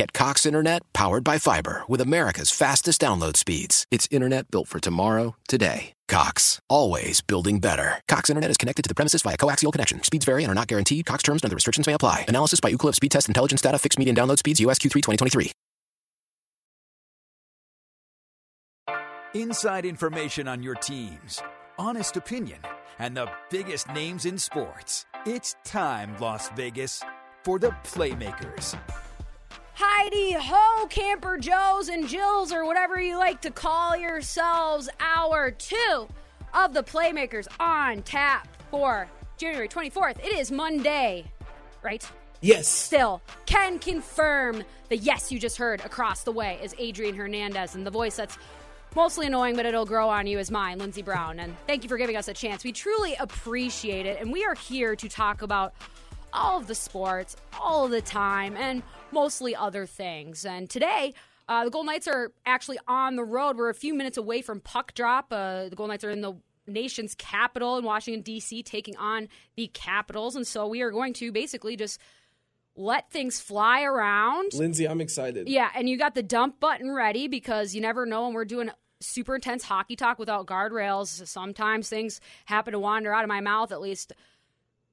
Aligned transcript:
Get 0.00 0.14
Cox 0.14 0.46
Internet 0.46 0.80
powered 0.94 1.24
by 1.24 1.36
fiber 1.36 1.82
with 1.86 2.00
America's 2.00 2.50
fastest 2.50 3.02
download 3.02 3.36
speeds. 3.36 3.84
It's 3.90 4.08
internet 4.10 4.50
built 4.50 4.66
for 4.66 4.80
tomorrow, 4.80 5.36
today. 5.46 5.92
Cox, 6.08 6.58
always 6.70 7.20
building 7.20 7.58
better. 7.58 8.00
Cox 8.08 8.30
Internet 8.30 8.50
is 8.50 8.56
connected 8.56 8.82
to 8.84 8.88
the 8.88 8.94
premises 8.94 9.20
via 9.20 9.36
coaxial 9.36 9.70
connection. 9.70 10.02
Speeds 10.02 10.24
vary 10.24 10.42
and 10.42 10.50
are 10.50 10.54
not 10.54 10.68
guaranteed. 10.68 11.04
Cox 11.04 11.22
terms 11.22 11.42
and 11.42 11.50
other 11.50 11.54
restrictions 11.54 11.86
may 11.86 11.92
apply. 11.92 12.24
Analysis 12.28 12.60
by 12.60 12.72
Ookla 12.72 12.94
Speed 12.94 13.10
Test 13.10 13.28
Intelligence 13.28 13.60
Data. 13.60 13.78
Fixed 13.78 13.98
median 13.98 14.16
download 14.16 14.38
speeds. 14.38 14.58
USQ3 14.58 14.90
2023. 15.02 15.52
Inside 19.34 19.84
information 19.84 20.48
on 20.48 20.62
your 20.62 20.76
teams, 20.76 21.42
honest 21.78 22.16
opinion, 22.16 22.60
and 22.98 23.14
the 23.14 23.30
biggest 23.50 23.86
names 23.90 24.24
in 24.24 24.38
sports. 24.38 25.04
It's 25.26 25.56
time, 25.64 26.16
Las 26.20 26.48
Vegas, 26.56 27.02
for 27.44 27.58
the 27.58 27.72
Playmakers. 27.84 28.78
Heidi 29.82 30.32
ho, 30.32 30.86
Camper 30.88 31.38
Joes 31.38 31.88
and 31.88 32.06
Jills, 32.06 32.52
or 32.52 32.66
whatever 32.66 33.00
you 33.00 33.16
like 33.16 33.40
to 33.40 33.50
call 33.50 33.96
yourselves. 33.96 34.90
Hour 35.00 35.52
two 35.52 36.06
of 36.52 36.74
the 36.74 36.82
Playmakers 36.82 37.48
on 37.58 38.02
tap 38.02 38.46
for 38.70 39.08
January 39.38 39.68
24th. 39.68 40.18
It 40.18 40.38
is 40.38 40.52
Monday, 40.52 41.24
right? 41.82 42.06
Yes. 42.42 42.68
Still 42.68 43.22
can 43.46 43.78
confirm 43.78 44.64
the 44.90 44.98
yes 44.98 45.32
you 45.32 45.38
just 45.38 45.56
heard 45.56 45.80
across 45.80 46.24
the 46.24 46.32
way 46.32 46.58
is 46.62 46.74
Adrian 46.78 47.16
Hernandez, 47.16 47.74
and 47.74 47.86
the 47.86 47.90
voice 47.90 48.16
that's 48.16 48.36
mostly 48.94 49.28
annoying, 49.28 49.56
but 49.56 49.64
it'll 49.64 49.86
grow 49.86 50.10
on 50.10 50.26
you 50.26 50.38
is 50.38 50.50
mine, 50.50 50.78
Lindsey 50.78 51.00
Brown. 51.00 51.40
And 51.40 51.56
thank 51.66 51.84
you 51.84 51.88
for 51.88 51.96
giving 51.96 52.16
us 52.16 52.28
a 52.28 52.34
chance. 52.34 52.64
We 52.64 52.72
truly 52.72 53.14
appreciate 53.18 54.04
it. 54.04 54.20
And 54.20 54.30
we 54.30 54.44
are 54.44 54.54
here 54.54 54.94
to 54.96 55.08
talk 55.08 55.40
about 55.40 55.72
all 56.32 56.58
of 56.58 56.66
the 56.66 56.74
sports, 56.74 57.36
all 57.60 57.84
of 57.84 57.90
the 57.90 58.02
time, 58.02 58.56
and 58.56 58.82
mostly 59.12 59.54
other 59.54 59.86
things. 59.86 60.44
And 60.44 60.68
today, 60.68 61.14
uh, 61.48 61.64
the 61.64 61.70
Golden 61.70 61.86
Knights 61.86 62.06
are 62.06 62.32
actually 62.46 62.78
on 62.86 63.16
the 63.16 63.24
road. 63.24 63.56
We're 63.56 63.70
a 63.70 63.74
few 63.74 63.94
minutes 63.94 64.16
away 64.16 64.42
from 64.42 64.60
puck 64.60 64.94
drop. 64.94 65.32
Uh, 65.32 65.68
the 65.68 65.76
Golden 65.76 65.92
Knights 65.94 66.04
are 66.04 66.10
in 66.10 66.20
the 66.20 66.34
nation's 66.66 67.14
capital 67.16 67.76
in 67.76 67.84
Washington, 67.84 68.22
D.C., 68.22 68.62
taking 68.62 68.96
on 68.96 69.28
the 69.56 69.68
Capitals. 69.68 70.36
And 70.36 70.46
so 70.46 70.66
we 70.66 70.82
are 70.82 70.90
going 70.90 71.12
to 71.14 71.32
basically 71.32 71.76
just 71.76 71.98
let 72.76 73.10
things 73.10 73.40
fly 73.40 73.82
around. 73.82 74.54
Lindsay, 74.54 74.86
I'm 74.86 75.00
excited. 75.00 75.48
Yeah, 75.48 75.70
and 75.74 75.88
you 75.88 75.98
got 75.98 76.14
the 76.14 76.22
dump 76.22 76.60
button 76.60 76.90
ready 76.92 77.28
because 77.28 77.74
you 77.74 77.80
never 77.80 78.06
know 78.06 78.24
when 78.24 78.34
we're 78.34 78.44
doing 78.44 78.70
super 79.00 79.34
intense 79.34 79.64
hockey 79.64 79.96
talk 79.96 80.18
without 80.18 80.46
guardrails. 80.46 81.26
Sometimes 81.26 81.88
things 81.88 82.20
happen 82.44 82.72
to 82.72 82.78
wander 82.78 83.12
out 83.12 83.24
of 83.24 83.28
my 83.28 83.40
mouth. 83.40 83.72
At 83.72 83.80
least 83.80 84.12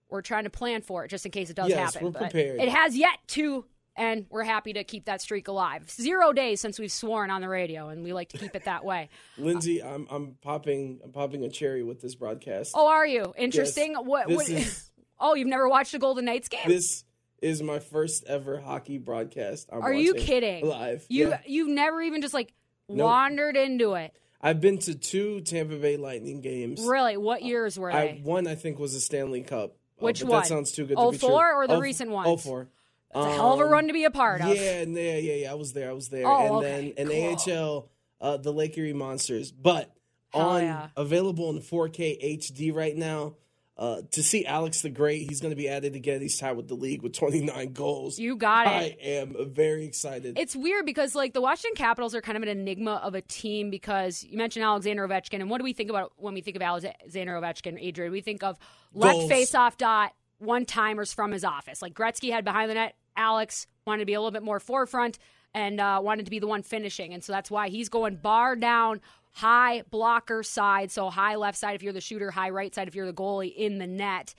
we're 0.09 0.21
trying 0.21 0.45
to 0.45 0.49
plan 0.49 0.81
for 0.81 1.05
it 1.05 1.09
just 1.09 1.25
in 1.25 1.31
case 1.31 1.49
it 1.49 1.55
does 1.55 1.69
yes, 1.69 1.93
happen. 1.93 2.07
We're 2.07 2.19
prepared. 2.19 2.61
It 2.61 2.69
has 2.69 2.95
yet 2.95 3.19
to, 3.29 3.65
and 3.95 4.25
we're 4.29 4.43
happy 4.43 4.73
to 4.73 4.83
keep 4.83 5.05
that 5.05 5.21
streak 5.21 5.47
alive. 5.47 5.89
Zero 5.89 6.33
days 6.33 6.61
since 6.61 6.79
we've 6.79 6.91
sworn 6.91 7.29
on 7.29 7.41
the 7.41 7.49
radio, 7.49 7.89
and 7.89 8.03
we 8.03 8.13
like 8.13 8.29
to 8.29 8.37
keep 8.37 8.55
it 8.55 8.65
that 8.65 8.85
way. 8.85 9.09
Lindsay, 9.37 9.81
uh, 9.81 9.93
I'm 9.93 10.07
I'm 10.09 10.35
popping 10.41 10.99
I'm 11.03 11.11
popping 11.11 11.43
a 11.43 11.49
cherry 11.49 11.83
with 11.83 12.01
this 12.01 12.15
broadcast. 12.15 12.71
Oh, 12.75 12.87
are 12.87 13.05
you 13.05 13.33
interesting? 13.37 13.93
Yes, 13.93 14.01
what? 14.03 14.29
what 14.29 14.49
is, 14.49 14.89
oh, 15.19 15.35
you've 15.35 15.47
never 15.47 15.67
watched 15.67 15.93
a 15.93 15.99
Golden 15.99 16.25
Knights 16.25 16.47
game? 16.47 16.67
This 16.67 17.03
is 17.41 17.61
my 17.61 17.79
first 17.79 18.23
ever 18.27 18.59
hockey 18.59 18.97
broadcast. 18.97 19.69
I'm 19.71 19.81
are 19.81 19.93
you 19.93 20.13
kidding? 20.13 20.65
Live. 20.65 21.05
You 21.09 21.29
yeah. 21.29 21.39
you've 21.45 21.69
never 21.69 22.01
even 22.01 22.21
just 22.21 22.33
like 22.33 22.53
nope. 22.89 23.05
wandered 23.05 23.57
into 23.57 23.93
it. 23.93 24.13
I've 24.39 24.61
been 24.61 24.77
to 24.79 24.95
two 24.95 25.41
Tampa 25.41 25.75
Bay 25.75 25.97
Lightning 25.97 26.41
games. 26.41 26.81
Really? 26.85 27.17
What 27.17 27.41
years 27.41 27.77
were 27.77 27.91
they? 27.91 27.97
I, 27.97 28.21
one 28.23 28.47
I 28.47 28.55
think 28.55 28.77
was 28.79 28.93
a 28.93 29.01
Stanley 29.01 29.41
Cup. 29.41 29.75
Which 29.97 30.23
uh, 30.23 30.27
one? 30.27 30.41
That 30.41 30.47
sounds 30.47 30.71
too 30.71 30.85
good. 30.85 30.97
Oh 30.97 31.11
to 31.11 31.17
be 31.17 31.17
four 31.17 31.53
or 31.53 31.67
the 31.67 31.75
oh, 31.75 31.79
recent 31.79 32.11
one? 32.11 32.27
Oh 32.27 32.37
four. 32.37 32.67
It's 33.15 33.25
a 33.25 33.31
hell 33.31 33.53
of 33.53 33.59
a 33.59 33.65
run 33.65 33.87
to 33.87 33.93
be 33.93 34.03
a 34.03 34.11
part 34.11 34.41
of. 34.41 34.49
Yeah, 34.49 34.83
yeah, 34.83 35.17
yeah, 35.17 35.33
yeah. 35.33 35.51
I 35.51 35.55
was 35.55 35.73
there. 35.73 35.89
I 35.89 35.93
was 35.93 36.09
there. 36.09 36.27
Oh, 36.27 36.61
and 36.61 36.91
okay. 36.91 37.03
then 37.03 37.37
cool. 37.47 37.55
AHL, 37.55 37.89
uh, 38.19 38.37
the 38.37 38.51
Lake 38.51 38.77
Erie 38.77 38.93
Monsters. 38.93 39.51
But 39.51 39.91
hell 40.33 40.49
on 40.49 40.63
yeah. 40.63 40.87
available 40.95 41.49
in 41.49 41.59
4K 41.59 42.39
HD 42.39 42.73
right 42.73 42.95
now. 42.95 43.35
Uh, 43.77 44.01
to 44.09 44.23
see 44.23 44.43
Alex 44.43 44.81
the 44.81 44.89
Great, 44.89 45.29
he's 45.29 45.39
going 45.39 45.51
to 45.51 45.55
be 45.55 45.69
added 45.69 45.95
again. 45.95 46.19
He's 46.19 46.39
tied 46.39 46.57
with 46.57 46.67
the 46.67 46.73
league 46.73 47.03
with 47.03 47.13
29 47.13 47.73
goals. 47.73 48.17
You 48.17 48.35
got 48.35 48.65
it. 48.67 48.97
I 48.99 49.07
am 49.07 49.35
very 49.53 49.85
excited. 49.85 50.39
It's 50.39 50.55
weird 50.55 50.83
because 50.85 51.13
like 51.13 51.33
the 51.33 51.41
Washington 51.41 51.75
Capitals 51.75 52.15
are 52.15 52.21
kind 52.21 52.37
of 52.37 52.43
an 52.43 52.49
enigma 52.49 52.95
of 53.03 53.13
a 53.13 53.21
team 53.21 53.69
because 53.69 54.23
you 54.23 54.35
mentioned 54.35 54.65
Alexander 54.65 55.07
Ovechkin, 55.07 55.41
and 55.41 55.49
what 55.49 55.59
do 55.59 55.63
we 55.63 55.73
think 55.73 55.91
about 55.91 56.11
when 56.17 56.33
we 56.33 56.41
think 56.41 56.55
of 56.55 56.63
Alexander 56.63 57.33
Ovechkin, 57.33 57.79
Adrian? 57.79 58.11
We 58.11 58.21
think 58.21 58.41
of 58.41 58.57
left 58.93 59.13
Goals. 59.13 59.29
face 59.29 59.53
off 59.53 59.77
dot 59.77 60.13
one 60.39 60.65
timers 60.65 61.13
from 61.13 61.31
his 61.31 61.43
office. 61.43 61.81
Like 61.81 61.93
Gretzky 61.93 62.31
had 62.31 62.43
behind 62.43 62.71
the 62.71 62.75
net. 62.75 62.95
Alex 63.15 63.67
wanted 63.85 63.99
to 63.99 64.05
be 64.07 64.13
a 64.15 64.19
little 64.19 64.31
bit 64.31 64.43
more 64.43 64.59
forefront 64.59 65.19
and 65.53 65.79
uh, 65.79 65.99
wanted 66.03 66.25
to 66.25 66.31
be 66.31 66.39
the 66.39 66.47
one 66.47 66.63
finishing, 66.63 67.13
and 67.13 67.23
so 67.23 67.31
that's 67.31 67.51
why 67.51 67.69
he's 67.69 67.89
going 67.89 68.15
bar 68.15 68.55
down 68.55 69.01
high 69.37 69.83
blocker 69.91 70.41
side. 70.41 70.91
So 70.91 71.11
high 71.11 71.35
left 71.35 71.59
side 71.59 71.75
if 71.75 71.83
you're 71.83 71.93
the 71.93 72.01
shooter, 72.01 72.31
high 72.31 72.49
right 72.49 72.73
side 72.73 72.87
if 72.87 72.95
you're 72.95 73.05
the 73.05 73.13
goalie 73.13 73.55
in 73.55 73.77
the 73.77 73.85
net. 73.85 74.33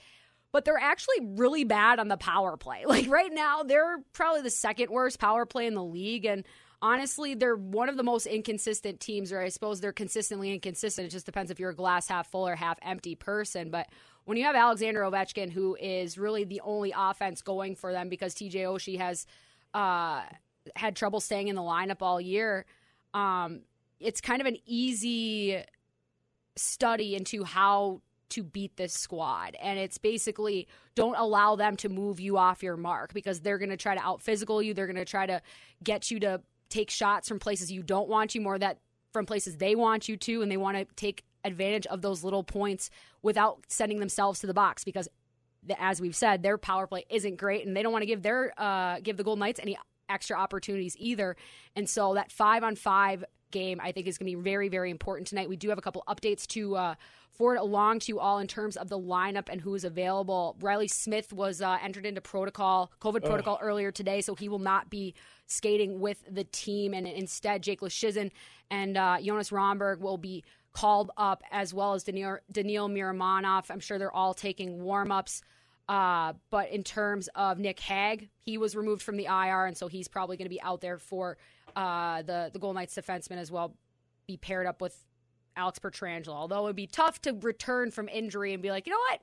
But 0.51 0.65
they're 0.65 0.77
actually 0.77 1.19
really 1.21 1.63
bad 1.63 1.99
on 1.99 2.09
the 2.09 2.17
power 2.17 2.57
play. 2.57 2.83
Like 2.87 3.09
right 3.09 3.31
now, 3.31 3.63
they're 3.63 3.99
probably 4.11 4.41
the 4.41 4.49
second 4.49 4.89
worst 4.89 5.17
power 5.17 5.45
play 5.45 5.67
in 5.67 5.73
the 5.73 5.83
league. 5.83 6.25
And 6.25 6.43
honestly, 6.81 7.33
they're 7.33 7.55
one 7.55 7.87
of 7.87 7.95
the 7.95 8.03
most 8.03 8.25
inconsistent 8.25 8.99
teams, 8.99 9.31
or 9.31 9.39
I 9.39 9.47
suppose 9.47 9.79
they're 9.79 9.93
consistently 9.93 10.51
inconsistent. 10.53 11.07
It 11.07 11.11
just 11.11 11.25
depends 11.25 11.49
if 11.49 11.61
you're 11.61 11.69
a 11.69 11.75
glass 11.75 12.09
half 12.09 12.29
full 12.29 12.45
or 12.45 12.55
half 12.57 12.77
empty 12.81 13.15
person. 13.15 13.69
But 13.69 13.87
when 14.25 14.37
you 14.37 14.43
have 14.43 14.55
Alexander 14.55 15.01
Ovechkin, 15.01 15.49
who 15.49 15.77
is 15.79 16.17
really 16.17 16.43
the 16.43 16.59
only 16.59 16.93
offense 16.95 17.41
going 17.41 17.75
for 17.75 17.93
them 17.93 18.09
because 18.09 18.35
TJ 18.35 18.55
Oshie 18.55 18.97
has 18.97 19.25
uh, 19.73 20.23
had 20.75 20.97
trouble 20.97 21.21
staying 21.21 21.47
in 21.47 21.55
the 21.55 21.61
lineup 21.61 22.01
all 22.01 22.19
year, 22.19 22.65
um, 23.13 23.61
it's 23.99 24.21
kind 24.21 24.41
of 24.41 24.47
an 24.47 24.57
easy 24.65 25.63
study 26.55 27.15
into 27.15 27.43
how 27.43 28.01
to 28.29 28.43
beat 28.43 28.77
this 28.77 28.93
squad. 28.93 29.55
And 29.61 29.79
it's 29.79 29.97
basically 29.97 30.67
don't 30.95 31.15
allow 31.15 31.55
them 31.55 31.75
to 31.77 31.89
move 31.89 32.19
you 32.19 32.37
off 32.37 32.61
your 32.61 32.77
mark 32.77 33.13
because 33.13 33.41
they're 33.41 33.57
going 33.57 33.69
to 33.69 33.77
try 33.77 33.95
to 33.95 34.01
out 34.01 34.21
physical 34.21 34.61
you. 34.61 34.73
They're 34.73 34.87
going 34.87 34.95
to 34.95 35.05
try 35.05 35.25
to 35.25 35.41
get 35.83 36.11
you 36.11 36.19
to 36.21 36.41
take 36.69 36.89
shots 36.91 37.27
from 37.27 37.39
places 37.39 37.71
you 37.71 37.81
don't 37.81 38.07
want 38.07 38.35
you, 38.35 38.41
more 38.41 38.59
that 38.59 38.77
from 39.11 39.25
places 39.25 39.57
they 39.57 39.75
want 39.75 40.07
you 40.07 40.15
to. 40.17 40.41
And 40.41 40.51
they 40.51 40.57
want 40.57 40.77
to 40.77 40.85
take 40.95 41.23
advantage 41.43 41.87
of 41.87 42.01
those 42.01 42.23
little 42.23 42.43
points 42.43 42.89
without 43.21 43.63
sending 43.67 43.99
themselves 43.99 44.39
to 44.41 44.47
the 44.47 44.53
box 44.53 44.83
because. 44.83 45.07
As 45.77 45.99
we've 45.99 46.15
said, 46.15 46.41
their 46.41 46.57
power 46.57 46.87
play 46.87 47.03
isn't 47.09 47.35
great, 47.35 47.67
and 47.67 47.75
they 47.75 47.83
don't 47.83 47.91
want 47.91 48.01
to 48.01 48.07
give 48.07 48.21
their 48.21 48.53
uh, 48.57 49.01
give 49.03 49.17
the 49.17 49.25
Golden 49.25 49.41
Knights 49.41 49.59
any 49.61 49.77
extra 50.07 50.37
opportunities 50.37 50.95
either. 50.97 51.35
And 51.75 51.87
so 51.87 52.13
that 52.13 52.31
five 52.31 52.63
on 52.63 52.77
five 52.77 53.25
game, 53.51 53.79
I 53.81 53.91
think, 53.91 54.07
is 54.07 54.17
going 54.17 54.31
to 54.31 54.37
be 54.37 54.41
very, 54.41 54.69
very 54.69 54.91
important 54.91 55.27
tonight. 55.27 55.49
We 55.49 55.55
do 55.55 55.69
have 55.69 55.77
a 55.77 55.81
couple 55.81 56.03
updates 56.07 56.45
to 56.47 56.75
uh, 56.75 56.95
forward 57.31 57.57
along 57.57 57.99
to 57.99 58.07
you 58.09 58.19
all 58.19 58.39
in 58.39 58.47
terms 58.47 58.75
of 58.75 58.89
the 58.89 58.99
lineup 58.99 59.47
and 59.49 59.61
who 59.61 59.73
is 59.73 59.83
available. 59.83 60.57
Riley 60.59 60.87
Smith 60.87 61.31
was 61.31 61.61
uh, 61.61 61.77
entered 61.81 62.05
into 62.05 62.21
protocol, 62.21 62.91
COVID 63.01 63.23
protocol 63.23 63.57
earlier 63.61 63.91
today, 63.91 64.21
so 64.21 64.35
he 64.35 64.49
will 64.49 64.59
not 64.59 64.89
be 64.89 65.13
skating 65.47 65.99
with 65.99 66.23
the 66.29 66.43
team. 66.43 66.93
And 66.93 67.07
instead, 67.07 67.63
Jake 67.63 67.79
Leschyshyn 67.79 68.31
and 68.69 68.97
uh, 68.97 69.17
Jonas 69.21 69.51
Rondbjerg 69.51 69.99
will 69.99 70.17
be 70.17 70.43
called 70.73 71.11
up, 71.17 71.43
as 71.51 71.73
well 71.73 71.93
as 71.93 72.03
Daniil, 72.03 72.37
Daniil 72.51 72.89
Miromanov. 72.89 73.71
I'm 73.71 73.79
sure 73.79 73.97
they're 73.97 74.15
all 74.15 74.33
taking 74.33 74.83
warm 74.83 75.11
ups. 75.11 75.41
Uh, 75.87 76.33
but 76.51 76.69
in 76.69 76.83
terms 76.83 77.29
of 77.33 77.57
Nic 77.57 77.79
Hague, 77.79 78.29
he 78.41 78.59
was 78.59 78.75
removed 78.75 79.01
from 79.01 79.17
the 79.17 79.25
IR, 79.25 79.65
and 79.65 79.75
so 79.75 79.87
he's 79.87 80.07
probably 80.07 80.37
going 80.37 80.45
to 80.45 80.49
be 80.49 80.61
out 80.61 80.81
there 80.81 80.99
for 80.99 81.37
uh, 81.75 82.21
the 82.21 82.49
the 82.51 82.59
Golden 82.59 82.75
Knights 82.75 82.95
defenseman 82.95 83.37
as 83.37 83.51
well. 83.51 83.75
Be 84.27 84.37
paired 84.37 84.67
up 84.67 84.81
with 84.81 84.95
Alex 85.55 85.79
Pietrangelo. 85.79 86.29
Although 86.29 86.65
it'd 86.65 86.75
be 86.75 86.87
tough 86.87 87.21
to 87.23 87.33
return 87.33 87.91
from 87.91 88.07
injury 88.09 88.53
and 88.53 88.61
be 88.61 88.71
like, 88.71 88.85
you 88.85 88.93
know 88.93 88.99
what, 89.11 89.21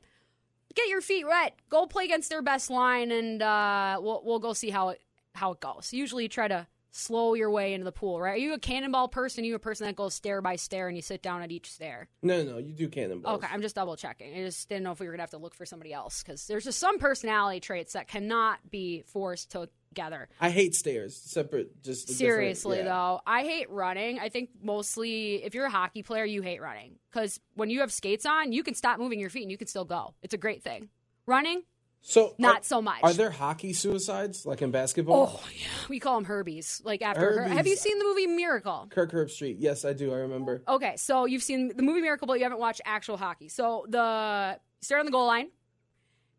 get 0.74 0.88
your 0.88 1.00
feet 1.00 1.26
wet, 1.26 1.54
go 1.68 1.86
play 1.86 2.04
against 2.04 2.28
their 2.30 2.42
best 2.42 2.70
line, 2.70 3.10
and 3.10 3.42
uh, 3.42 3.98
we'll 4.00 4.22
we'll 4.24 4.38
go 4.38 4.52
see 4.52 4.70
how 4.70 4.90
it 4.90 5.00
how 5.34 5.52
it 5.52 5.60
goes. 5.60 5.92
Usually, 5.92 6.24
you 6.24 6.28
try 6.28 6.48
to 6.48 6.66
slow 6.90 7.34
your 7.34 7.50
way 7.50 7.74
into 7.74 7.84
the 7.84 7.92
pool, 7.92 8.20
right? 8.20 8.34
Are 8.34 8.38
you 8.38 8.54
a 8.54 8.58
cannonball 8.58 9.08
person? 9.08 9.44
Are 9.44 9.46
you 9.46 9.54
a 9.54 9.58
person 9.58 9.86
that 9.86 9.96
goes 9.96 10.14
stair 10.14 10.40
by 10.40 10.56
stair 10.56 10.88
and 10.88 10.96
you 10.96 11.02
sit 11.02 11.22
down 11.22 11.42
at 11.42 11.52
each 11.52 11.70
stair? 11.70 12.08
No, 12.22 12.42
no, 12.42 12.56
you 12.56 12.72
do 12.72 12.88
cannonballs. 12.88 13.38
Okay, 13.38 13.52
I'm 13.52 13.60
just 13.60 13.74
double 13.74 13.96
checking. 13.96 14.34
I 14.34 14.44
just 14.44 14.68
didn't 14.68 14.84
know 14.84 14.92
if 14.92 15.00
we 15.00 15.06
were 15.06 15.12
gonna 15.12 15.22
have 15.22 15.30
to 15.30 15.38
look 15.38 15.54
for 15.54 15.66
somebody 15.66 15.92
else 15.92 16.22
because 16.22 16.46
there's 16.46 16.64
just 16.64 16.78
some 16.78 16.98
personality 16.98 17.60
traits 17.60 17.92
that 17.92 18.08
cannot 18.08 18.70
be 18.70 19.02
forced 19.06 19.50
together. 19.96 20.28
I 20.40 20.50
hate 20.50 20.74
stairs. 20.74 21.16
Separate, 21.16 21.82
just 21.82 22.08
Seriously 22.08 22.78
yeah. 22.78 22.84
though, 22.84 23.20
I 23.26 23.42
hate 23.42 23.70
running. 23.70 24.18
I 24.18 24.28
think 24.28 24.50
mostly 24.62 25.42
if 25.44 25.54
you're 25.54 25.66
a 25.66 25.70
hockey 25.70 26.02
player, 26.02 26.24
you 26.24 26.42
hate 26.42 26.60
running 26.60 26.96
because 27.10 27.40
when 27.54 27.70
you 27.70 27.80
have 27.80 27.92
skates 27.92 28.26
on, 28.26 28.52
you 28.52 28.62
can 28.62 28.74
stop 28.74 28.98
moving 28.98 29.18
your 29.18 29.30
feet 29.30 29.42
and 29.42 29.50
you 29.50 29.58
can 29.58 29.66
still 29.66 29.84
go. 29.84 30.14
It's 30.22 30.34
a 30.34 30.38
great 30.38 30.62
thing. 30.62 30.88
Running, 31.26 31.62
So 32.02 32.34
not 32.38 32.60
are, 32.60 32.62
so 32.62 32.80
much. 32.82 33.00
Are 33.02 33.12
there 33.12 33.30
hockey 33.30 33.72
suicides 33.72 34.46
like 34.46 34.62
in 34.62 34.70
basketball? 34.70 35.40
Oh 35.42 35.48
yeah, 35.52 35.66
we 35.88 35.98
call 35.98 36.20
them 36.20 36.24
Herbies. 36.26 36.82
Like 36.84 37.02
after, 37.02 37.42
Her- 37.42 37.48
have 37.48 37.66
you 37.66 37.74
seen 37.76 37.98
the 37.98 38.04
movie 38.04 38.26
Miracle? 38.28 38.86
Kirk 38.90 39.10
Herbstreit. 39.10 39.56
Yes, 39.58 39.84
I 39.84 39.92
do. 39.92 40.12
I 40.12 40.18
remember. 40.18 40.62
Okay, 40.68 40.96
so 40.96 41.24
you've 41.24 41.42
seen 41.42 41.72
the 41.74 41.82
movie 41.82 42.00
Miracle, 42.00 42.26
but 42.26 42.34
you 42.34 42.44
haven't 42.44 42.60
watched 42.60 42.80
actual 42.84 43.16
hockey. 43.16 43.48
So 43.48 43.86
the 43.88 44.58
start 44.82 45.00
on 45.00 45.06
the 45.06 45.12
goal 45.12 45.26
line. 45.26 45.48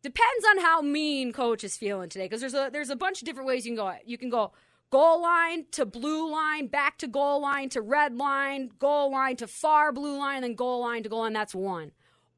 Depends 0.08 0.46
on 0.50 0.60
how 0.60 0.82
mean 0.82 1.34
coach 1.34 1.66
is 1.66 1.76
feeling 1.76 2.08
today, 2.08 2.24
because 2.30 2.40
there's 2.40 2.54
a 2.54 2.70
there's 2.72 2.90
a 2.90 2.96
bunch 2.96 3.22
of 3.22 3.26
different 3.26 3.46
ways 3.46 3.66
you 3.66 3.72
can 3.72 3.76
go. 3.76 3.94
You 4.06 4.18
can 4.18 4.30
go 4.30 4.54
goal 4.90 5.22
line 5.22 5.66
to 5.72 5.86
blue 5.86 6.32
line, 6.32 6.68
back 6.68 6.98
to 7.00 7.08
goal 7.08 7.42
line 7.42 7.68
to 7.68 7.82
red 7.82 8.16
line, 8.16 8.72
goal 8.80 9.12
line 9.12 9.36
to 9.36 9.48
far 9.48 9.92
blue 9.92 10.18
line, 10.18 10.44
then 10.44 10.56
goal 10.56 10.80
line 10.80 11.04
to 11.04 11.10
goal 11.10 11.20
line. 11.20 11.34
That's 11.34 11.54
one. 11.54 11.92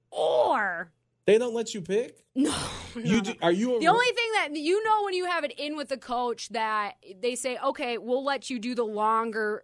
Or 0.09 0.91
They 1.25 1.37
don't 1.37 1.53
let 1.53 1.75
you 1.75 1.81
pick. 1.83 2.23
no, 2.35 2.55
You 2.95 3.21
do, 3.21 3.33
are 3.43 3.51
you 3.51 3.75
a 3.75 3.79
The 3.79 3.87
only 3.87 4.07
thing 4.07 4.31
that 4.37 4.55
you 4.55 4.83
know 4.83 5.03
when 5.03 5.13
you 5.13 5.25
have 5.25 5.43
it 5.43 5.53
in 5.59 5.77
with 5.77 5.89
the 5.89 5.97
coach 5.97 6.49
that 6.49 6.93
they 7.21 7.35
say, 7.35 7.59
okay, 7.63 7.99
we'll 7.99 8.23
let 8.23 8.49
you 8.49 8.57
do 8.57 8.73
the 8.73 8.83
longer 8.83 9.63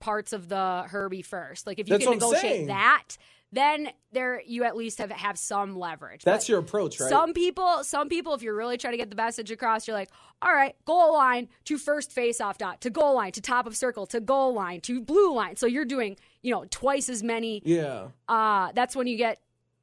parts 0.00 0.32
of 0.32 0.48
the 0.48 0.86
Herbie 0.88 1.22
first. 1.22 1.68
Like 1.68 1.78
if 1.78 1.88
you 1.88 1.98
can 1.98 2.10
negotiate 2.10 2.66
that, 2.66 3.16
then 3.54 3.90
there 4.12 4.42
you 4.46 4.64
at 4.64 4.76
least 4.76 4.98
have 4.98 5.10
have 5.10 5.38
some 5.38 5.78
leverage. 5.78 6.22
That's 6.24 6.44
But 6.44 6.48
your 6.48 6.58
approach, 6.60 7.00
right? 7.00 7.08
Some 7.08 7.32
people, 7.32 7.84
some 7.84 8.08
people, 8.08 8.34
if 8.34 8.42
you're 8.42 8.56
really 8.56 8.76
trying 8.76 8.92
to 8.92 8.98
get 8.98 9.10
the 9.10 9.16
message 9.16 9.50
across, 9.50 9.86
you're 9.86 9.96
like, 9.96 10.10
all 10.42 10.52
right, 10.52 10.74
goal 10.84 11.14
line 11.14 11.48
to 11.64 11.78
first 11.78 12.12
face 12.12 12.40
off 12.40 12.58
dot 12.58 12.80
to 12.82 12.90
goal 12.90 13.14
line 13.14 13.32
to 13.32 13.40
top 13.40 13.66
of 13.66 13.76
circle 13.76 14.06
to 14.06 14.20
goal 14.20 14.52
line 14.52 14.80
to 14.82 15.00
blue 15.00 15.32
line. 15.34 15.56
So 15.56 15.66
you're 15.66 15.84
doing, 15.84 16.16
you 16.42 16.52
know, 16.52 16.64
twice 16.70 17.08
as 17.08 17.22
many 17.22 17.62
yeah. 17.64 18.08
uh, 18.28 18.72
that's 18.74 18.94
when 18.94 19.06
you 19.06 19.16
get 19.16 19.40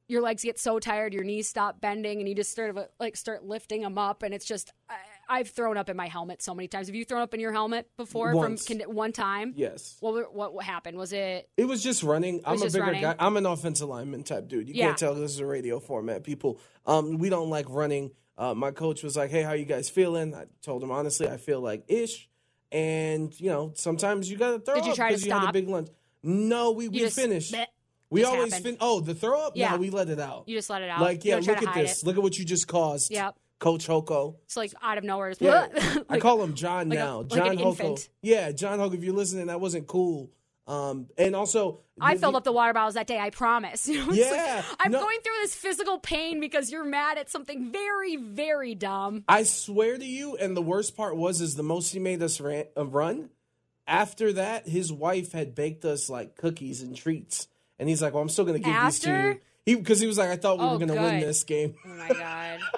your 0.07 0.21
legs 0.21 0.43
get 0.43 0.59
so 0.59 0.77
tired, 0.77 1.13
your 1.13 1.23
knees 1.23 1.47
stop 1.47 1.79
bending, 1.79 2.19
and 2.19 2.27
you 2.27 2.35
just 2.35 2.53
sort 2.53 2.69
of 2.69 2.77
uh, 2.77 2.85
like 2.99 3.15
start 3.15 3.45
lifting 3.45 3.81
them 3.81 3.97
up. 3.97 4.23
And 4.23 4.33
it's 4.33 4.45
just, 4.45 4.73
I, 4.89 4.95
I've 5.31 5.49
thrown 5.49 5.77
up 5.77 5.89
in 5.89 5.95
my 5.95 6.07
helmet 6.07 6.41
so 6.41 6.53
many 6.53 6.67
times. 6.67 6.87
Have 6.87 6.95
you 6.95 7.05
thrown 7.05 7.21
up 7.21 7.33
in 7.33 7.39
your 7.39 7.51
helmet 7.53 7.89
before? 7.97 8.35
Once. 8.35 8.67
From 8.67 8.79
con- 8.79 8.93
one 8.93 9.11
time. 9.13 9.53
Yes. 9.55 9.95
What, 10.01 10.35
what 10.35 10.53
what 10.53 10.65
happened? 10.65 10.97
Was 10.97 11.13
it? 11.13 11.49
It 11.57 11.65
was 11.65 11.81
just 11.81 12.03
running. 12.03 12.41
I'm 12.45 12.59
was 12.59 12.63
a 12.63 12.77
bigger 12.77 12.85
running. 12.87 13.01
guy. 13.01 13.15
I'm 13.17 13.37
an 13.37 13.45
offensive 13.45 13.87
lineman 13.87 14.23
type 14.23 14.47
dude. 14.47 14.67
You 14.67 14.75
Yeah. 14.75 14.87
can't 14.87 14.97
tell 14.97 15.15
this 15.15 15.31
is 15.31 15.39
a 15.39 15.45
radio 15.45 15.79
format. 15.79 16.23
People, 16.23 16.59
um, 16.85 17.17
we 17.17 17.29
don't 17.29 17.49
like 17.49 17.65
running. 17.69 18.11
Uh, 18.37 18.53
my 18.53 18.71
coach 18.71 19.03
was 19.03 19.15
like, 19.15 19.29
"Hey, 19.31 19.41
how 19.43 19.53
you 19.53 19.65
guys 19.65 19.89
feeling?" 19.89 20.33
I 20.35 20.45
told 20.61 20.83
him 20.83 20.91
honestly, 20.91 21.27
I 21.29 21.37
feel 21.37 21.61
like 21.61 21.83
ish, 21.87 22.27
and 22.71 23.37
you 23.39 23.49
know, 23.49 23.71
sometimes 23.75 24.29
you 24.29 24.37
gotta 24.37 24.59
throw 24.59 24.75
Did 24.75 24.85
you 24.85 24.91
up 24.91 24.95
try 24.97 25.07
to 25.09 25.13
'cause 25.15 25.25
you 25.25 25.31
had 25.31 25.49
a 25.49 25.53
big 25.53 25.67
lunch. 25.69 25.89
No, 26.23 26.71
we 26.71 26.87
we 26.87 26.99
just- 26.99 27.15
finished. 27.15 27.53
bleh, 27.53 27.65
We 28.09 28.21
just 28.21 28.31
always 28.33 28.53
happened. 28.53 28.77
fin- 28.77 28.77
Oh, 28.81 28.99
the 28.99 29.15
throw 29.15 29.39
up. 29.47 29.53
Yeah. 29.55 29.71
No, 29.71 29.77
we 29.77 29.89
let 29.89 30.09
it 30.09 30.19
out. 30.19 30.43
You 30.47 30.57
just 30.57 30.69
let 30.69 30.81
it 30.81 30.89
out. 30.89 31.01
Like, 31.01 31.23
yeah, 31.23 31.37
look 31.37 31.47
at 31.63 31.73
this. 31.73 32.01
it. 32.03 32.05
Look 32.05 32.17
at 32.17 32.23
what 32.23 32.37
you 32.37 32.45
just 32.45 32.67
caused. 32.67 33.09
Yep. 33.11 33.35
Coach 33.61 33.87
Hoko. 33.87 34.35
It's 34.43 34.57
like 34.57 34.73
out 34.81 34.97
of 34.97 35.05
nowhere. 35.05 35.29
Just 35.29 35.41
Yeah, 35.41 35.67
like 35.95 36.05
I 36.09 36.19
call 36.19 36.43
him 36.43 36.53
John 36.55 36.89
like 36.89 36.99
a- 36.99 37.01
now. 37.01 37.19
like 37.21 37.29
John 37.29 37.47
an 37.51 37.57
Hoko. 37.59 37.65
infant. 37.69 38.09
Yeah, 38.21 38.51
John 38.51 38.79
Hoko. 38.79 38.93
If 38.95 39.03
you're 39.05 39.13
listening, 39.15 39.47
that 39.47 39.61
wasn't 39.61 39.87
cool. 39.87 40.29
Um, 40.67 41.07
and 41.17 41.35
also, 41.35 41.79
I 41.99 42.17
filled 42.17 42.33
the- 42.33 42.39
up 42.39 42.43
the 42.43 42.51
water 42.51 42.73
bottles 42.73 42.95
that 42.95 43.07
day. 43.07 43.19
I 43.19 43.29
promise. 43.29 43.87
You 43.91 43.99
know, 43.99 44.09
it's 44.11 44.19
like, 44.19 44.31
Yeah, 44.31 44.63
I'm 44.79 44.91
no- 44.91 44.99
going 44.99 45.19
through 45.21 45.33
this 45.41 45.55
physical 45.55 45.99
pain 45.99 46.39
because 46.39 46.71
you're 46.71 46.83
mad 46.85 47.17
at 47.17 47.29
something 47.29 47.71
very, 47.71 48.15
very 48.17 48.75
dumb. 48.75 49.23
I 49.27 49.43
swear 49.43 49.97
to 49.97 50.05
you, 50.05 50.35
and 50.37 50.57
the 50.57 50.61
worst 50.61 50.97
part 50.97 51.15
was, 51.15 51.39
is 51.39 51.55
the 51.55 51.63
most 51.63 51.93
he 51.93 51.99
made 51.99 52.21
us 52.21 52.41
ran, 52.41 52.65
uh, 52.77 52.85
run. 52.85 53.29
After 53.87 54.33
that, 54.33 54.67
his 54.67 54.91
wife 54.93 55.33
had 55.33 55.53
baked 55.55 55.85
us 55.85 56.09
like 56.09 56.35
cookies 56.35 56.81
and 56.81 56.95
treats, 56.95 57.47
and 57.77 57.89
he's 57.89 58.01
like, 58.01 58.13
"Well, 58.13 58.21
I'm 58.23 58.29
still 58.29 58.45
gonna 58.45 58.59
give 58.59 58.73
these 58.83 58.99
to 59.01 59.09
you." 59.11 59.39
He 59.65 59.75
because 59.75 59.99
he 59.99 60.07
was 60.07 60.17
like, 60.17 60.29
"I 60.29 60.37
thought 60.37 60.57
we 60.59 60.63
Oh, 60.65 60.73
were 60.73 60.79
gonna 60.85 60.99
win 61.01 61.19
this 61.19 61.43
game." 61.43 61.75
Oh 61.85 61.89
my 61.89 62.07
god. 62.07 62.59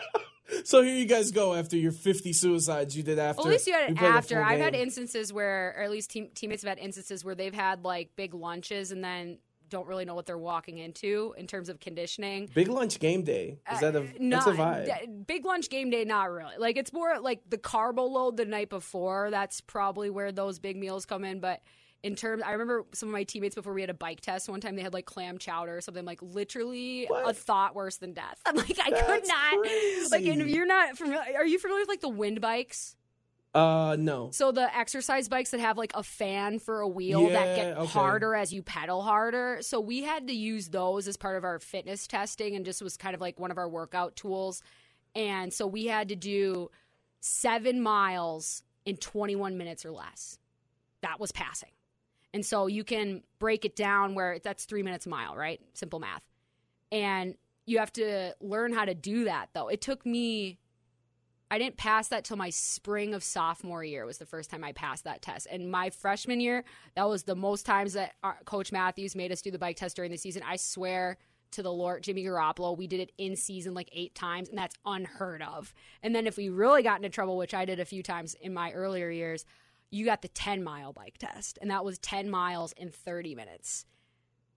So 0.65 0.81
here 0.81 0.95
you 0.95 1.05
guys 1.05 1.31
go 1.31 1.53
after 1.53 1.75
your 1.77 1.91
50 1.91 2.33
suicides 2.33 2.95
you 2.95 3.03
did 3.03 3.19
after. 3.19 3.39
Well, 3.41 3.47
at 3.47 3.51
least 3.53 3.67
you 3.67 3.73
had 3.73 3.91
it 3.91 4.01
after. 4.01 4.41
I've 4.41 4.59
had 4.59 4.75
instances 4.75 5.31
where, 5.33 5.75
or 5.77 5.83
at 5.83 5.91
least 5.91 6.11
team, 6.11 6.29
teammates 6.35 6.63
have 6.63 6.69
had 6.69 6.79
instances 6.79 7.23
where 7.25 7.35
they've 7.35 7.53
had 7.53 7.83
like 7.83 8.11
big 8.15 8.33
lunches 8.33 8.91
and 8.91 9.03
then 9.03 9.39
don't 9.69 9.87
really 9.87 10.05
know 10.05 10.13
what 10.13 10.27
they're 10.27 10.37
walking 10.37 10.77
into 10.77 11.33
in 11.35 11.47
terms 11.47 11.67
of 11.67 11.79
conditioning. 11.79 12.47
big 12.53 12.67
lunch 12.67 12.99
game 12.99 13.23
day. 13.23 13.57
Is 13.71 13.79
that 13.79 13.95
a 13.95 14.01
Uh, 14.01 14.07
No, 14.19 14.35
that's 14.37 14.47
a 14.47 14.51
vibe? 14.53 15.25
big 15.25 15.45
lunch 15.45 15.67
game 15.69 15.89
day, 15.89 16.03
not 16.05 16.29
really. 16.31 16.55
Like 16.59 16.77
it's 16.77 16.93
more 16.93 17.19
like 17.19 17.41
the 17.49 17.57
carbo 17.57 18.03
load 18.05 18.37
the 18.37 18.45
night 18.45 18.69
before. 18.69 19.31
That's 19.31 19.61
probably 19.61 20.11
where 20.11 20.31
those 20.31 20.59
big 20.59 20.77
meals 20.77 21.05
come 21.07 21.23
in. 21.23 21.39
But 21.39 21.61
in 22.03 22.15
terms, 22.15 22.43
I 22.45 22.51
remember 22.51 22.85
some 22.93 23.07
of 23.09 23.13
my 23.13 23.23
teammates 23.23 23.55
before 23.55 23.73
we 23.73 23.79
had 23.81 23.89
a 23.89 23.93
bike 23.95 24.19
test 24.19 24.49
one 24.49 24.59
time. 24.59 24.75
They 24.75 24.81
had 24.81 24.93
like 24.93 25.05
clam 25.05 25.37
chowder 25.37 25.77
or 25.77 25.81
something. 25.81 26.03
Like 26.03 26.21
literally 26.21 27.05
What? 27.05 27.29
a 27.29 27.33
thought 27.33 27.75
worse 27.75 27.97
than 27.97 28.11
death. 28.13 28.39
I'm 28.45 28.55
like, 28.57 28.77
I 28.83 28.91
could 28.91 29.25
not. 29.25 30.11
Like, 30.11 30.25
and 30.25 30.41
if 30.41 30.49
you're 30.49 30.65
not 30.65 30.97
familiar, 30.97 31.37
are 31.37 31.45
you 31.45 31.57
familiar 31.59 31.81
with 31.81 31.89
like 31.89 32.01
the 32.01 32.09
wind 32.09 32.41
bikes? 32.41 32.97
uh, 33.55 33.95
no. 33.99 34.31
So 34.31 34.51
the 34.51 34.75
exercise 34.75 35.29
bikes 35.29 35.51
that 35.51 35.59
have 35.59 35.77
like 35.77 35.91
a 35.93 36.01
fan 36.03 36.57
for 36.59 36.81
a 36.81 36.87
wheel 36.87 37.29
that 37.29 37.55
get 37.55 37.77
okay. 37.77 37.85
harder 37.85 38.33
as 38.35 38.51
you 38.51 38.63
pedal 38.63 39.03
harder. 39.03 39.59
So 39.61 39.79
we 39.79 40.01
had 40.01 40.27
to 40.27 40.33
use 40.33 40.69
those 40.69 41.07
as 41.07 41.17
part 41.17 41.37
of 41.37 41.43
our 41.43 41.59
fitness 41.59 42.07
testing 42.07 42.55
and 42.55 42.65
just 42.65 42.81
was 42.81 42.97
kind 42.97 43.13
of 43.13 43.21
like 43.21 43.39
one 43.39 43.51
of 43.51 43.59
our 43.59 43.69
workout 43.69 44.15
tools. 44.15 44.63
And 45.13 45.53
so 45.53 45.67
we 45.67 45.85
had 45.85 46.09
to 46.09 46.15
do 46.15 46.71
7 47.19 47.79
miles 47.79 48.63
in 48.85 48.97
21 48.97 49.55
minutes 49.57 49.85
or 49.85 49.91
less. 49.91 50.39
That 51.01 51.19
was 51.19 51.31
passing. 51.31 51.69
And 52.33 52.45
so 52.45 52.67
you 52.67 52.83
can 52.83 53.23
break 53.39 53.65
it 53.65 53.75
down 53.75 54.15
where 54.15 54.39
that's 54.39 54.65
3 54.65 54.83
minutes 54.83 55.05
a 55.05 55.09
mile, 55.09 55.35
right? 55.35 55.61
Simple 55.73 55.99
math. 55.99 56.23
And 56.91 57.35
you 57.65 57.79
have 57.79 57.93
to 57.93 58.35
learn 58.41 58.73
how 58.73 58.85
to 58.85 58.93
do 58.93 59.25
that 59.25 59.49
though. 59.53 59.67
It 59.67 59.81
took 59.81 60.05
me 60.05 60.59
I 61.53 61.59
didn't 61.59 61.77
pass 61.77 62.07
that 62.07 62.23
till 62.23 62.35
my 62.35 62.49
spring 62.49 63.13
of 63.13 63.23
sophomore 63.23 63.83
year 63.83 64.07
was 64.07 64.17
the 64.17 64.25
first 64.25 64.49
time 64.49 64.63
I 64.63 64.71
passed 64.71 65.03
that 65.03 65.21
test. 65.21 65.45
And 65.51 65.69
my 65.69 65.91
freshman 65.91 66.39
year, 66.39 66.63
that 66.95 67.07
was 67.07 67.23
the 67.23 67.35
most 67.35 67.63
times 67.63 67.93
that 67.93 68.13
our, 68.23 68.39
Coach 68.45 68.71
Matthews 68.71 69.15
made 69.15 69.31
us 69.31 69.43
do 69.43 69.51
the 69.51 69.59
bike 69.59 69.75
test 69.75 69.95
during 69.95 70.09
the 70.09 70.17
season. 70.17 70.41
I 70.43 70.55
swear 70.55 71.15
to 71.51 71.61
the 71.61 71.71
Lord, 71.71 72.01
Jimmy 72.01 72.23
Garoppolo, 72.23 72.75
we 72.75 72.87
did 72.87 73.01
it 73.01 73.11
in 73.19 73.35
season 73.35 73.75
like 73.75 73.87
eight 73.93 74.15
times, 74.15 74.49
and 74.49 74.57
that's 74.57 74.75
unheard 74.83 75.43
of. 75.43 75.75
And 76.01 76.15
then 76.15 76.25
if 76.25 76.37
we 76.37 76.49
really 76.49 76.81
got 76.81 76.97
into 76.97 77.09
trouble, 77.09 77.37
which 77.37 77.53
I 77.53 77.65
did 77.65 77.79
a 77.79 77.85
few 77.85 78.01
times 78.01 78.35
in 78.41 78.51
my 78.51 78.71
earlier 78.71 79.11
years, 79.11 79.45
you 79.93 80.05
got 80.05 80.21
the 80.23 80.27
10 80.27 80.63
mile 80.63 80.91
bike 80.91 81.17
test, 81.19 81.59
and 81.61 81.69
that 81.71 81.85
was 81.85 81.97
10 81.99 82.29
miles 82.29 82.73
in 82.73 82.89
30 82.89 83.35
minutes. 83.35 83.85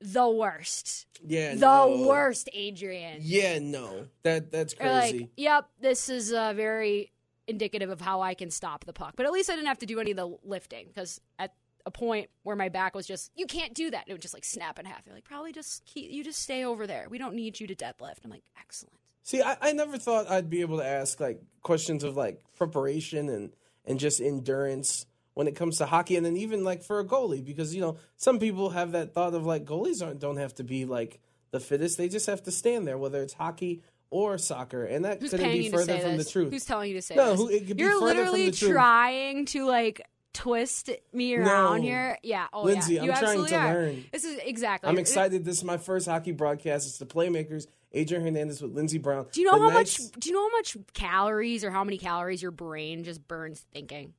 The 0.01 0.29
worst. 0.29 1.07
Yeah, 1.27 1.55
The 1.55 1.61
no. 1.61 2.07
worst, 2.09 2.49
Adrian. 2.53 3.19
Yeah, 3.23 3.59
no. 3.61 4.07
That 4.23 4.51
that's 4.51 4.75
Or 4.81 4.91
like, 4.91 5.11
crazy. 5.11 5.31
yep, 5.37 5.69
this 5.81 6.09
is 6.09 6.33
uh, 6.33 6.53
very 6.55 7.13
indicative 7.47 7.91
of 7.91 8.01
how 8.01 8.21
I 8.21 8.35
can 8.35 8.51
stop 8.51 8.85
the 8.85 8.93
puck. 8.93 9.15
But 9.17 9.27
at 9.27 9.33
least 9.33 9.49
I 9.49 9.55
didn't 9.55 9.69
have 9.69 9.79
to 9.79 9.87
do 9.87 10.01
any 10.01 10.11
of 10.11 10.17
the 10.17 10.37
lifting 10.45 10.87
because 10.89 11.21
at 11.39 11.55
a 11.87 11.91
point 11.91 12.29
where 12.43 12.57
my 12.57 12.69
back 12.69 12.95
was 12.95 13.07
just, 13.07 13.31
you 13.37 13.47
can't 13.47 13.73
do 13.75 13.91
that. 13.91 14.05
It 14.07 14.13
would 14.13 14.21
just 14.23 14.35
like 14.35 14.45
snap 14.45 14.79
in 14.79 14.85
half. 14.87 15.05
They're 15.05 15.15
like, 15.15 15.25
probably 15.25 15.53
just 15.53 15.85
keep, 15.87 16.11
you 16.11 16.25
just 16.25 16.41
stay 16.43 16.65
over 16.65 16.87
there. 16.87 17.07
We 17.09 17.19
don't 17.19 17.35
need 17.35 17.59
you 17.61 17.67
to 17.69 17.75
deadlift. 17.75 18.25
I'm 18.25 18.31
like, 18.31 18.43
excellent. 18.61 18.99
See, 19.23 19.41
I, 19.41 19.57
I 19.61 19.73
never 19.73 19.97
thought 19.97 20.29
I'd 20.31 20.51
be 20.51 20.61
able 20.61 20.79
to 20.79 20.87
ask 20.87 21.21
like 21.21 21.41
questions 21.63 22.05
of 22.05 22.17
like 22.17 22.43
preparation 22.57 23.29
and 23.29 23.53
and 23.89 23.99
just 24.01 24.21
endurance 24.21 25.07
when 25.37 25.47
it 25.47 25.55
comes 25.55 25.77
to 25.79 25.85
hockey, 25.87 26.17
and 26.17 26.25
then 26.25 26.35
even 26.39 26.65
like 26.65 26.83
for 26.83 26.99
a 26.99 27.05
goalie, 27.05 27.45
because 27.45 27.75
you 27.75 27.81
know 27.83 27.99
some 28.17 28.39
people 28.39 28.71
have 28.71 28.93
that 28.93 29.13
thought 29.13 29.35
of 29.35 29.45
like 29.45 29.67
goalies 29.67 30.05
aren't 30.05 30.19
don't 30.19 30.39
have 30.39 30.55
to 30.55 30.65
be 30.65 30.87
like 30.87 31.21
the 31.51 31.61
fittest; 31.61 31.99
they 31.99 32.09
just 32.09 32.27
have 32.27 32.43
to 32.45 32.51
stand 32.51 32.87
there, 32.87 32.97
whether 32.97 33.23
it's 33.23 33.35
hockey 33.35 33.83
or 34.09 34.39
soccer, 34.39 34.85
and 34.85 35.05
that 35.05 35.21
Who's 35.21 35.31
couldn't 35.33 35.53
be 35.53 35.69
further 35.71 35.99
from 35.99 36.17
this? 36.17 36.25
the 36.27 36.33
truth. 36.33 36.53
Who's 36.53 36.65
telling 36.65 36.89
you 36.89 36.97
to 36.97 37.03
say 37.03 37.17
No, 37.17 37.33
this? 37.33 37.41
who- 37.41 37.49
it 37.51 37.67
could 37.67 37.79
You're 37.79 37.91
further 37.91 37.99
from 38.01 38.07
literally 38.19 38.51
the 38.51 38.57
truth. 38.57 38.73
trying 38.73 39.45
to 39.47 39.67
like 39.67 40.01
twist 40.33 40.91
me 41.13 41.35
around 41.35 41.77
No. 41.79 41.83
here. 41.83 42.19
Yeah. 42.23 42.47
Oh, 42.53 42.63
Lindsay, 42.63 42.95
yeah. 42.95 43.03
You 43.05 43.13
I'm 43.13 43.19
trying 43.19 43.45
to 43.47 43.57
are. 43.57 43.75
learn. 43.75 44.05
This 44.13 44.25
is 44.25 44.39
exactly. 44.43 44.89
I'm 44.89 44.99
excited. 44.99 45.45
This 45.45 45.59
is 45.59 45.65
my 45.65 45.77
first 45.77 46.07
hockey 46.07 46.33
broadcast. 46.33 46.87
It's 46.89 46.99
the 46.99 47.05
Playmakers, 47.07 47.67
Adrian 47.93 48.23
Hernandez 48.25 48.63
with 48.63 48.73
Lindsey 48.73 48.99
Brown. 48.99 49.27
Do 49.33 49.41
you 49.41 49.47
know 49.51 49.59
The 49.59 49.65
how 49.69 49.71
much? 49.71 49.97
Do 49.97 50.29
you 50.31 50.35
know 50.35 50.43
how 50.49 50.57
much 50.57 50.77
calories 50.95 51.63
or 51.65 51.71
how 51.71 51.85
many 51.85 51.99
calories 51.99 52.41
your 52.43 52.51
brain 52.53 53.05
just 53.05 53.27
burns 53.29 53.65
thinking? 53.73 54.15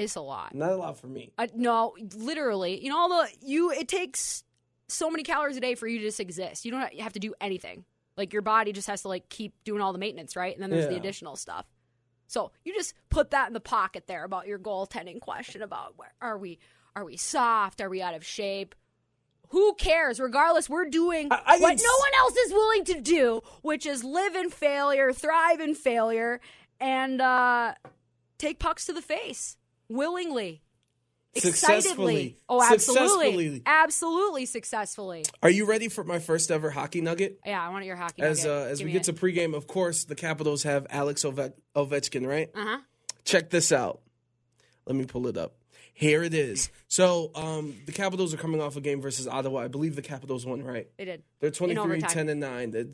It's 0.00 0.16
a 0.16 0.20
lot. 0.20 0.54
Not 0.54 0.70
a 0.72 0.76
lot 0.76 0.98
for 0.98 1.06
me. 1.06 1.32
Uh, 1.38 1.46
no, 1.54 1.94
literally. 2.16 2.82
You 2.82 2.90
know, 2.90 2.98
all 2.98 3.08
the 3.08 3.28
you. 3.42 3.70
It 3.70 3.88
takes 3.88 4.44
so 4.88 5.10
many 5.10 5.22
calories 5.22 5.56
a 5.56 5.60
day 5.60 5.74
for 5.74 5.86
you 5.86 5.98
to 5.98 6.04
just 6.04 6.20
exist. 6.20 6.64
You 6.64 6.70
don't 6.72 6.94
have 7.00 7.12
to 7.12 7.20
do 7.20 7.34
anything. 7.40 7.84
Like 8.16 8.32
your 8.32 8.42
body 8.42 8.72
just 8.72 8.88
has 8.88 9.02
to 9.02 9.08
like 9.08 9.28
keep 9.28 9.54
doing 9.64 9.80
all 9.80 9.92
the 9.92 9.98
maintenance, 9.98 10.36
right? 10.36 10.52
And 10.54 10.62
then 10.62 10.70
there's 10.70 10.84
the 10.90 10.96
additional 10.96 11.36
stuff. 11.36 11.66
So 12.26 12.52
you 12.64 12.74
just 12.74 12.94
put 13.08 13.30
that 13.30 13.48
in 13.48 13.54
the 13.54 13.60
pocket 13.60 14.04
there 14.06 14.24
about 14.24 14.46
your 14.46 14.58
goaltending 14.58 15.20
question 15.20 15.62
about 15.62 15.94
where 15.96 16.12
are 16.20 16.38
we 16.38 16.58
are 16.96 17.04
we 17.04 17.16
soft? 17.16 17.80
Are 17.80 17.88
we 17.88 18.02
out 18.02 18.14
of 18.14 18.24
shape? 18.24 18.74
Who 19.48 19.74
cares? 19.74 20.20
Regardless, 20.20 20.68
we're 20.70 20.88
doing 20.88 21.28
I- 21.32 21.42
I 21.46 21.58
what 21.58 21.76
no 21.76 21.98
one 21.98 22.12
else 22.20 22.36
is 22.36 22.52
willing 22.52 22.84
to 22.86 23.00
do, 23.00 23.40
which 23.62 23.84
is 23.86 24.04
live 24.04 24.34
in 24.36 24.50
failure, 24.50 25.12
thrive 25.12 25.60
in 25.60 25.74
failure, 25.74 26.40
and 26.78 27.20
uh, 27.20 27.74
take 28.38 28.58
pucks 28.58 28.86
to 28.86 28.92
the 28.92 29.02
face 29.02 29.56
willingly, 29.90 30.62
Successfully. 31.36 31.76
excitedly. 31.76 32.36
Oh, 32.48 32.60
absolutely, 32.62 33.04
Successfully. 33.04 33.62
absolutely 33.66 34.46
successfully. 34.46 35.24
Are 35.42 35.50
you 35.50 35.64
ready 35.66 35.88
for 35.88 36.02
my 36.02 36.18
first 36.18 36.50
ever 36.50 36.70
hockey 36.70 37.00
nugget? 37.02 37.38
Yeah, 37.46 37.64
I 37.64 37.68
want 37.68 37.84
your 37.84 37.96
hockey. 37.96 38.22
As 38.22 38.44
nugget. 38.44 38.50
uh, 38.50 38.70
as 38.70 38.78
Give 38.78 38.86
we 38.86 38.92
get 38.92 39.02
to 39.04 39.12
pregame, 39.12 39.54
of 39.54 39.66
course, 39.66 40.04
the 40.04 40.14
Capitals 40.16 40.62
have 40.64 40.86
Alex 40.90 41.24
Ove- 41.24 41.52
Ovechkin, 41.76 42.26
right? 42.26 42.48
uh 42.54 42.64
huh. 42.64 42.78
Check 43.24 43.50
this 43.50 43.70
out. 43.70 44.00
Let 44.86 44.96
me 44.96 45.04
pull 45.04 45.26
it 45.28 45.36
up. 45.36 45.54
Here 46.00 46.22
it 46.22 46.32
is. 46.32 46.70
So, 46.88 47.30
um, 47.34 47.76
the 47.84 47.92
Capitals 47.92 48.32
are 48.32 48.38
coming 48.38 48.62
off 48.62 48.74
a 48.74 48.80
game 48.80 49.02
versus 49.02 49.28
Ottawa. 49.28 49.60
I 49.60 49.68
believe 49.68 49.96
the 49.96 50.02
Capitals 50.02 50.46
won, 50.46 50.62
right? 50.62 50.88
They 50.96 51.04
did. 51.04 51.22
They're 51.40 51.50
23 51.50 52.00
10 52.00 52.30
and 52.30 52.40
9. 52.40 52.70
The 52.70 52.88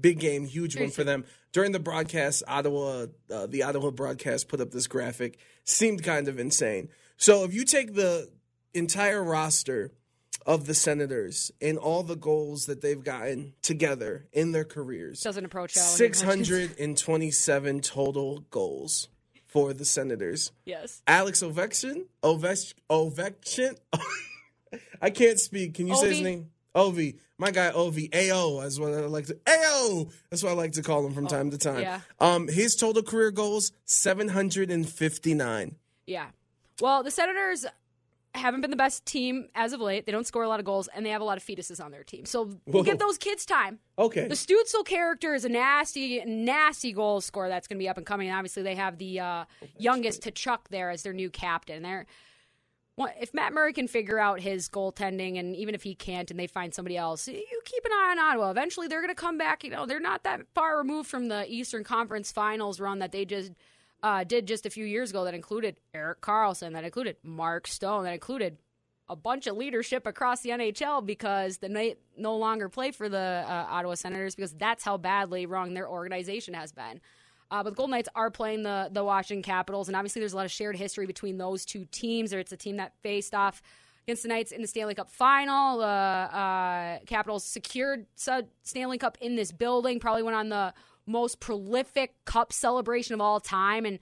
big 0.00 0.20
game, 0.20 0.46
huge 0.46 0.76
win 0.76 0.92
for 0.92 1.02
them. 1.02 1.24
During 1.50 1.72
the 1.72 1.80
broadcast, 1.80 2.44
Ottawa, 2.46 3.06
uh, 3.28 3.48
the 3.48 3.64
Ottawa 3.64 3.90
broadcast 3.90 4.46
put 4.46 4.60
up 4.60 4.70
this 4.70 4.86
graphic. 4.86 5.40
Seemed 5.64 6.04
kind 6.04 6.28
of 6.28 6.38
insane. 6.38 6.88
So 7.16 7.42
if 7.42 7.52
you 7.52 7.64
take 7.64 7.94
the 7.94 8.30
entire 8.72 9.24
roster 9.24 9.90
of 10.46 10.66
the 10.66 10.74
Senators 10.74 11.50
and 11.60 11.78
all 11.78 12.04
the 12.04 12.14
goals 12.14 12.66
that 12.66 12.80
they've 12.80 13.02
gotten 13.02 13.54
together 13.62 14.28
in 14.32 14.52
their 14.52 14.64
careers, 14.64 15.20
Doesn't 15.20 15.46
approach 15.46 15.72
627 15.72 17.80
total 17.80 18.44
goals 18.52 19.08
for 19.52 19.74
the 19.74 19.84
Senators. 19.84 20.50
Yes. 20.64 21.02
Alex 21.06 21.42
Ovechkin, 21.42 22.06
Ovech, 22.22 22.74
Ovechkin. 22.90 23.76
I 25.02 25.10
can't 25.10 25.38
speak. 25.38 25.74
Can 25.74 25.86
you 25.86 25.96
say 25.96 26.10
his 26.10 26.20
name? 26.22 26.50
Ovi. 26.74 27.18
My 27.36 27.50
guy 27.50 27.70
Ovi. 27.70 28.08
AO. 28.14 28.62
That's 28.62 28.78
what 28.78 28.94
I 28.94 29.00
like 29.00 29.26
to. 29.26 29.36
AO. 29.46 30.06
That's 30.30 30.42
what 30.42 30.50
I 30.50 30.54
like 30.54 30.72
to 30.72 30.82
call 30.82 31.04
him 31.04 31.12
from 31.12 31.26
time 31.26 31.50
to 31.50 31.58
time. 31.58 31.76
Oh, 31.76 31.80
yeah. 31.80 32.00
Um, 32.18 32.48
his 32.48 32.74
total 32.76 33.02
career 33.02 33.30
goals 33.30 33.72
seven 33.84 34.28
hundred 34.28 34.70
and 34.70 34.88
fifty 34.88 35.34
nine. 35.34 35.76
Yeah. 36.06 36.26
Well, 36.80 37.02
the 37.02 37.10
Senators 37.10 37.66
haven't 38.34 38.62
been 38.62 38.70
the 38.70 38.76
best 38.76 39.04
team 39.04 39.48
as 39.54 39.72
of 39.72 39.80
late. 39.80 40.06
They 40.06 40.12
don't 40.12 40.26
score 40.26 40.42
a 40.42 40.48
lot 40.48 40.58
of 40.58 40.66
goals, 40.66 40.88
and 40.94 41.04
they 41.04 41.10
have 41.10 41.20
a 41.20 41.24
lot 41.24 41.36
of 41.36 41.44
fetuses 41.44 41.84
on 41.84 41.90
their 41.90 42.04
team. 42.04 42.24
So 42.24 42.44
we'll 42.66 42.82
Whoa. 42.82 42.82
give 42.82 42.98
those 42.98 43.18
kids 43.18 43.44
time. 43.44 43.78
Okay. 43.98 44.26
The 44.26 44.34
Stützle 44.34 44.84
character 44.84 45.34
is 45.34 45.44
a 45.44 45.48
nasty, 45.48 46.24
nasty 46.24 46.92
goal 46.92 47.20
scorer 47.20 47.48
that's 47.48 47.68
going 47.68 47.78
to 47.78 47.82
be 47.82 47.88
up 47.88 47.98
and 47.98 48.06
coming. 48.06 48.28
And 48.28 48.36
obviously, 48.36 48.62
they 48.62 48.74
have 48.74 48.98
the 48.98 49.20
uh, 49.20 49.44
youngest 49.78 50.22
Tkachuk 50.22 50.68
there 50.70 50.90
as 50.90 51.02
their 51.02 51.12
new 51.12 51.30
captain. 51.30 51.82
They're 51.82 52.06
well, 52.96 53.10
if 53.18 53.32
Matt 53.32 53.54
Murray 53.54 53.72
can 53.72 53.88
figure 53.88 54.18
out 54.18 54.40
his 54.40 54.68
goaltending, 54.68 55.38
and 55.38 55.56
even 55.56 55.74
if 55.74 55.82
he 55.82 55.94
can't, 55.94 56.30
and 56.30 56.38
they 56.38 56.46
find 56.46 56.74
somebody 56.74 56.96
else, 56.96 57.26
you 57.26 57.62
keep 57.64 57.84
an 57.86 57.92
eye 57.92 58.10
on 58.10 58.18
Ottawa. 58.18 58.50
Eventually, 58.50 58.86
they're 58.86 59.00
going 59.00 59.14
to 59.14 59.14
come 59.14 59.38
back. 59.38 59.64
You 59.64 59.70
know, 59.70 59.86
they're 59.86 59.98
not 59.98 60.24
that 60.24 60.42
far 60.54 60.76
removed 60.76 61.08
from 61.08 61.28
the 61.28 61.50
Eastern 61.50 61.84
Conference 61.84 62.32
Finals 62.32 62.80
run 62.80 62.98
that 62.98 63.12
they 63.12 63.24
just 63.24 63.52
uh, 64.02 64.24
did 64.24 64.46
just 64.46 64.66
a 64.66 64.70
few 64.70 64.84
years 64.84 65.10
ago. 65.10 65.24
That 65.24 65.34
included 65.34 65.76
Erik 65.94 66.20
Karlsson, 66.20 66.72
that 66.72 66.84
included 66.84 67.16
Mark 67.22 67.66
Stone, 67.66 68.04
that 68.04 68.12
included 68.12 68.58
a 69.08 69.16
bunch 69.16 69.46
of 69.46 69.56
leadership 69.56 70.06
across 70.06 70.40
the 70.40 70.50
NHL 70.50 71.04
because 71.04 71.58
they 71.58 71.96
no 72.16 72.36
longer 72.36 72.68
play 72.68 72.92
for 72.92 73.08
the 73.08 73.44
uh, 73.46 73.66
Ottawa 73.68 73.94
Senators 73.94 74.34
because 74.34 74.54
that's 74.54 74.84
how 74.84 74.96
badly 74.96 75.44
wrong 75.46 75.74
their 75.74 75.88
organization 75.88 76.54
has 76.54 76.72
been. 76.72 77.00
Uh, 77.50 77.62
but 77.62 77.70
the 77.70 77.76
Golden 77.76 77.90
Knights 77.90 78.08
are 78.14 78.30
playing 78.30 78.62
the 78.62 78.88
the 78.90 79.04
Washington 79.04 79.42
Capitals, 79.42 79.88
and 79.88 79.96
obviously 79.96 80.20
there's 80.20 80.32
a 80.32 80.36
lot 80.36 80.46
of 80.46 80.50
shared 80.50 80.74
history 80.74 81.06
between 81.06 81.36
those 81.36 81.66
two 81.66 81.84
teams. 81.90 82.32
Or 82.32 82.38
it's 82.38 82.52
a 82.52 82.56
team 82.56 82.78
that 82.78 82.94
faced 83.02 83.34
off 83.34 83.60
against 84.04 84.22
the 84.22 84.30
Knights 84.30 84.52
in 84.52 84.62
the 84.62 84.68
Stanley 84.68 84.94
Cup 84.94 85.10
final. 85.10 85.78
The 85.78 85.84
uh, 85.84 86.98
Capitals 87.06 87.44
secured 87.44 88.06
Stanley 88.16 88.96
Cup 88.96 89.18
in 89.20 89.36
this 89.36 89.52
building. 89.52 90.00
Probably 90.00 90.22
went 90.22 90.36
on 90.36 90.48
the 90.48 90.72
most 91.06 91.40
prolific 91.40 92.14
Cup 92.24 92.52
celebration 92.52 93.14
of 93.14 93.20
all 93.20 93.40
time, 93.40 93.84
and 93.84 93.98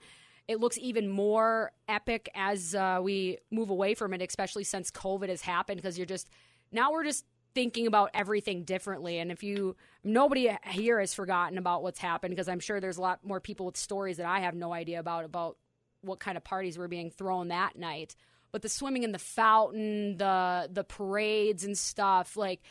it 0.47 0.59
looks 0.59 0.77
even 0.77 1.09
more 1.09 1.71
epic 1.87 2.29
as 2.35 2.75
uh, 2.75 2.99
we 3.01 3.37
move 3.51 3.69
away 3.69 3.93
from 3.95 4.13
it, 4.13 4.21
especially 4.21 4.63
since 4.63 4.91
COVID 4.91 5.29
has 5.29 5.41
happened. 5.41 5.77
Because 5.81 5.97
you're 5.97 6.05
just 6.05 6.29
now 6.71 6.91
we're 6.91 7.03
just 7.03 7.25
thinking 7.53 7.87
about 7.87 8.11
everything 8.13 8.63
differently. 8.63 9.19
And 9.19 9.31
if 9.31 9.43
you 9.43 9.75
nobody 10.03 10.49
here 10.67 10.99
has 10.99 11.13
forgotten 11.13 11.57
about 11.57 11.83
what's 11.83 11.99
happened, 11.99 12.31
because 12.31 12.47
I'm 12.47 12.59
sure 12.59 12.79
there's 12.79 12.97
a 12.97 13.01
lot 13.01 13.19
more 13.23 13.39
people 13.39 13.65
with 13.65 13.77
stories 13.77 14.17
that 14.17 14.25
I 14.25 14.39
have 14.41 14.55
no 14.55 14.73
idea 14.73 14.99
about 14.99 15.25
about 15.25 15.57
what 16.01 16.19
kind 16.19 16.37
of 16.37 16.43
parties 16.43 16.77
were 16.77 16.87
being 16.87 17.11
thrown 17.11 17.49
that 17.49 17.77
night. 17.77 18.15
But 18.51 18.61
the 18.61 18.69
swimming 18.69 19.03
in 19.03 19.11
the 19.11 19.19
fountain, 19.19 20.17
the 20.17 20.69
the 20.71 20.83
parades 20.83 21.63
and 21.63 21.77
stuff, 21.77 22.35
like 22.35 22.61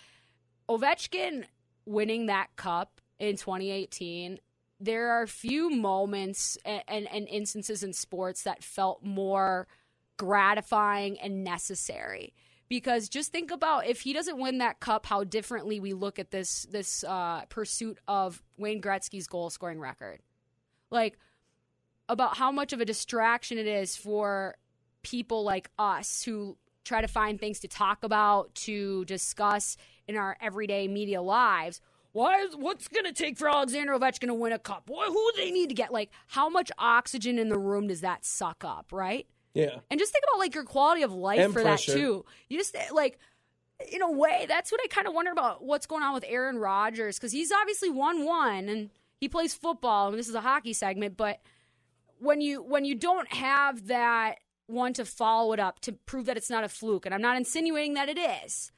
Ovechkin 0.68 1.44
winning 1.86 2.26
that 2.26 2.54
cup 2.56 3.00
in 3.20 3.36
2018 3.36 4.40
there 4.80 5.10
are 5.10 5.26
few 5.26 5.70
moments 5.70 6.56
and, 6.64 6.82
and, 6.88 7.06
and 7.12 7.28
instances 7.28 7.82
in 7.82 7.92
sports 7.92 8.42
that 8.44 8.64
felt 8.64 9.04
more 9.04 9.68
gratifying 10.16 11.20
and 11.20 11.44
necessary. 11.44 12.32
Because 12.68 13.08
just 13.08 13.30
think 13.30 13.50
about 13.50 13.86
if 13.86 14.00
he 14.00 14.12
doesn't 14.12 14.38
win 14.38 14.58
that 14.58 14.80
cup 14.80 15.04
how 15.04 15.24
differently 15.24 15.80
we 15.80 15.92
look 15.92 16.18
at 16.18 16.30
this 16.30 16.66
this 16.70 17.04
uh, 17.04 17.44
pursuit 17.46 17.98
of 18.06 18.42
Wayne 18.56 18.80
Gretzky's 18.80 19.26
goal 19.26 19.50
scoring 19.50 19.80
record. 19.80 20.20
Like 20.90 21.18
about 22.08 22.36
how 22.36 22.52
much 22.52 22.72
of 22.72 22.80
a 22.80 22.84
distraction 22.84 23.58
it 23.58 23.66
is 23.66 23.96
for 23.96 24.56
people 25.02 25.42
like 25.42 25.68
us 25.78 26.22
who 26.22 26.56
try 26.84 27.00
to 27.00 27.08
find 27.08 27.40
things 27.40 27.60
to 27.60 27.68
talk 27.68 28.04
about 28.04 28.54
to 28.54 29.04
discuss 29.04 29.76
in 30.06 30.16
our 30.16 30.36
everyday 30.40 30.86
media 30.86 31.20
lives 31.20 31.80
why 32.12 32.40
is 32.40 32.56
what's 32.56 32.88
going 32.88 33.04
to 33.04 33.12
take 33.12 33.38
for 33.38 33.48
Alexander 33.48 33.92
Ovechkin 33.92 34.26
to 34.26 34.34
win 34.34 34.52
a 34.52 34.58
cup? 34.58 34.86
Boy, 34.86 35.04
who 35.04 35.32
do 35.34 35.42
they 35.42 35.50
need 35.50 35.68
to 35.68 35.74
get? 35.74 35.92
Like, 35.92 36.10
how 36.26 36.48
much 36.48 36.70
oxygen 36.78 37.38
in 37.38 37.48
the 37.48 37.58
room 37.58 37.86
does 37.86 38.00
that 38.00 38.24
suck 38.24 38.64
up, 38.64 38.86
right? 38.92 39.26
Yeah. 39.54 39.78
And 39.90 39.98
just 39.98 40.12
think 40.12 40.24
about 40.28 40.38
like 40.38 40.54
your 40.54 40.64
quality 40.64 41.02
of 41.02 41.12
life 41.12 41.40
And 41.40 41.52
for 41.52 41.62
pressure. 41.62 41.92
that 41.92 41.98
too. 41.98 42.24
You 42.48 42.58
just 42.58 42.76
like, 42.92 43.18
in 43.90 44.02
a 44.02 44.10
way, 44.10 44.44
that's 44.48 44.70
what 44.70 44.80
I 44.84 44.88
kind 44.88 45.06
of 45.06 45.14
wonder 45.14 45.32
about 45.32 45.62
what's 45.62 45.86
going 45.86 46.02
on 46.02 46.14
with 46.14 46.24
Aaron 46.26 46.58
Rodgers 46.58 47.16
because 47.18 47.32
he's 47.32 47.50
obviously 47.50 47.90
won 47.90 48.24
one 48.24 48.68
and 48.68 48.90
he 49.18 49.28
plays 49.28 49.54
football 49.54 50.08
and 50.08 50.18
this 50.18 50.28
is 50.28 50.34
a 50.34 50.40
hockey 50.40 50.72
segment, 50.72 51.16
but 51.16 51.40
when 52.18 52.40
you 52.40 52.62
when 52.62 52.84
you 52.84 52.94
don't 52.94 53.32
have 53.32 53.86
that 53.86 54.36
one 54.66 54.92
to 54.92 55.04
follow 55.04 55.52
it 55.52 55.58
up 55.58 55.80
to 55.80 55.92
prove 55.92 56.26
that 56.26 56.36
it's 56.36 56.50
not 56.50 56.62
a 56.62 56.68
fluke, 56.68 57.06
and 57.06 57.14
I'm 57.14 57.22
not 57.22 57.36
insinuating 57.36 57.94
that 57.94 58.08
it 58.08 58.18
is, 58.18 58.70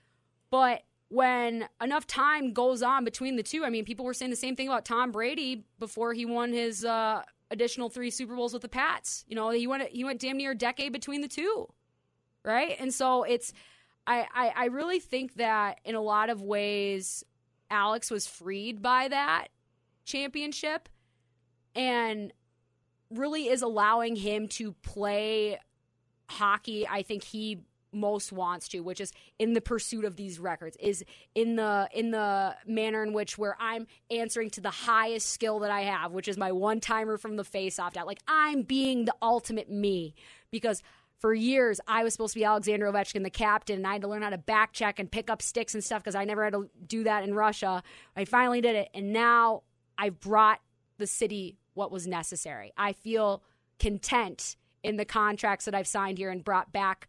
but 0.51 0.83
when 1.13 1.69
enough 1.79 2.07
time 2.07 2.55
goes 2.55 2.83
on 2.83 3.05
between 3.05 3.37
the 3.37 3.43
two, 3.43 3.67
I 3.67 3.71
mean, 3.71 3.85
people 3.85 4.07
were 4.07 4.15
saying 4.15 4.31
the 4.31 4.37
same 4.37 4.57
thing 4.57 4.67
about 4.67 4.87
Tom 4.87 5.13
Brady 5.13 5.67
before 5.79 6.15
he 6.15 6.25
won 6.25 6.55
his 6.55 6.87
uh, 6.87 7.21
additional 7.51 7.91
three 7.91 8.11
Super 8.11 8.35
Bowls 8.35 8.55
with 8.55 8.63
the 8.63 8.69
Pats. 8.69 9.23
You 9.29 9.37
know, 9.37 9.51
he 9.51 9.67
went 9.67 9.83
he 9.91 10.05
went 10.05 10.21
damn 10.21 10.39
near 10.39 10.53
a 10.53 10.55
decade 10.55 10.91
between 10.91 11.21
the 11.21 11.29
two, 11.29 11.69
right? 12.47 12.77
And 12.81 12.95
so 12.95 13.25
it's, 13.25 13.53
I 14.07 14.27
I, 14.35 14.53
I 14.57 14.65
really 14.67 15.01
think 15.01 15.35
that 15.35 15.81
in 15.85 15.95
a 15.95 16.01
lot 16.01 16.31
of 16.31 16.41
ways, 16.41 17.25
Alex 17.71 18.11
was 18.11 18.27
freed 18.27 18.81
by 18.81 19.09
that 19.09 19.49
championship, 20.07 20.89
and 21.75 22.33
really 23.11 23.49
is 23.49 23.61
allowing 23.61 24.17
him 24.17 24.49
to 24.49 24.73
play 24.81 25.59
hockey. 26.31 26.89
I 26.89 27.03
think 27.03 27.23
he 27.23 27.59
most 27.93 28.33
wants 28.33 28.69
to 28.69 28.81
which 28.81 29.01
is 29.01 29.13
in 29.39 29.53
the 29.53 29.61
pursuit 29.61 30.05
of 30.05 30.17
these 30.17 30.39
records 30.39 30.77
is 30.81 31.05
in 31.35 31.57
the 31.57 31.89
in 31.93 32.11
the 32.11 32.55
manner 32.67 33.03
in 33.03 33.13
which 33.13 33.37
where 33.37 33.57
i'm 33.61 33.87
answering 34.11 34.51
to 34.51 34.61
the 34.61 34.71
highest 34.71 35.29
skill 35.29 35.59
that 35.59 35.71
i 35.71 35.83
have 35.83 36.13
which 36.13 36.29
is 36.29 36.37
my 36.37 36.51
one 36.51 36.81
timer 36.81 37.17
from 37.17 37.37
the 37.37 37.45
face 37.45 37.79
off 37.79 37.97
out 37.97 38.07
like 38.07 38.21
i'm 38.27 38.63
being 38.63 39.05
the 39.05 39.15
ultimate 39.21 39.71
me 39.71 40.15
because 40.51 40.83
for 41.19 41.35
years 41.35 41.81
i 41.87 42.03
was 42.03 42.13
supposed 42.13 42.33
to 42.33 42.39
be 42.39 42.45
alexander 42.45 42.91
ovechkin 42.91 43.23
the 43.23 43.31
captain 43.31 43.77
and 43.77 43.87
i 43.87 43.93
had 43.93 44.03
to 44.03 44.09
learn 44.09 44.23
how 44.23 44.31
to 44.31 44.39
back 44.39 44.73
check 44.73 44.99
and 44.99 45.11
pick 45.11 45.29
up 45.31 45.43
sticks 45.43 45.75
and 45.75 45.85
stuff 45.85 46.03
because 46.03 46.15
i 46.15 46.25
never 46.25 46.45
had 46.45 46.53
to 46.53 46.69
do 46.87 47.05
that 47.05 47.25
in 47.25 47.35
russia. 47.35 47.83
I 48.17 48.25
finally 48.25 48.61
did 48.61 48.77
it 48.77 48.89
and 48.95 49.13
now 49.13 49.63
i've 49.99 50.19
brought 50.21 50.61
the 50.99 51.07
city 51.07 51.57
what 51.75 51.91
was 51.91 52.07
necessary. 52.07 52.73
I 52.77 52.93
feel 52.93 53.43
content 53.79 54.57
in 54.83 54.97
the 54.97 55.05
contracts 55.05 55.65
that 55.65 55.75
i've 55.75 55.87
signed 55.87 56.19
here 56.19 56.31
and 56.31 56.45
brought 56.45 56.73
back 56.73 57.09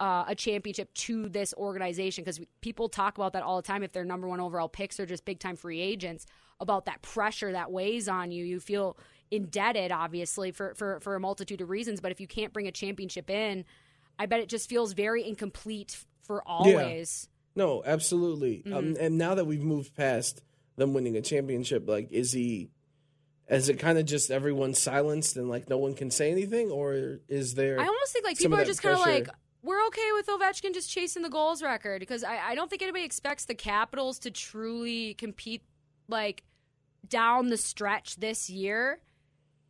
uh, 0.00 0.24
a 0.26 0.34
championship 0.34 0.92
to 0.94 1.28
this 1.28 1.52
organization 1.54 2.24
because 2.24 2.40
people 2.62 2.88
talk 2.88 3.18
about 3.18 3.34
that 3.34 3.42
all 3.42 3.56
the 3.56 3.62
time 3.62 3.82
if 3.82 3.92
they're 3.92 4.04
number 4.04 4.26
one 4.26 4.40
overall 4.40 4.68
picks 4.68 4.98
or 4.98 5.06
just 5.06 5.24
big 5.24 5.38
time 5.38 5.56
free 5.56 5.80
agents 5.80 6.26
about 6.58 6.86
that 6.86 7.02
pressure 7.02 7.52
that 7.52 7.70
weighs 7.70 8.08
on 8.08 8.32
you. 8.32 8.44
You 8.44 8.60
feel 8.60 8.96
indebted, 9.30 9.92
obviously, 9.92 10.52
for, 10.52 10.74
for, 10.74 11.00
for 11.00 11.14
a 11.14 11.20
multitude 11.20 11.60
of 11.60 11.70
reasons. 11.70 12.00
But 12.00 12.12
if 12.12 12.20
you 12.20 12.26
can't 12.26 12.52
bring 12.52 12.66
a 12.66 12.72
championship 12.72 13.30
in, 13.30 13.64
I 14.18 14.26
bet 14.26 14.40
it 14.40 14.48
just 14.48 14.68
feels 14.68 14.94
very 14.94 15.26
incomplete 15.26 15.96
for 16.22 16.42
always. 16.46 17.28
No, 17.54 17.82
absolutely. 17.84 18.62
Mm-hmm. 18.66 18.74
Um, 18.74 18.96
and 18.98 19.18
now 19.18 19.34
that 19.34 19.44
we've 19.44 19.62
moved 19.62 19.94
past 19.94 20.42
them 20.76 20.94
winning 20.94 21.16
a 21.16 21.20
championship, 21.22 21.86
like, 21.86 22.10
is 22.10 22.32
he 22.32 22.70
Is 23.48 23.68
it 23.68 23.80
kind 23.80 23.98
of 23.98 24.04
just 24.06 24.30
everyone 24.30 24.74
silenced 24.74 25.36
and 25.36 25.48
like 25.50 25.68
no 25.68 25.76
one 25.76 25.94
can 25.94 26.10
say 26.10 26.30
anything, 26.30 26.70
or 26.70 27.18
is 27.28 27.54
there? 27.54 27.80
I 27.80 27.86
almost 27.86 28.12
think 28.12 28.24
like 28.24 28.38
people 28.38 28.58
are 28.58 28.64
just 28.64 28.80
kind 28.80 28.94
of 28.94 29.00
like? 29.00 29.28
We're 29.62 29.84
okay 29.86 30.10
with 30.14 30.26
Ovechkin 30.26 30.72
just 30.72 30.90
chasing 30.90 31.22
the 31.22 31.28
goals 31.28 31.62
record 31.62 32.00
because 32.00 32.24
I, 32.24 32.38
I 32.38 32.54
don't 32.54 32.70
think 32.70 32.82
anybody 32.82 33.04
expects 33.04 33.44
the 33.44 33.54
Capitals 33.54 34.18
to 34.20 34.30
truly 34.30 35.14
compete 35.14 35.62
like 36.08 36.42
down 37.08 37.48
the 37.48 37.56
stretch 37.56 38.16
this 38.16 38.48
year. 38.48 39.00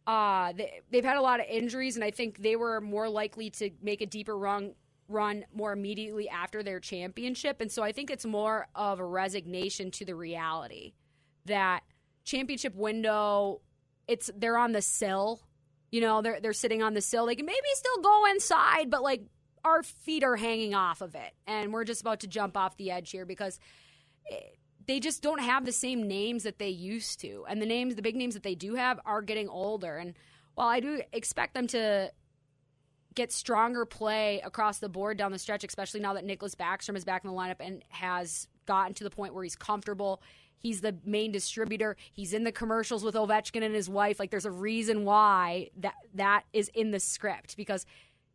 Uh, 0.06 0.52
they, 0.52 0.80
they've 0.90 1.04
had 1.04 1.16
a 1.16 1.22
lot 1.22 1.40
of 1.40 1.46
injuries, 1.48 1.96
and 1.96 2.04
I 2.04 2.10
think 2.10 2.38
they 2.38 2.56
were 2.56 2.80
more 2.80 3.08
likely 3.08 3.50
to 3.50 3.70
make 3.82 4.00
a 4.00 4.06
deeper 4.06 4.36
run 4.36 4.74
run 5.08 5.44
more 5.52 5.72
immediately 5.72 6.28
after 6.28 6.62
their 6.62 6.78
championship. 6.78 7.60
And 7.60 7.70
so 7.70 7.82
I 7.82 7.90
think 7.90 8.10
it's 8.10 8.24
more 8.24 8.68
of 8.76 9.00
a 9.00 9.04
resignation 9.04 9.90
to 9.92 10.04
the 10.04 10.14
reality 10.14 10.92
that 11.46 11.82
championship 12.24 12.76
window, 12.76 13.60
it's 14.06 14.30
they're 14.36 14.56
on 14.56 14.72
the 14.72 14.82
sill. 14.82 15.40
You 15.90 16.00
know, 16.00 16.22
they're 16.22 16.40
they're 16.40 16.52
sitting 16.52 16.82
on 16.82 16.94
the 16.94 17.00
sill. 17.00 17.26
They 17.26 17.34
can 17.34 17.46
maybe 17.46 17.58
still 17.74 18.02
go 18.02 18.26
inside, 18.26 18.90
but 18.90 19.02
like 19.02 19.22
our 19.64 19.82
feet 19.82 20.24
are 20.24 20.36
hanging 20.36 20.74
off 20.74 21.00
of 21.00 21.14
it, 21.14 21.34
and 21.46 21.72
we're 21.72 21.84
just 21.84 22.00
about 22.00 22.20
to 22.20 22.26
jump 22.26 22.56
off 22.56 22.76
the 22.76 22.90
edge 22.90 23.10
here 23.10 23.26
because 23.26 23.58
eh, 24.30 24.36
they 24.86 25.00
just 25.00 25.22
don't 25.22 25.40
have 25.40 25.64
the 25.64 25.72
same 25.72 26.06
names 26.08 26.42
that 26.44 26.58
they 26.58 26.68
used 26.68 27.20
to, 27.20 27.44
and 27.48 27.60
the 27.60 27.66
names, 27.66 27.94
the 27.94 28.02
big 28.02 28.16
names 28.16 28.34
that 28.34 28.42
they 28.42 28.54
do 28.54 28.74
have, 28.74 29.00
are 29.04 29.22
getting 29.22 29.48
older. 29.48 29.96
And 29.96 30.14
while 30.54 30.68
I 30.68 30.80
do 30.80 31.02
expect 31.12 31.54
them 31.54 31.66
to 31.68 32.10
get 33.14 33.32
stronger 33.32 33.84
play 33.84 34.40
across 34.40 34.78
the 34.78 34.88
board 34.88 35.16
down 35.16 35.32
the 35.32 35.38
stretch, 35.38 35.64
especially 35.64 36.00
now 36.00 36.14
that 36.14 36.26
Nicklas 36.26 36.54
Backstrom 36.54 36.96
is 36.96 37.04
back 37.04 37.24
in 37.24 37.30
the 37.30 37.36
lineup 37.36 37.56
and 37.60 37.84
has 37.88 38.48
gotten 38.66 38.94
to 38.94 39.04
the 39.04 39.10
point 39.10 39.34
where 39.34 39.42
he's 39.42 39.56
comfortable. 39.56 40.22
He's 40.58 40.80
the 40.80 40.96
main 41.04 41.32
distributor. 41.32 41.96
He's 42.12 42.34
in 42.34 42.44
the 42.44 42.52
commercials 42.52 43.02
with 43.02 43.14
Ovechkin 43.14 43.64
and 43.64 43.74
his 43.74 43.88
wife. 43.88 44.20
Like 44.20 44.30
there's 44.30 44.44
a 44.44 44.50
reason 44.50 45.04
why 45.04 45.70
that 45.78 45.94
that 46.14 46.44
is 46.52 46.68
in 46.74 46.90
the 46.90 47.00
script 47.00 47.56
because 47.56 47.86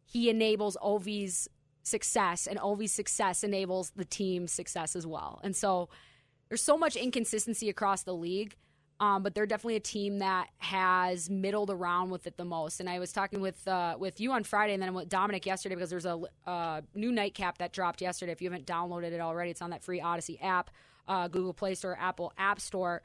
he 0.05 0.29
enables 0.29 0.77
Ovi's 0.81 1.49
success 1.83 2.47
and 2.47 2.59
Ovi's 2.59 2.91
success 2.91 3.43
enables 3.43 3.91
the 3.91 4.05
team's 4.05 4.51
success 4.51 4.95
as 4.95 5.05
well. 5.05 5.39
And 5.43 5.55
so 5.55 5.89
there's 6.49 6.61
so 6.61 6.77
much 6.77 6.95
inconsistency 6.95 7.69
across 7.69 8.03
the 8.03 8.13
league. 8.13 8.55
Um, 8.97 9.23
but 9.23 9.35
they're 9.35 9.45
definitely 9.45 9.75
a 9.75 9.81
team 9.81 10.19
that 10.19 10.47
has 10.57 11.29
middled 11.29 11.69
around 11.69 12.11
with 12.11 12.27
it 12.27 12.37
the 12.37 12.45
most. 12.45 12.79
And 12.79 12.89
I 12.89 12.99
was 12.99 13.11
talking 13.11 13.41
with 13.41 13.67
uh, 13.67 13.97
with 13.99 14.21
you 14.21 14.31
on 14.31 14.45
Friday, 14.45 14.73
and 14.73 14.81
then 14.81 14.93
with 14.93 15.09
Dominic 15.09 15.45
yesterday 15.45 15.75
because 15.75 15.89
there's 15.89 16.05
a 16.05 16.21
uh, 16.47 16.79
new 16.93 17.11
nightcap 17.11 17.57
that 17.57 17.73
dropped 17.73 18.01
yesterday. 18.01 18.31
If 18.31 18.41
you 18.41 18.49
haven't 18.49 18.65
downloaded 18.65 19.11
it 19.11 19.19
already, 19.19 19.51
it's 19.51 19.61
on 19.61 19.71
that 19.71 19.83
free 19.83 19.99
Audacy 19.99 20.41
app, 20.41 20.69
uh, 21.09 21.27
Google 21.27 21.53
Play 21.53 21.75
Store, 21.75 21.97
Apple 21.99 22.31
App 22.37 22.61
Store, 22.61 23.01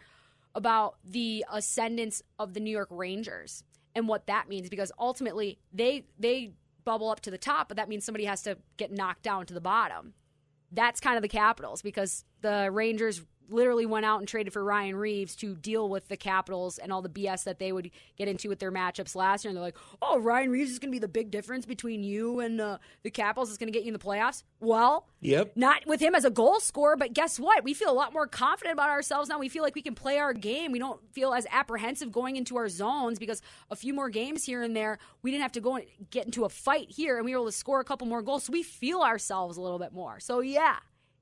about 0.55 0.95
the 1.05 1.45
ascendance 1.51 2.23
of 2.39 2.55
the 2.55 2.61
New 2.61 2.71
York 2.71 2.89
Rangers 2.93 3.65
and 3.97 4.07
what 4.07 4.29
that 4.29 4.49
means. 4.49 4.69
Because 4.71 4.93
ultimately, 4.97 5.59
they 5.73 6.05
they 6.21 6.53
bubble 6.91 7.09
up 7.09 7.21
to 7.21 7.31
the 7.31 7.39
top, 7.39 7.69
but 7.69 7.77
that 7.77 7.89
means 7.89 8.05
somebody 8.05 8.25
has 8.25 8.43
to 8.43 8.59
get 8.77 8.91
knocked 8.91 9.23
down 9.23 9.47
to 9.47 9.55
the 9.55 9.61
bottom. 9.61 10.13
That's 10.73 10.99
kind 10.99 11.15
of 11.15 11.23
the 11.23 11.29
Capitals 11.29 11.83
because 11.83 12.25
the 12.41 12.69
Rangers 12.73 13.23
literally 13.51 13.87
went 13.87 14.05
out 14.07 14.19
and 14.21 14.29
traded 14.29 14.53
for 14.53 14.63
Ryan 14.65 14.97
Reaves 14.97 15.35
to 15.37 15.55
deal 15.57 15.89
with 15.89 16.09
the 16.09 16.17
Capitals 16.17 16.79
and 16.79 16.93
all 16.93 17.03
the 17.03 17.09
BS 17.09 17.45
that 17.45 17.59
they 17.59 17.73
would 17.73 17.91
get 18.17 18.29
into 18.29 18.49
with 18.49 18.59
their 18.59 18.73
matchups 18.73 19.15
last 19.15 19.45
year. 19.45 19.51
And 19.51 19.57
they're 19.57 19.65
like, 19.65 19.77
oh, 20.01 20.19
Ryan 20.19 20.51
Reaves 20.51 20.71
is 20.71 20.79
going 20.79 20.91
to 20.91 20.95
be 20.95 20.99
the 20.99 21.09
big 21.09 21.31
difference 21.31 21.67
between 21.67 22.03
you 22.03 22.41
and 22.41 22.61
uh, 22.61 22.79
the 23.03 23.11
Capitals. 23.11 23.49
It's 23.51 23.59
going 23.59 23.73
to 23.73 23.77
get 23.77 23.85
you 23.85 23.89
in 23.89 23.99
the 23.99 23.99
playoffs. 24.05 24.43
Well, 24.61 25.07
Yep. 25.23 25.53
not 25.57 25.87
with 25.87 26.01
him 26.01 26.15
as 26.15 26.25
a 26.25 26.31
goal 26.31 26.61
scorer, 26.61 26.97
but 26.97 27.13
guess 27.13 27.39
what? 27.39 27.63
We 27.65 27.75
feel 27.75 27.91
a 27.91 27.93
lot 27.93 28.13
more 28.13 28.27
confident 28.27 28.73
about 28.73 28.89
ourselves 28.91 29.29
now. 29.29 29.39
We 29.39 29.49
feel 29.51 29.63
like 29.63 29.75
we 29.75 29.83
can 29.83 29.95
play 29.95 30.19
our 30.19 30.33
game. 30.33 30.73
We 30.73 30.79
don't 30.79 31.01
feel 31.13 31.35
as 31.35 31.47
apprehensive 31.51 32.11
going 32.11 32.37
into 32.37 32.57
our 32.57 32.69
zones 32.71 33.19
because 33.19 33.43
a 33.71 33.77
few 33.77 33.93
more 33.93 34.09
games 34.09 34.45
here 34.45 34.63
and 34.63 34.75
there, 34.75 34.99
we 35.23 35.31
didn't 35.31 35.43
have 35.43 35.53
to 35.53 35.61
go 35.61 35.77
and 35.77 35.85
get 36.11 36.25
into 36.25 36.45
a 36.45 36.49
fight 36.49 36.91
here, 36.91 37.17
and 37.17 37.25
we 37.27 37.33
were 37.33 37.39
able 37.41 37.47
to 37.47 37.53
score 37.53 37.81
a 37.81 37.85
couple 37.85 38.07
more 38.07 38.23
goals. 38.23 38.45
So 38.45 38.53
we 38.53 38.63
feel 38.63 39.01
ourselves 39.03 39.57
a 39.59 39.61
little 39.61 39.79
bit 39.79 39.93
more. 39.93 40.21
So 40.21 40.41
yeah, 40.41 40.77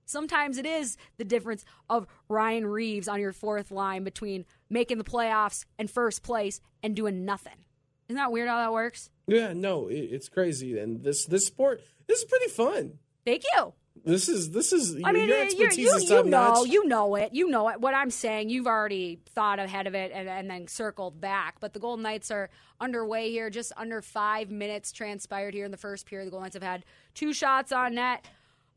sometimes 0.08 0.58
it 0.58 0.66
is 0.66 0.96
the 1.16 1.24
difference 1.24 1.64
of 1.88 2.06
Ryan 2.28 2.66
Reaves 2.66 3.08
on 3.08 3.20
your 3.20 3.32
fourth 3.32 3.70
line 3.70 4.04
between 4.04 4.44
making 4.68 4.98
the 4.98 5.04
playoffs 5.04 5.64
and 5.78 5.90
first 5.90 6.22
place 6.22 6.60
and 6.82 6.96
doing 6.96 7.24
nothing. 7.24 7.64
Isn't 8.08 8.16
that 8.16 8.32
weird 8.32 8.48
how 8.48 8.56
that 8.58 8.72
works? 8.72 9.10
Yeah, 9.26 9.52
no, 9.52 9.88
it, 9.88 9.96
it's 9.96 10.28
crazy, 10.28 10.78
and 10.78 11.02
this 11.04 11.26
this 11.26 11.46
sport 11.46 11.82
this 12.06 12.20
is 12.20 12.24
pretty 12.24 12.48
fun. 12.48 12.98
Thank 13.24 13.42
you. 13.54 13.74
This 14.04 14.28
is 14.28 14.50
this 14.50 14.72
is 14.72 14.96
I 15.04 15.12
mean, 15.12 15.28
your 15.28 15.38
you 15.38 15.44
expertise 15.44 15.76
you, 15.78 15.94
is 15.94 16.04
you 16.04 16.22
know, 16.24 16.54
notch. 16.54 16.68
you 16.68 16.86
know 16.86 17.14
it. 17.16 17.34
You 17.34 17.48
know 17.48 17.68
it. 17.68 17.80
What 17.80 17.94
I'm 17.94 18.10
saying, 18.10 18.48
you've 18.48 18.66
already 18.66 19.20
thought 19.34 19.58
ahead 19.58 19.86
of 19.86 19.94
it 19.94 20.12
and, 20.14 20.28
and 20.28 20.48
then 20.48 20.66
circled 20.68 21.20
back. 21.20 21.56
But 21.60 21.72
the 21.72 21.80
Golden 21.80 22.02
Knights 22.02 22.30
are 22.30 22.48
underway 22.80 23.30
here. 23.30 23.50
Just 23.50 23.72
under 23.76 24.00
five 24.00 24.50
minutes 24.50 24.92
transpired 24.92 25.52
here 25.52 25.64
in 25.64 25.70
the 25.70 25.76
first 25.76 26.06
period. 26.06 26.26
The 26.26 26.30
Golden 26.30 26.44
Knights 26.44 26.54
have 26.54 26.62
had 26.62 26.84
two 27.14 27.32
shots 27.32 27.72
on 27.72 27.96
net. 27.96 28.24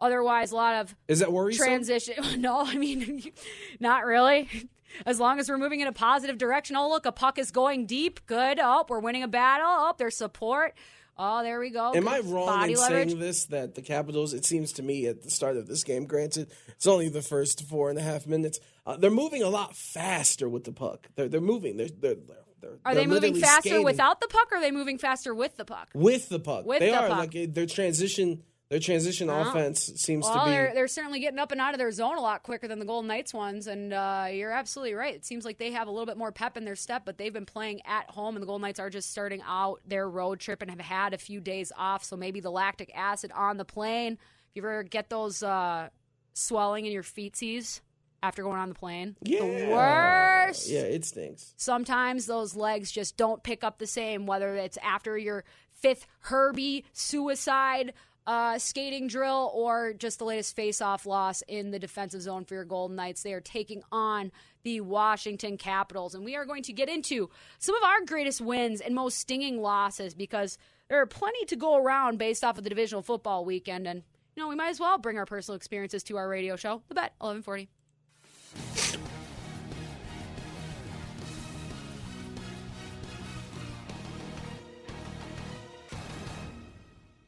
Otherwise, 0.02 0.52
a 0.52 0.56
lot 0.56 0.82
of 0.82 0.96
Is 1.08 1.20
that 1.20 1.32
worrisome? 1.32 1.64
transition. 1.66 2.16
No, 2.42 2.58
I 2.66 2.76
mean, 2.76 3.32
not 3.80 4.06
really. 4.06 4.50
As 5.06 5.20
long 5.22 5.40
as 5.40 5.48
we're 5.48 5.58
moving 5.58 5.80
in 5.80 5.88
a 5.88 5.94
positive 5.94 6.38
direction. 6.38 6.76
Oh, 6.76 6.90
look, 6.90 7.06
a 7.06 7.14
puck 7.14 7.38
is 7.40 7.52
going 7.52 7.86
deep. 7.86 8.26
Good. 8.26 8.60
Oh, 8.62 8.84
we're 8.90 9.00
winning 9.00 9.24
a 9.24 9.28
battle. 9.30 9.68
Oh, 9.70 9.94
there's 9.98 10.18
support. 10.18 10.74
Oh, 11.18 11.44
there 11.44 11.60
we 11.62 11.70
go. 11.70 11.94
Am 11.94 12.08
I 12.10 12.20
wrong 12.20 12.48
Body 12.48 12.74
in 12.74 12.80
leverage. 12.80 13.10
saying 13.10 13.20
this 13.20 13.46
that 13.46 13.76
the 13.76 13.82
Capitals? 13.82 14.34
It 14.34 14.44
seems 14.44 14.74
to 14.74 14.84
me 14.84 15.06
at 15.06 15.22
the 15.24 15.30
start 15.30 15.56
of 15.56 15.68
this 15.68 15.84
game. 15.84 16.06
Granted, 16.08 16.52
it's 16.70 16.88
only 16.88 17.08
the 17.10 17.22
first 17.22 17.64
four 17.70 17.90
and 17.90 17.98
a 18.00 18.02
half 18.02 18.26
minutes. 18.28 18.60
Uh, 18.86 18.98
they're 18.98 19.12
moving 19.12 19.44
a 19.44 19.50
lot 19.50 19.76
faster 19.78 20.50
with 20.50 20.64
the 20.66 20.72
puck. 20.74 21.08
They're 21.16 21.30
they're 21.30 21.40
moving. 21.42 21.78
They're 21.78 21.88
they're, 21.90 22.16
they're 22.62 22.72
Are 22.84 22.94
they're 22.96 23.04
they 23.04 23.08
moving 23.08 23.36
faster 23.36 23.70
skating 23.70 23.86
without 23.86 24.20
the 24.20 24.28
puck 24.28 24.52
or 24.52 24.58
are 24.58 24.62
they 24.62 24.72
moving 24.72 24.98
faster 24.98 25.34
with 25.36 25.56
the 25.58 25.66
puck? 25.66 25.90
with 25.94 26.28
the 26.28 26.40
puck? 26.40 26.66
With 26.66 26.80
they 26.80 26.90
the 26.92 26.98
are 26.98 27.08
puck. 27.10 27.18
like 27.34 27.54
their 27.54 27.66
transition. 27.68 28.44
Their 28.72 28.80
transition 28.80 29.30
offense 29.30 29.92
seems 29.98 30.24
Well, 30.26 30.40
to 30.40 30.46
be. 30.46 30.52
they're, 30.52 30.74
they're 30.74 30.88
certainly 30.88 31.20
getting 31.20 31.40
up 31.40 31.52
and 31.52 31.60
out 31.60 31.74
of 31.74 31.78
their 31.78 31.92
zone 31.92 32.16
a 32.18 32.22
lot 32.22 32.42
quicker 32.42 32.70
than 32.70 32.80
the 32.80 32.86
Golden 32.86 33.10
Knights 33.10 33.34
ones, 33.34 33.68
and 33.68 33.92
uh, 33.92 34.28
you're 34.32 34.50
absolutely 34.54 34.94
right. 34.94 35.14
It 35.14 35.26
seems 35.26 35.44
like 35.44 35.58
they 35.58 35.72
have 35.72 35.90
a 35.90 35.92
little 35.92 36.06
bit 36.06 36.16
more 36.16 36.32
pep 36.32 36.56
in 36.56 36.64
their 36.64 36.78
step, 36.78 37.02
but 37.04 37.18
they've 37.18 37.34
been 37.34 37.46
playing 37.46 37.82
at 37.86 38.10
home, 38.10 38.38
and 38.38 38.42
the 38.42 38.48
Golden 38.48 38.62
Knights 38.62 38.80
are 38.80 38.90
just 38.90 39.12
starting 39.12 39.42
out 39.46 39.82
their 39.86 40.10
road 40.10 40.40
trip 40.40 40.62
and 40.62 40.72
have 40.72 40.80
had 40.80 41.14
a 41.14 41.18
few 41.18 41.42
days 41.42 41.74
off, 41.78 42.06
so 42.06 42.16
maybe 42.16 42.40
the 42.40 42.50
lactic 42.50 42.90
acid 42.96 43.30
on 43.36 43.58
the 43.58 43.66
plane. 43.66 44.14
If 44.14 44.56
you 44.56 44.62
ever 44.64 44.84
get 44.84 45.10
those 45.10 45.44
uh, 45.44 45.90
swelling 46.34 46.86
in 46.86 46.94
your 46.94 47.04
feetsies 47.04 47.82
after 48.24 48.42
going 48.42 48.58
on 48.58 48.70
the 48.70 48.76
plane, 48.76 49.18
yeah, 49.22 49.40
the 49.42 49.68
worst. 49.70 50.70
Yeah, 50.70 50.82
it 50.84 51.04
stinks. 51.04 51.54
sometimes 51.58 52.26
those 52.26 52.56
legs 52.56 52.90
just 52.90 53.18
don't 53.18 53.44
pick 53.44 53.66
up 53.66 53.80
the 53.80 53.88
same, 53.88 54.26
whether 54.28 54.56
it's 54.56 54.78
after 54.82 55.18
your 55.18 55.44
fifth 55.74 56.08
Herbie 56.22 56.86
suicide 56.94 57.92
uh, 58.28 58.58
skating 58.60 59.08
drill 59.08 59.52
or 59.54 59.94
just 59.94 60.20
the 60.20 60.26
latest 60.26 60.56
face-off 60.56 61.06
loss 61.06 61.42
in 61.48 61.72
the 61.72 61.80
defensive 61.80 62.22
zone 62.22 62.46
for 62.46 62.54
your 62.54 62.66
Golden 62.66 62.96
Knights. 62.96 63.24
They 63.24 63.34
are 63.34 63.42
taking 63.42 63.82
on 63.92 64.32
the 64.64 64.82
Washington 64.82 65.58
Capitals, 65.58 66.14
and 66.14 66.24
we 66.24 66.36
are 66.36 66.46
going 66.46 66.64
to 66.64 66.74
get 66.74 66.88
into 66.88 67.30
some 67.58 67.76
of 67.76 67.84
our 67.84 68.06
greatest 68.06 68.42
wins 68.42 68.80
and 68.80 68.94
most 68.94 69.18
stinging 69.18 69.62
losses 69.62 70.14
because 70.14 70.58
there 70.88 71.02
are 71.02 71.08
plenty 71.08 71.46
to 71.46 71.56
go 71.56 71.78
around 71.78 72.18
based 72.20 72.44
off 72.44 72.58
of 72.58 72.64
the 72.64 72.70
divisional 72.70 73.02
football 73.02 73.44
weekend, 73.44 73.88
and 73.88 74.04
you 74.36 74.44
know 74.44 74.50
we 74.50 74.56
might 74.56 74.70
as 74.70 74.80
well 74.80 74.98
bring 74.98 75.18
our 75.18 75.26
personal 75.26 75.56
experiences 75.56 76.04
to 76.04 76.18
our 76.18 76.30
radio 76.30 76.56
show. 76.56 76.84
The 76.90 76.96
Bet, 76.96 77.14
eleven 77.22 77.42
forty. 77.42 77.70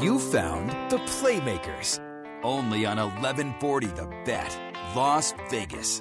You 0.00 0.18
found 0.18 0.70
the 0.90 0.96
Playmakers. 0.96 2.00
Only 2.42 2.86
on 2.86 2.96
1140 2.96 3.86
The 3.88 4.06
Bet, 4.24 4.58
Las 4.96 5.34
Vegas. 5.50 6.00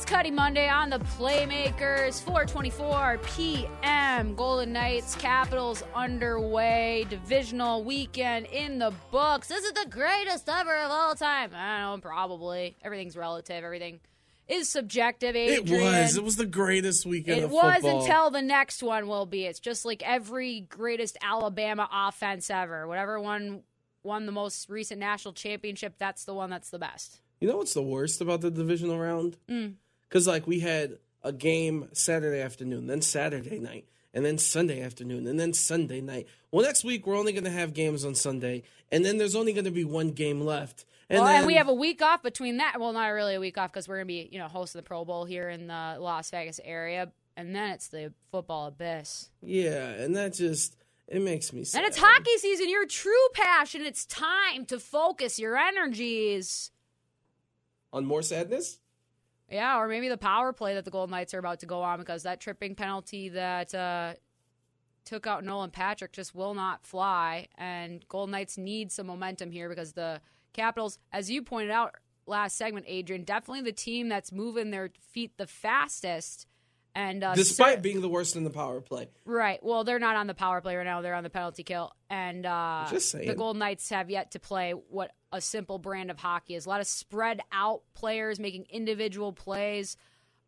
Cuddy 0.00 0.30
Monday 0.30 0.68
on 0.68 0.88
the 0.90 0.98
Playmakers, 0.98 2.22
424 2.22 3.18
p.m. 3.36 4.34
Golden 4.34 4.72
Knights, 4.72 5.14
Capitals 5.16 5.84
underway. 5.94 7.06
Divisional 7.10 7.84
weekend 7.84 8.46
in 8.46 8.78
the 8.78 8.92
books. 9.10 9.48
This 9.48 9.64
is 9.64 9.72
the 9.72 9.86
greatest 9.90 10.48
ever 10.48 10.76
of 10.78 10.90
all 10.90 11.14
time. 11.14 11.50
I 11.54 11.82
don't 11.82 11.96
know, 11.96 12.00
probably. 12.08 12.74
Everything's 12.82 13.16
relative. 13.16 13.62
Everything 13.62 14.00
is 14.48 14.68
subjective, 14.68 15.36
It 15.36 15.68
was. 15.68 16.16
It 16.16 16.24
was 16.24 16.36
the 16.36 16.46
greatest 16.46 17.04
weekend 17.06 17.40
It 17.40 17.50
was 17.50 17.74
football. 17.82 18.02
until 18.02 18.30
the 18.30 18.42
next 18.42 18.82
one 18.82 19.06
will 19.06 19.26
be. 19.26 19.44
It's 19.44 19.60
just 19.60 19.84
like 19.84 20.02
every 20.04 20.60
greatest 20.60 21.16
Alabama 21.22 21.88
offense 21.92 22.50
ever. 22.50 22.88
Whatever 22.88 23.20
one 23.20 23.62
won 24.02 24.26
the 24.26 24.32
most 24.32 24.68
recent 24.68 25.00
national 25.00 25.34
championship, 25.34 25.94
that's 25.98 26.24
the 26.24 26.34
one 26.34 26.50
that's 26.50 26.70
the 26.70 26.78
best. 26.78 27.20
You 27.40 27.48
know 27.48 27.56
what's 27.56 27.74
the 27.74 27.82
worst 27.82 28.20
about 28.20 28.40
the 28.40 28.50
divisional 28.52 28.98
round? 28.98 29.36
Mm. 29.50 29.74
Because 30.12 30.26
like 30.26 30.46
we 30.46 30.60
had 30.60 30.98
a 31.22 31.32
game 31.32 31.88
Saturday 31.94 32.42
afternoon, 32.42 32.86
then 32.86 33.00
Saturday 33.00 33.58
night, 33.58 33.86
and 34.12 34.26
then 34.26 34.36
Sunday 34.36 34.82
afternoon, 34.82 35.26
and 35.26 35.40
then 35.40 35.54
Sunday 35.54 36.02
night. 36.02 36.28
Well, 36.50 36.66
next 36.66 36.84
week 36.84 37.06
we're 37.06 37.16
only 37.16 37.32
going 37.32 37.44
to 37.44 37.50
have 37.50 37.72
games 37.72 38.04
on 38.04 38.14
Sunday, 38.14 38.62
and 38.90 39.06
then 39.06 39.16
there's 39.16 39.34
only 39.34 39.54
going 39.54 39.64
to 39.64 39.70
be 39.70 39.84
one 39.84 40.10
game 40.10 40.42
left. 40.42 40.84
And 41.08 41.20
well, 41.20 41.28
then, 41.28 41.36
and 41.38 41.46
we 41.46 41.54
have 41.54 41.68
a 41.68 41.72
week 41.72 42.02
off 42.02 42.22
between 42.22 42.58
that. 42.58 42.78
Well, 42.78 42.92
not 42.92 43.06
really 43.06 43.36
a 43.36 43.40
week 43.40 43.56
off 43.56 43.72
because 43.72 43.88
we're 43.88 43.96
going 43.96 44.08
to 44.08 44.12
be, 44.12 44.28
you 44.30 44.38
know, 44.38 44.48
hosting 44.48 44.80
the 44.80 44.82
Pro 44.82 45.02
Bowl 45.06 45.24
here 45.24 45.48
in 45.48 45.66
the 45.68 45.96
Las 45.98 46.28
Vegas 46.28 46.60
area, 46.62 47.10
and 47.34 47.56
then 47.56 47.70
it's 47.70 47.88
the 47.88 48.12
football 48.30 48.66
abyss. 48.66 49.30
yeah, 49.40 49.92
and 49.92 50.14
that 50.14 50.34
just 50.34 50.76
it 51.08 51.22
makes 51.22 51.54
me 51.54 51.64
sad. 51.64 51.78
And 51.78 51.88
it's 51.88 51.96
hockey 51.96 52.36
season. 52.36 52.68
Your 52.68 52.84
true 52.84 53.28
passion. 53.32 53.80
It's 53.80 54.04
time 54.04 54.66
to 54.66 54.78
focus 54.78 55.38
your 55.38 55.56
energies. 55.56 56.70
on 57.94 58.04
more 58.04 58.20
sadness. 58.20 58.78
Yeah, 59.52 59.78
or 59.78 59.86
maybe 59.86 60.08
the 60.08 60.16
power 60.16 60.54
play 60.54 60.74
that 60.74 60.86
the 60.86 60.90
Golden 60.90 61.10
Knights 61.10 61.34
are 61.34 61.38
about 61.38 61.60
to 61.60 61.66
go 61.66 61.82
on 61.82 61.98
because 61.98 62.22
that 62.22 62.40
tripping 62.40 62.74
penalty 62.74 63.28
that 63.28 63.74
uh, 63.74 64.14
took 65.04 65.26
out 65.26 65.44
Nolan 65.44 65.70
Patrick 65.70 66.12
just 66.12 66.34
will 66.34 66.54
not 66.54 66.86
fly. 66.86 67.48
And 67.58 68.02
Golden 68.08 68.32
Knights 68.32 68.56
need 68.56 68.90
some 68.90 69.06
momentum 69.06 69.50
here 69.50 69.68
because 69.68 69.92
the 69.92 70.22
Capitals, 70.54 70.98
as 71.12 71.30
you 71.30 71.42
pointed 71.42 71.70
out 71.70 71.96
last 72.26 72.56
segment, 72.56 72.86
Adrian, 72.88 73.24
definitely 73.24 73.62
the 73.62 73.72
team 73.72 74.08
that's 74.08 74.32
moving 74.32 74.70
their 74.70 74.90
feet 75.00 75.32
the 75.36 75.46
fastest. 75.46 76.46
And 76.94 77.24
uh, 77.24 77.34
Despite 77.34 77.76
cer- 77.76 77.80
being 77.80 78.02
the 78.02 78.08
worst 78.08 78.36
in 78.36 78.44
the 78.44 78.50
power 78.50 78.80
play, 78.82 79.08
Right. 79.24 79.62
Well, 79.64 79.82
they're 79.82 79.98
not 79.98 80.16
on 80.16 80.26
the 80.26 80.34
power 80.34 80.60
play 80.60 80.76
right 80.76 80.84
now. 80.84 81.00
They're 81.00 81.14
on 81.14 81.22
the 81.24 81.30
penalty 81.30 81.62
kill. 81.62 81.92
And 82.10 82.44
uh, 82.44 82.86
Just 82.90 83.10
saying. 83.10 83.26
the 83.28 83.34
Golden 83.34 83.60
Knights 83.60 83.88
have 83.90 84.10
yet 84.10 84.32
to 84.32 84.38
play 84.38 84.72
what 84.72 85.10
a 85.32 85.40
simple 85.40 85.78
brand 85.78 86.10
of 86.10 86.18
hockey 86.18 86.54
is. 86.54 86.66
A 86.66 86.68
lot 86.68 86.80
of 86.80 86.86
spread 86.86 87.40
out 87.50 87.80
players 87.94 88.38
making 88.38 88.66
individual 88.68 89.32
plays. 89.32 89.96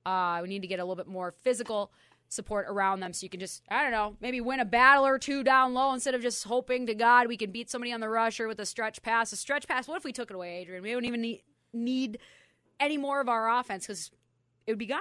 Uh, 0.05 0.41
we 0.43 0.49
need 0.49 0.61
to 0.61 0.69
get 0.69 0.81
a 0.81 0.85
little 0.85 0.97
bit 0.97 1.07
more 1.07 1.33
physical 1.33 1.91
support 2.29 2.67
around 2.69 3.01
them 3.01 3.13
so 3.15 3.25
you 3.25 3.31
can 3.31 3.41
just, 3.41 3.63
I 3.71 3.83
don't 3.83 3.93
know, 3.93 4.17
maybe 4.21 4.41
win 4.43 4.61
a 4.61 4.65
battle 4.67 5.07
or 5.07 5.19
two 5.19 5.45
down 5.45 5.73
low 5.73 5.95
instead 5.95 6.15
of 6.15 6.21
just 6.21 6.45
hoping 6.45 6.87
to 6.89 6.95
God 6.95 7.27
we 7.29 7.37
can 7.39 7.53
beat 7.53 7.71
somebody 7.71 7.93
on 7.93 8.01
the 8.01 8.09
rush 8.09 8.39
or 8.41 8.49
with 8.49 8.59
a 8.61 8.67
stretch 8.67 9.03
pass. 9.03 9.33
A 9.33 9.37
stretch 9.37 9.67
pass, 9.67 9.89
what 9.89 9.97
if 9.97 10.05
we 10.05 10.13
took 10.13 10.31
it 10.31 10.35
away, 10.35 10.59
Adrian? 10.59 10.83
We 10.83 10.93
don't 10.93 11.05
even 11.07 11.21
need, 11.23 11.43
need 11.73 12.19
any 12.81 12.99
more 12.99 13.21
of 13.23 13.29
our 13.31 13.49
offense 13.59 13.87
because 13.87 14.11
it 14.67 14.73
would 14.73 14.79
be 14.79 14.87
gone. 14.87 15.01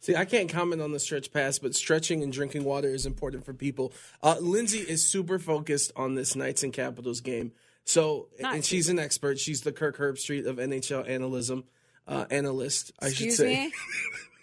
See, 0.00 0.14
I 0.14 0.24
can't 0.24 0.48
comment 0.48 0.82
on 0.82 0.92
the 0.92 1.00
stretch 1.00 1.32
pass, 1.32 1.58
but 1.58 1.74
stretching 1.74 2.22
and 2.22 2.32
drinking 2.32 2.64
water 2.64 2.88
is 2.88 3.06
important 3.06 3.44
for 3.44 3.52
people. 3.52 3.92
Uh, 4.22 4.36
Lindsay 4.40 4.78
is 4.78 5.06
super 5.06 5.38
focused 5.38 5.90
on 5.96 6.14
this 6.14 6.36
Knights 6.36 6.62
and 6.62 6.72
Capitals 6.72 7.20
game. 7.20 7.52
So, 7.84 8.28
Not 8.38 8.54
and 8.54 8.64
she's 8.64 8.88
an 8.88 8.98
expert. 8.98 9.38
She's 9.38 9.62
the 9.62 9.72
Kirk 9.72 9.96
Herbstreit 9.96 10.46
of 10.46 10.56
NHL 10.56 11.08
analysm, 11.08 11.64
uh, 12.06 12.26
analyst, 12.30 12.92
I 13.00 13.06
Excuse 13.08 13.36
should 13.36 13.46
say. 13.46 13.70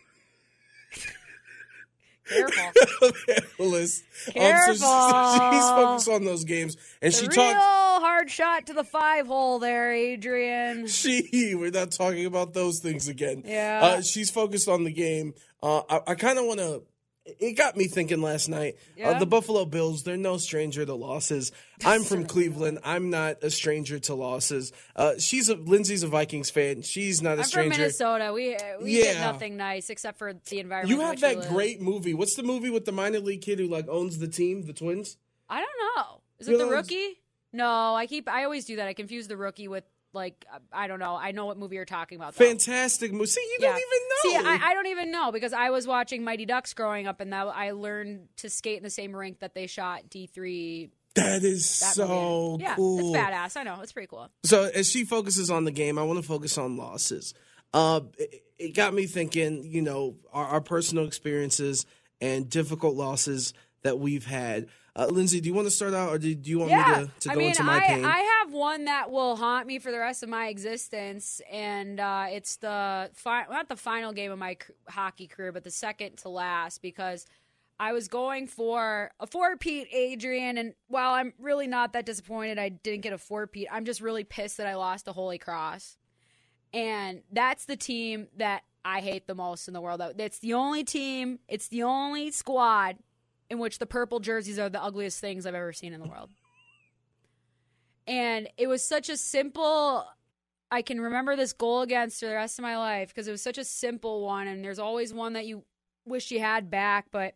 Careful. 2.30 3.12
analyst. 3.60 4.04
Um, 4.28 4.34
so, 4.36 4.74
so 4.76 5.50
she's 5.52 5.70
focused 5.70 6.10
on 6.10 6.24
those 6.24 6.44
games, 6.46 6.78
and 7.02 7.14
she 7.14 7.28
Real 7.28 7.36
talked. 7.36 7.58
hard 8.02 8.30
shot 8.32 8.68
to 8.68 8.74
the 8.74 8.84
five 8.84 9.28
hole 9.28 9.60
there, 9.60 9.92
Adrian. 9.94 10.88
She, 10.88 11.56
we're 11.56 11.72
not 11.72 11.92
talking 11.92 12.26
about 12.26 12.54
those 12.54 12.80
things 12.80 13.08
again. 13.08 13.44
Yeah. 13.46 13.80
Uh, 13.84 14.02
she's 14.02 14.30
focused 14.32 14.68
on 14.70 14.84
the 14.84 14.92
game. 14.92 15.34
Uh, 15.62 15.82
I, 15.90 16.12
I 16.12 16.16
kind 16.16 16.40
of 16.40 16.46
want 16.46 16.60
to. 16.60 16.84
It 17.26 17.54
got 17.54 17.78
me 17.78 17.88
thinking 17.88 18.22
last 18.22 18.50
night. 18.50 18.76
Uh, 19.02 19.18
the 19.18 19.26
Buffalo 19.26 19.64
Bills, 19.64 20.04
they're 20.04 20.18
no 20.18 20.36
stranger 20.36 20.86
to 20.86 20.94
losses. 20.94 21.54
I'm 21.86 22.04
from 22.04 22.26
Cleveland. 22.26 22.80
I'm 22.84 23.10
not 23.10 23.42
a 23.44 23.50
stranger 23.50 23.98
to 24.00 24.14
losses. 24.14 24.74
Uh, 24.94 25.14
she's 25.20 25.48
a 25.48 25.56
Lindsay's 25.56 26.04
a 26.04 26.08
Vikings 26.08 26.50
fan. 26.50 26.82
She's 26.82 27.22
not 27.22 27.30
a 27.30 27.32
I'm 27.32 27.38
from 27.40 27.46
stranger. 27.46 27.78
Minnesota. 27.78 28.34
We 28.34 28.58
we 28.82 28.92
get 28.94 29.20
nothing 29.22 29.56
nice 29.56 29.90
except 29.90 30.18
for 30.18 30.34
the 30.34 30.60
environment. 30.60 30.90
You 31.00 31.06
have 31.06 31.22
that 31.22 31.48
great 31.48 31.82
movie. 31.82 32.14
What's 32.14 32.36
the 32.36 32.44
movie 32.44 32.70
with 32.70 32.84
the 32.84 32.92
minor 32.92 33.20
league 33.20 33.42
kid 33.42 33.58
who 33.60 33.68
like 33.68 33.88
owns 33.88 34.18
the 34.18 34.28
team, 34.28 34.64
the 34.64 34.74
Twins? 34.74 35.16
I 35.50 35.62
don't 35.62 35.96
know. 35.96 36.22
Is 36.40 36.50
You 36.50 36.56
it 36.56 36.58
the 36.58 36.66
know, 36.66 36.72
rookie? 36.72 37.22
No, 37.54 37.96
I 37.96 38.06
keep. 38.06 38.28
I 38.28 38.44
always 38.44 38.66
do 38.66 38.76
that. 38.78 38.88
I 38.88 38.94
confuse 38.94 39.30
the 39.30 39.38
rookie 39.38 39.70
with 39.70 39.86
like 40.14 40.46
uh, 40.54 40.60
I 40.72 40.88
don't 40.88 41.00
know. 41.00 41.16
I 41.16 41.32
know 41.32 41.46
what 41.46 41.58
movie 41.58 41.76
you're 41.76 41.86
talking 41.86 42.18
about. 42.18 42.36
Though. 42.36 42.46
Fantastic 42.46 43.12
movie. 43.12 43.26
See, 43.26 43.42
you 43.42 43.60
don't 43.60 43.76
even 43.76 44.42
know. 44.42 44.42
See, 44.42 44.48
I, 44.48 44.70
I 44.70 44.74
don't 44.74 44.88
even 44.88 45.12
know 45.12 45.32
because 45.32 45.54
I 45.54 45.70
was 45.70 45.88
watching 45.88 46.24
Mighty 46.24 46.46
Ducks 46.46 46.74
growing 46.74 47.08
up, 47.08 47.20
and 47.20 47.34
that 47.34 47.48
I 47.48 47.72
learned 47.72 48.28
to 48.38 48.50
skate 48.50 48.78
in 48.78 48.84
the 48.84 48.90
same 48.90 49.16
rink 49.16 49.40
that 49.40 49.54
they 49.54 49.68
shot 49.68 50.10
D 50.10 50.28
three. 50.28 50.92
that 51.16 51.44
is 51.44 51.80
That 51.80 51.94
so 51.94 52.58
yeah, 52.60 52.76
cool. 52.76 53.16
it's 53.16 53.18
badass. 53.18 53.58
I 53.58 53.64
know 53.64 53.80
it's 53.82 53.92
pretty 53.92 54.08
cool. 54.08 54.30
So 54.44 54.70
as 54.74 54.90
she 54.90 55.06
focuses 55.06 55.50
on 55.50 55.66
the 55.66 55.72
game, 55.72 55.98
I 55.98 56.04
want 56.04 56.20
to 56.20 56.28
focus 56.28 56.58
on 56.58 56.78
losses. 56.78 57.34
Uh, 57.74 58.02
it, 58.18 58.44
it 58.60 58.76
got 58.76 58.94
me 58.94 59.06
thinking. 59.08 59.64
You 59.64 59.82
know, 59.82 60.16
our, 60.32 60.46
our 60.46 60.62
personal 60.62 61.06
experiences 61.06 61.86
and 62.22 62.50
difficult 62.50 62.96
losses 62.96 63.54
that 63.82 64.00
we've 64.00 64.26
had. 64.26 64.68
Uh, 64.96 65.08
Lindsay, 65.08 65.42
do 65.42 65.50
you 65.50 65.56
want 65.56 65.66
to 65.66 65.72
start 65.72 65.96
out, 65.96 66.10
or 66.10 66.20
do, 66.20 66.34
do 66.36 66.52
you 66.52 66.60
want 66.60 66.70
yeah, 66.70 66.86
me 66.86 66.94
to, 67.06 67.12
to 67.22 67.32
I 67.32 67.34
go 67.34 67.40
mean, 67.40 67.50
into 67.50 67.64
my 67.64 67.78
I, 67.78 67.80
pain? 67.80 68.06
I 68.06 68.33
one 68.54 68.86
that 68.86 69.12
will 69.12 69.36
haunt 69.36 69.68
me 69.68 69.80
for 69.80 69.92
the 69.92 70.00
rest 70.00 70.24
of 70.24 70.30
my 70.30 70.48
existence, 70.48 71.42
and 71.52 72.00
uh, 72.00 72.28
it's 72.30 72.56
the 72.58 73.10
fi- 73.14 73.46
not 73.50 73.68
the 73.68 73.76
final 73.76 74.14
game 74.14 74.32
of 74.32 74.40
my 74.40 74.54
c- 74.54 74.74
hockey 74.88 75.28
career, 75.28 75.52
but 75.52 75.64
the 75.64 75.72
second 75.72 76.18
to 76.20 76.30
last 76.30 76.82
because 76.82 77.26
I 77.80 77.92
was 77.92 78.08
going 78.08 78.48
for 78.48 79.12
a 79.20 79.28
four-peat, 79.28 79.88
Adrian, 79.92 80.58
and 80.58 80.74
while 80.88 81.14
I'm 81.14 81.34
really 81.40 81.68
not 81.68 81.94
that 81.94 82.06
disappointed 82.06 82.58
I 82.58 82.70
didn't 82.70 83.02
get 83.02 83.14
a 83.14 83.18
four-peat, 83.18 83.68
I'm 83.72 83.84
just 83.84 84.00
really 84.00 84.24
pissed 84.24 84.58
that 84.58 84.68
I 84.68 84.76
lost 84.76 85.06
the 85.06 85.14
Holy 85.14 85.38
Cross, 85.38 85.98
and 86.74 87.24
that's 87.32 87.66
the 87.66 87.76
team 87.76 88.28
that 88.38 88.64
I 88.86 89.02
hate 89.02 89.28
the 89.28 89.36
most 89.36 89.68
in 89.68 89.74
the 89.74 89.82
world. 89.82 90.02
It's 90.18 90.40
the 90.40 90.54
only 90.54 90.84
team, 90.84 91.40
it's 91.48 91.68
the 91.68 91.84
only 91.84 92.32
squad 92.32 92.98
in 93.50 93.60
which 93.60 93.80
the 93.80 93.86
purple 93.86 94.20
jerseys 94.20 94.60
are 94.60 94.70
the 94.70 94.82
ugliest 94.82 95.20
things 95.20 95.46
I've 95.46 95.56
ever 95.56 95.74
seen 95.74 95.94
in 95.94 96.00
the 96.00 96.08
world. 96.08 96.30
And 98.08 98.50
it 98.58 98.68
was 98.68 98.84
such 98.84 99.10
a 99.10 99.18
simple 99.18 100.06
I 100.72 100.82
can 100.82 101.00
remember 101.00 101.36
this 101.36 101.54
goal 101.54 101.82
against 101.82 102.20
for 102.20 102.26
the 102.26 102.34
rest 102.34 102.58
of 102.58 102.64
my 102.64 102.78
life 102.78 103.10
because 103.10 103.28
it 103.28 103.32
was 103.32 103.44
such 103.44 103.60
a 103.60 103.64
simple 103.64 104.26
one 104.26 104.48
and 104.48 104.66
there's 104.66 104.80
always 104.80 105.14
one 105.14 105.34
that 105.34 105.46
you 105.46 105.64
wish 106.06 106.32
you 106.32 106.40
had 106.40 106.70
back, 106.70 107.06
but 107.12 107.36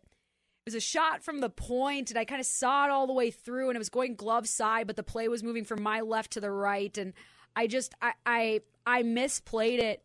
it 0.67 0.73
was 0.73 0.75
a 0.75 0.80
shot 0.80 1.23
from 1.23 1.39
the 1.39 1.49
point, 1.49 2.10
and 2.10 2.19
I 2.19 2.25
kind 2.25 2.41
of 2.41 2.47
saw 2.47 2.86
it 2.86 2.91
all 2.91 3.08
the 3.08 3.13
way 3.13 3.32
through, 3.32 3.69
and 3.69 3.75
it 3.75 3.80
was 3.80 3.89
going 3.89 4.15
glove 4.15 4.47
side, 4.47 4.88
but 4.88 4.95
the 4.95 5.03
play 5.03 5.27
was 5.27 5.43
moving 5.43 5.63
from 5.63 5.82
my 5.82 6.01
left 6.01 6.32
to 6.34 6.41
the 6.41 6.51
right, 6.51 6.97
and 6.97 7.13
I 7.56 7.67
just 7.67 7.95
I 8.01 8.13
I, 8.25 8.62
I 8.86 9.03
misplayed 9.03 9.80
it, 9.80 10.03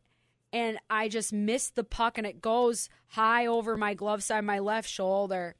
and 0.52 0.78
I 0.88 1.08
just 1.08 1.32
missed 1.32 1.74
the 1.74 1.84
puck, 1.84 2.16
and 2.16 2.26
it 2.26 2.40
goes 2.40 2.88
high 3.08 3.46
over 3.46 3.76
my 3.76 3.94
glove 3.94 4.22
side, 4.22 4.44
my 4.44 4.60
left 4.60 4.88
shoulder, 4.88 5.56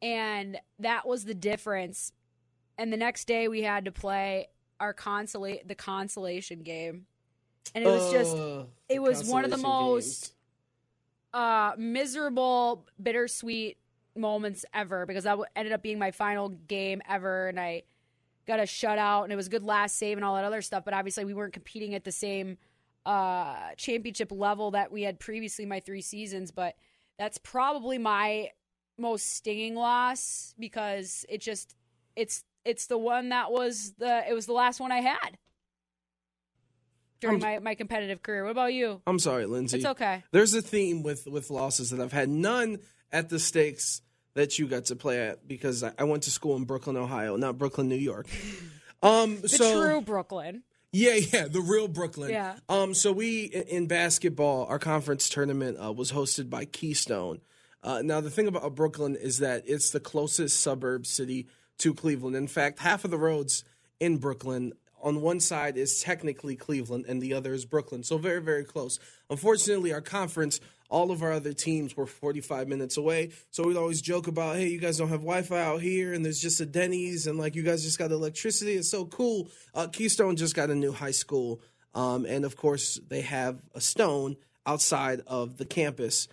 and 0.00 0.58
that 0.78 1.06
was 1.06 1.24
the 1.24 1.34
difference. 1.34 2.12
And 2.78 2.92
the 2.92 2.96
next 2.96 3.26
day 3.26 3.48
we 3.48 3.62
had 3.62 3.84
to 3.86 3.92
play 3.92 4.48
our 4.80 4.92
consolate 4.92 5.66
the 5.66 5.74
consolation 5.74 6.62
game, 6.62 7.06
and 7.74 7.84
it 7.84 7.88
was 7.88 8.12
just 8.12 8.36
Uh, 8.36 8.64
it 8.88 9.02
was 9.02 9.28
one 9.28 9.44
of 9.44 9.50
the 9.50 9.56
most 9.56 10.32
uh 11.34 11.72
miserable 11.76 12.86
bittersweet 13.02 13.76
moments 14.16 14.64
ever 14.72 15.04
because 15.04 15.24
that 15.24 15.38
ended 15.54 15.72
up 15.72 15.82
being 15.82 15.98
my 15.98 16.10
final 16.10 16.48
game 16.48 17.02
ever 17.08 17.48
and 17.48 17.60
i 17.60 17.82
got 18.48 18.58
a 18.58 18.62
shutout 18.62 19.24
and 19.24 19.32
it 19.32 19.36
was 19.36 19.46
a 19.46 19.50
good 19.50 19.62
last 19.62 19.96
save 19.96 20.16
and 20.16 20.24
all 20.24 20.34
that 20.34 20.44
other 20.44 20.62
stuff. 20.62 20.84
But 20.84 20.94
obviously 20.94 21.24
we 21.24 21.34
weren't 21.34 21.52
competing 21.52 21.94
at 21.94 22.02
the 22.04 22.10
same 22.12 22.56
uh 23.04 23.74
championship 23.76 24.32
level 24.32 24.70
that 24.72 24.90
we 24.90 25.02
had 25.02 25.20
previously 25.20 25.66
my 25.66 25.80
three 25.80 26.00
seasons. 26.00 26.50
But 26.50 26.74
that's 27.18 27.38
probably 27.38 27.98
my 27.98 28.48
most 28.96 29.34
stinging 29.34 29.74
loss 29.74 30.54
because 30.58 31.26
it 31.28 31.42
just 31.42 31.76
it's 32.16 32.42
it's 32.68 32.86
the 32.86 32.98
one 32.98 33.30
that 33.30 33.50
was 33.50 33.94
the 33.98 34.28
it 34.28 34.34
was 34.34 34.46
the 34.46 34.52
last 34.52 34.80
one 34.80 34.92
i 34.92 35.00
had 35.00 35.38
during 37.20 37.40
my, 37.40 37.58
my 37.58 37.74
competitive 37.74 38.22
career 38.22 38.44
what 38.44 38.50
about 38.52 38.72
you 38.72 39.00
I'm 39.06 39.18
sorry, 39.18 39.46
Lindsay. 39.46 39.78
it's 39.78 39.86
okay 39.86 40.22
There's 40.30 40.54
a 40.54 40.62
theme 40.62 41.02
with 41.02 41.26
with 41.26 41.50
losses 41.50 41.90
that 41.90 42.00
I've 42.00 42.12
had. 42.12 42.28
None 42.28 42.78
at 43.10 43.28
the 43.28 43.40
stakes 43.40 44.02
that 44.34 44.58
you 44.58 44.68
got 44.68 44.84
to 44.86 44.96
play 44.96 45.26
at 45.26 45.48
because 45.48 45.82
I, 45.82 45.92
I 45.98 46.04
went 46.04 46.22
to 46.24 46.30
school 46.30 46.54
in 46.56 46.64
Brooklyn, 46.64 46.96
Ohio, 46.96 47.36
not 47.36 47.58
Brooklyn, 47.58 47.88
New 47.88 47.96
York. 47.96 48.28
Um, 49.00 49.40
the 49.40 49.48
so 49.48 49.80
true 49.80 50.00
brooklyn 50.00 50.64
yeah, 50.90 51.14
yeah, 51.14 51.48
the 51.48 51.60
real 51.60 51.86
Brooklyn. 51.86 52.30
Yeah. 52.30 52.56
Um, 52.68 52.94
so 52.94 53.12
we 53.12 53.44
in, 53.44 53.62
in 53.62 53.86
basketball, 53.86 54.64
our 54.66 54.78
conference 54.78 55.28
tournament 55.28 55.76
uh, 55.80 55.92
was 55.92 56.12
hosted 56.12 56.48
by 56.48 56.64
Keystone. 56.64 57.40
Uh, 57.82 58.02
now 58.02 58.20
the 58.20 58.30
thing 58.30 58.48
about 58.48 58.74
Brooklyn 58.74 59.14
is 59.14 59.38
that 59.38 59.64
it's 59.66 59.90
the 59.90 60.00
closest 60.00 60.60
suburb 60.60 61.06
city 61.06 61.46
to 61.78 61.94
Cleveland. 61.94 62.36
In 62.36 62.48
fact, 62.48 62.80
half 62.80 63.04
of 63.04 63.10
the 63.10 63.18
roads 63.18 63.64
in 64.00 64.18
Brooklyn 64.18 64.72
on 65.00 65.20
one 65.20 65.40
side 65.40 65.76
is 65.76 66.00
technically 66.00 66.56
Cleveland 66.56 67.04
and 67.08 67.22
the 67.22 67.34
other 67.34 67.52
is 67.52 67.64
Brooklyn. 67.64 68.02
So 68.02 68.18
very, 68.18 68.40
very 68.40 68.64
close. 68.64 68.98
Unfortunately, 69.30 69.92
our 69.92 70.00
conference, 70.00 70.60
all 70.90 71.10
of 71.10 71.22
our 71.22 71.32
other 71.32 71.52
teams 71.52 71.96
were 71.96 72.06
45 72.06 72.68
minutes 72.68 72.96
away. 72.96 73.30
So 73.50 73.64
we'd 73.64 73.76
always 73.76 74.00
joke 74.00 74.26
about, 74.26 74.56
hey, 74.56 74.68
you 74.68 74.78
guys 74.78 74.98
don't 74.98 75.08
have 75.08 75.20
Wi 75.20 75.42
Fi 75.42 75.62
out 75.62 75.80
here 75.80 76.12
and 76.12 76.24
there's 76.24 76.40
just 76.40 76.60
a 76.60 76.66
Denny's 76.66 77.26
and 77.26 77.38
like 77.38 77.54
you 77.54 77.62
guys 77.62 77.82
just 77.82 77.98
got 77.98 78.10
electricity. 78.10 78.72
It's 78.72 78.90
so 78.90 79.04
cool. 79.04 79.48
Uh, 79.74 79.86
Keystone 79.86 80.36
just 80.36 80.54
got 80.54 80.70
a 80.70 80.74
new 80.74 80.92
high 80.92 81.12
school. 81.12 81.60
Um, 81.94 82.26
and 82.26 82.44
of 82.44 82.56
course, 82.56 83.00
they 83.08 83.22
have 83.22 83.60
a 83.74 83.80
stone 83.80 84.36
outside 84.66 85.22
of 85.26 85.56
the 85.56 85.64
campus. 85.64 86.28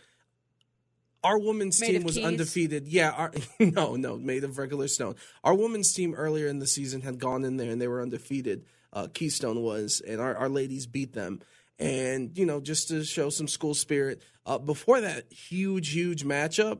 Our 1.25 1.39
women's 1.39 1.81
Made 1.81 1.87
team 1.91 2.03
was 2.03 2.15
keys? 2.15 2.25
undefeated. 2.25 2.87
Yeah, 2.87 3.09
our, 3.11 3.31
no, 3.59 3.95
no, 3.95 4.15
made 4.17 4.43
of 4.43 4.57
regular 4.57 4.87
stone. 4.87 5.15
Our 5.43 5.53
women's 5.55 5.91
team 5.93 6.13
earlier 6.13 6.47
in 6.47 6.59
the 6.59 6.67
season 6.67 7.01
had 7.01 7.19
gone 7.19 7.43
in 7.43 7.57
there 7.57 7.71
and 7.71 7.81
they 7.81 7.87
were 7.87 8.01
undefeated. 8.01 8.65
Uh, 8.93 9.07
Keystone 9.13 9.61
was, 9.61 10.01
and 10.07 10.21
our, 10.21 10.35
our 10.35 10.49
ladies 10.49 10.85
beat 10.87 11.13
them. 11.13 11.41
And, 11.79 12.37
you 12.37 12.45
know, 12.45 12.61
just 12.61 12.87
to 12.89 13.03
show 13.03 13.29
some 13.29 13.47
school 13.47 13.73
spirit. 13.73 14.21
Uh, 14.45 14.57
before 14.59 15.01
that 15.01 15.31
huge, 15.33 15.89
huge 15.91 16.23
matchup, 16.23 16.79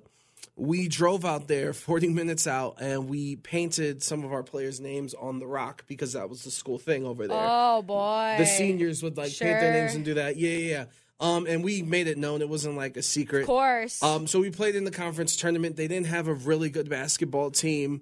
we 0.56 0.88
drove 0.88 1.26
out 1.26 1.48
there 1.50 1.74
40 1.74 2.10
minutes 2.10 2.48
out 2.48 2.78
and 2.80 3.10
we 3.10 3.36
painted 3.36 4.02
some 4.02 4.24
of 4.24 4.32
our 4.32 4.44
players' 4.44 4.80
names 4.80 5.14
on 5.14 5.40
the 5.40 5.48
rock 5.48 5.84
because 5.88 6.14
that 6.14 6.30
was 6.30 6.44
the 6.46 6.52
school 6.52 6.78
thing 6.78 7.06
over 7.06 7.28
there 7.28 7.38
Oh 7.38 7.82
boy. 7.82 8.36
the 8.38 8.46
seniors 8.46 9.04
would 9.04 9.18
like 9.18 9.32
paint 9.38 9.60
their 9.60 9.74
names 9.74 9.96
and 9.96 10.06
do 10.06 10.14
that. 10.14 10.38
Yeah, 10.38 10.52
yeah, 10.52 10.70
yeah. 10.70 10.86
Um, 11.26 11.48
and 11.48 11.64
we 11.64 11.82
made 11.82 12.08
it 12.08 12.18
known; 12.18 12.42
it 12.42 12.50
wasn't 12.50 12.76
like 12.76 12.98
a 12.98 13.02
secret. 13.02 13.42
Of 13.42 13.48
course. 13.48 14.04
Um, 14.04 14.28
so 14.28 14.40
we 14.40 14.52
played 14.52 14.76
in 14.76 14.84
the 14.84 14.92
conference 14.92 15.36
tournament. 15.36 15.76
They 15.76 15.88
didn't 15.88 16.08
have 16.08 16.28
a 16.28 16.34
really 16.34 16.70
good 16.70 16.90
basketball 16.90 17.52
team, 17.52 18.02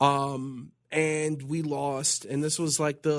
um, 0.00 0.72
and 0.90 1.42
we 1.42 1.62
lost. 1.62 2.24
And 2.24 2.42
this 2.42 2.58
was 2.58 2.78
like 2.78 3.02
the 3.02 3.18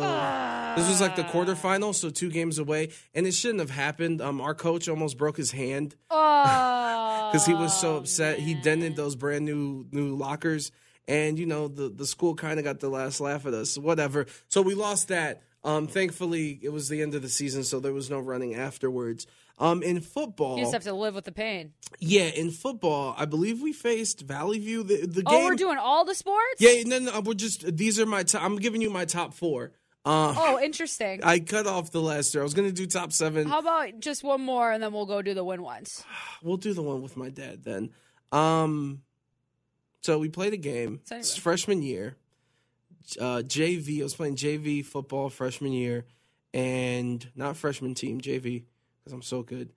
this 0.77 0.87
was 0.87 1.01
like 1.01 1.15
the 1.15 1.23
quarterfinal, 1.23 1.95
so 1.95 2.09
two 2.09 2.29
games 2.29 2.59
away. 2.59 2.89
And 3.13 3.25
it 3.25 3.33
shouldn't 3.33 3.59
have 3.59 3.71
happened. 3.71 4.21
Um, 4.21 4.39
our 4.41 4.55
coach 4.55 4.87
almost 4.87 5.17
broke 5.17 5.37
his 5.37 5.51
hand 5.51 5.95
oh. 6.09 7.29
because 7.31 7.45
he 7.45 7.53
was 7.53 7.77
so 7.77 7.97
upset. 7.97 8.39
He 8.39 8.53
dented 8.53 8.95
those 8.95 9.15
brand 9.15 9.45
new 9.45 9.87
new 9.91 10.15
lockers, 10.15 10.71
and 11.07 11.39
you 11.39 11.45
know 11.45 11.67
the 11.67 11.89
the 11.89 12.05
school 12.05 12.35
kind 12.35 12.59
of 12.59 12.65
got 12.65 12.79
the 12.79 12.89
last 12.89 13.19
laugh 13.19 13.45
at 13.45 13.53
us. 13.53 13.77
Whatever. 13.77 14.27
So 14.47 14.61
we 14.61 14.75
lost 14.75 15.07
that. 15.07 15.43
Um, 15.63 15.87
thankfully, 15.87 16.59
it 16.61 16.69
was 16.69 16.87
the 16.89 17.01
end 17.01 17.15
of 17.15 17.21
the 17.21 17.29
season, 17.29 17.63
so 17.63 17.79
there 17.79 17.91
was 17.93 18.09
no 18.09 18.19
running 18.19 18.55
afterwards. 18.55 19.27
Um, 19.57 19.83
in 19.83 19.99
football, 19.99 20.55
You 20.57 20.63
just 20.63 20.73
have 20.73 20.83
to 20.83 20.93
live 20.93 21.15
with 21.15 21.25
the 21.25 21.33
pain. 21.33 21.73
yeah, 21.99 22.27
in 22.27 22.49
football, 22.49 23.13
I 23.17 23.25
believe 23.25 23.61
we 23.61 23.73
faced 23.73 24.21
Valley 24.21 24.57
View. 24.59 24.83
The, 24.83 25.05
the 25.05 25.23
Oh, 25.25 25.31
game. 25.31 25.43
we're 25.45 25.55
doing 25.55 25.77
all 25.77 26.05
the 26.05 26.15
sports? 26.15 26.55
Yeah, 26.59 26.81
no, 26.85 26.99
no, 26.99 27.19
we're 27.19 27.33
just 27.33 27.75
these 27.75 27.99
are 27.99 28.05
my. 28.05 28.23
Top, 28.23 28.41
I'm 28.41 28.55
giving 28.55 28.79
you 28.81 28.89
my 28.89 29.03
top 29.03 29.33
four. 29.33 29.73
Uh, 30.05 30.33
Oh, 30.37 30.59
interesting. 30.61 31.19
I 31.25 31.39
cut 31.39 31.67
off 31.67 31.91
the 31.91 31.99
last 32.01 32.33
year. 32.33 32.41
I 32.41 32.45
was 32.45 32.53
gonna 32.53 32.71
do 32.71 32.85
top 32.87 33.11
seven. 33.11 33.49
How 33.49 33.59
about 33.59 33.99
just 33.99 34.23
one 34.23 34.39
more 34.41 34.71
and 34.71 34.81
then 34.81 34.93
we'll 34.93 35.05
go 35.05 35.21
do 35.21 35.33
the 35.33 35.43
win 35.43 35.61
ones? 35.61 36.05
We'll 36.41 36.55
do 36.55 36.73
the 36.73 36.81
one 36.81 37.01
with 37.01 37.17
my 37.17 37.27
dad 37.29 37.65
then. 37.65 37.89
Um, 38.31 39.01
so 40.01 40.19
we 40.19 40.29
played 40.29 40.53
a 40.53 40.57
game. 40.57 41.01
So 41.03 41.17
It's 41.17 41.35
freshman 41.35 41.81
year. 41.81 42.15
Uh, 43.19 43.41
JV. 43.45 43.99
I 44.01 44.03
was 44.03 44.15
playing 44.15 44.35
JV 44.35 44.85
football 44.85 45.29
freshman 45.29 45.71
year, 45.73 46.05
and 46.53 47.27
not 47.35 47.57
freshman 47.57 47.93
team 47.95 48.21
JV 48.21 48.63
because 48.99 49.13
I'm 49.13 49.21
so 49.21 49.43
good. 49.43 49.69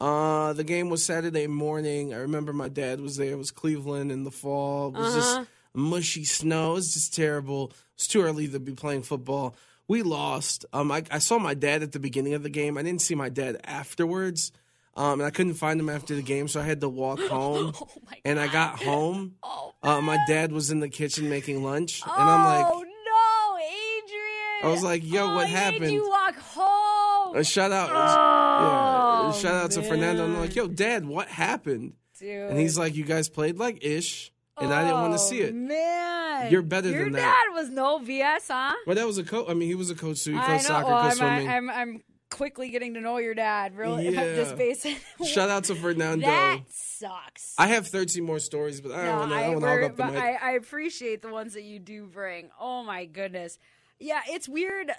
Uh, 0.00 0.52
the 0.52 0.64
game 0.64 0.90
was 0.90 1.04
Saturday 1.04 1.46
morning. 1.46 2.12
I 2.12 2.18
remember 2.18 2.52
my 2.52 2.68
dad 2.68 3.00
was 3.00 3.16
there. 3.16 3.32
It 3.32 3.38
was 3.38 3.50
Cleveland 3.50 4.12
in 4.12 4.24
the 4.24 4.30
fall. 4.30 4.88
It 4.88 4.98
was 4.98 5.16
Uh-huh. 5.16 5.38
just 5.38 5.50
mushy 5.74 6.24
snow. 6.24 6.72
It 6.72 6.74
was 6.74 6.94
just 6.94 7.14
terrible. 7.14 7.72
It's 7.94 8.06
too 8.06 8.20
early 8.22 8.46
to 8.48 8.60
be 8.60 8.72
playing 8.72 9.02
football. 9.02 9.56
We 9.88 10.02
lost. 10.02 10.66
Um, 10.72 10.92
I, 10.92 11.04
I 11.10 11.18
saw 11.18 11.38
my 11.38 11.54
dad 11.54 11.82
at 11.82 11.92
the 11.92 11.98
beginning 11.98 12.34
of 12.34 12.42
the 12.42 12.50
game. 12.50 12.76
I 12.76 12.82
didn't 12.82 13.00
see 13.02 13.14
my 13.14 13.28
dad 13.30 13.58
afterwards. 13.64 14.52
Um, 14.96 15.20
and 15.20 15.24
I 15.24 15.30
couldn't 15.30 15.54
find 15.54 15.78
him 15.78 15.88
after 15.90 16.14
the 16.14 16.22
game, 16.22 16.48
so 16.48 16.58
I 16.60 16.64
had 16.64 16.80
to 16.80 16.88
walk 16.88 17.20
home. 17.28 17.72
Oh 17.80 17.88
my 18.10 18.16
and 18.24 18.40
I 18.40 18.46
got 18.48 18.82
home. 18.82 19.34
Oh, 19.42 19.72
Uh, 19.82 20.00
my 20.00 20.18
dad 20.26 20.52
was 20.52 20.70
in 20.70 20.80
the 20.80 20.88
kitchen 20.88 21.28
making 21.28 21.62
lunch, 21.62 22.02
and 22.02 22.10
I'm 22.30 22.44
like, 22.44 22.66
oh 22.66 22.80
no, 22.82 23.58
Adrian! 23.58 24.64
I 24.64 24.68
was 24.68 24.82
like, 24.82 25.02
yo, 25.04 25.30
oh, 25.30 25.34
what 25.34 25.48
happened? 25.48 25.92
You 25.92 26.08
walk 26.08 26.36
home, 26.38 27.36
a 27.36 27.44
shout 27.44 27.72
out, 27.72 27.90
Oh, 27.90 29.26
yeah, 29.26 29.32
shout 29.32 29.54
out 29.54 29.70
to 29.72 29.82
Fernando. 29.82 30.24
I'm 30.24 30.38
like, 30.40 30.56
yo, 30.56 30.66
dad, 30.66 31.04
what 31.04 31.28
happened? 31.28 31.92
dude. 32.18 32.50
And 32.50 32.58
he's 32.58 32.78
like, 32.78 32.94
you 32.96 33.04
guys 33.04 33.28
played 33.28 33.58
like 33.58 33.84
ish, 33.84 34.32
and 34.58 34.72
I 34.72 34.82
didn't 34.84 35.00
want 35.02 35.12
to 35.12 35.18
see 35.18 35.42
Oh, 35.42 35.46
it. 35.48 35.54
Man, 35.54 36.50
You're 36.50 36.62
better 36.62 36.88
Your 36.88 37.04
than 37.04 37.12
that. 37.14 37.44
dad 37.48 37.54
was 37.54 37.68
no 37.68 37.98
BS, 38.00 38.48
huh? 38.48 38.72
Well, 38.86 38.96
that 38.96 39.06
was 39.06 39.18
a 39.18 39.24
coach. 39.24 39.46
I 39.50 39.52
mean, 39.54 39.68
he 39.68 39.74
was 39.74 39.90
a 39.90 39.94
coach 39.94 40.24
too. 40.24 40.32
He 40.32 40.38
coached 40.40 40.64
soccer, 40.64 40.86
well, 40.88 41.02
coached 41.02 41.20
I'm, 41.22 41.42
swimming. 41.42 41.48
I'm, 41.50 41.70
I'm 41.70 42.02
quickly 42.36 42.68
getting 42.68 42.94
to 42.94 43.00
know 43.00 43.16
your 43.16 43.34
dad. 43.34 43.76
Really, 43.76 44.08
Yeah. 44.10 44.34
just 44.34 44.56
based. 44.56 44.86
Shout 45.24 45.48
out 45.48 45.64
to 45.64 45.74
Fernando. 45.74 46.26
That 46.26 46.60
sucks. 46.68 47.54
I 47.58 47.68
have 47.68 47.86
13 47.88 48.22
more 48.24 48.38
stories, 48.38 48.80
but 48.80 48.92
I 48.92 49.04
don't 49.06 49.18
want 49.18 49.30
to. 49.30 49.36
I 49.36 49.42
don't 49.44 49.52
want 49.54 49.64
to 49.64 49.68
hog 49.70 49.82
up 49.84 49.96
the 49.96 50.02
but 50.02 50.12
mic. 50.12 50.22
I, 50.22 50.34
I 50.34 50.50
appreciate 50.52 51.22
the 51.22 51.28
ones 51.30 51.54
that 51.54 51.62
you 51.62 51.78
do 51.78 52.06
bring. 52.06 52.50
Oh 52.60 52.84
my 52.84 53.06
goodness. 53.06 53.58
Yeah, 53.98 54.20
it's 54.28 54.48
weird. 54.48 54.92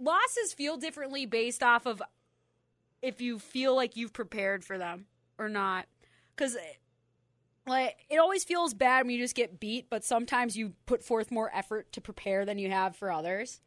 Losses 0.00 0.52
feel 0.54 0.76
differently 0.76 1.24
based 1.26 1.62
off 1.62 1.86
of 1.86 2.02
if 3.00 3.20
you 3.20 3.38
feel 3.38 3.76
like 3.76 3.96
you've 3.96 4.12
prepared 4.12 4.64
for 4.64 4.76
them 4.76 5.06
or 5.38 5.48
not. 5.48 5.86
Because 6.34 6.56
like 7.66 7.96
it 8.10 8.16
always 8.18 8.42
feels 8.42 8.74
bad 8.74 9.06
when 9.06 9.14
you 9.14 9.22
just 9.22 9.36
get 9.36 9.60
beat, 9.60 9.86
but 9.88 10.04
sometimes 10.04 10.56
you 10.56 10.72
put 10.86 11.04
forth 11.04 11.30
more 11.30 11.50
effort 11.54 11.92
to 11.92 12.00
prepare 12.00 12.44
than 12.44 12.58
you 12.58 12.70
have 12.70 12.96
for 12.96 13.12
others. 13.12 13.60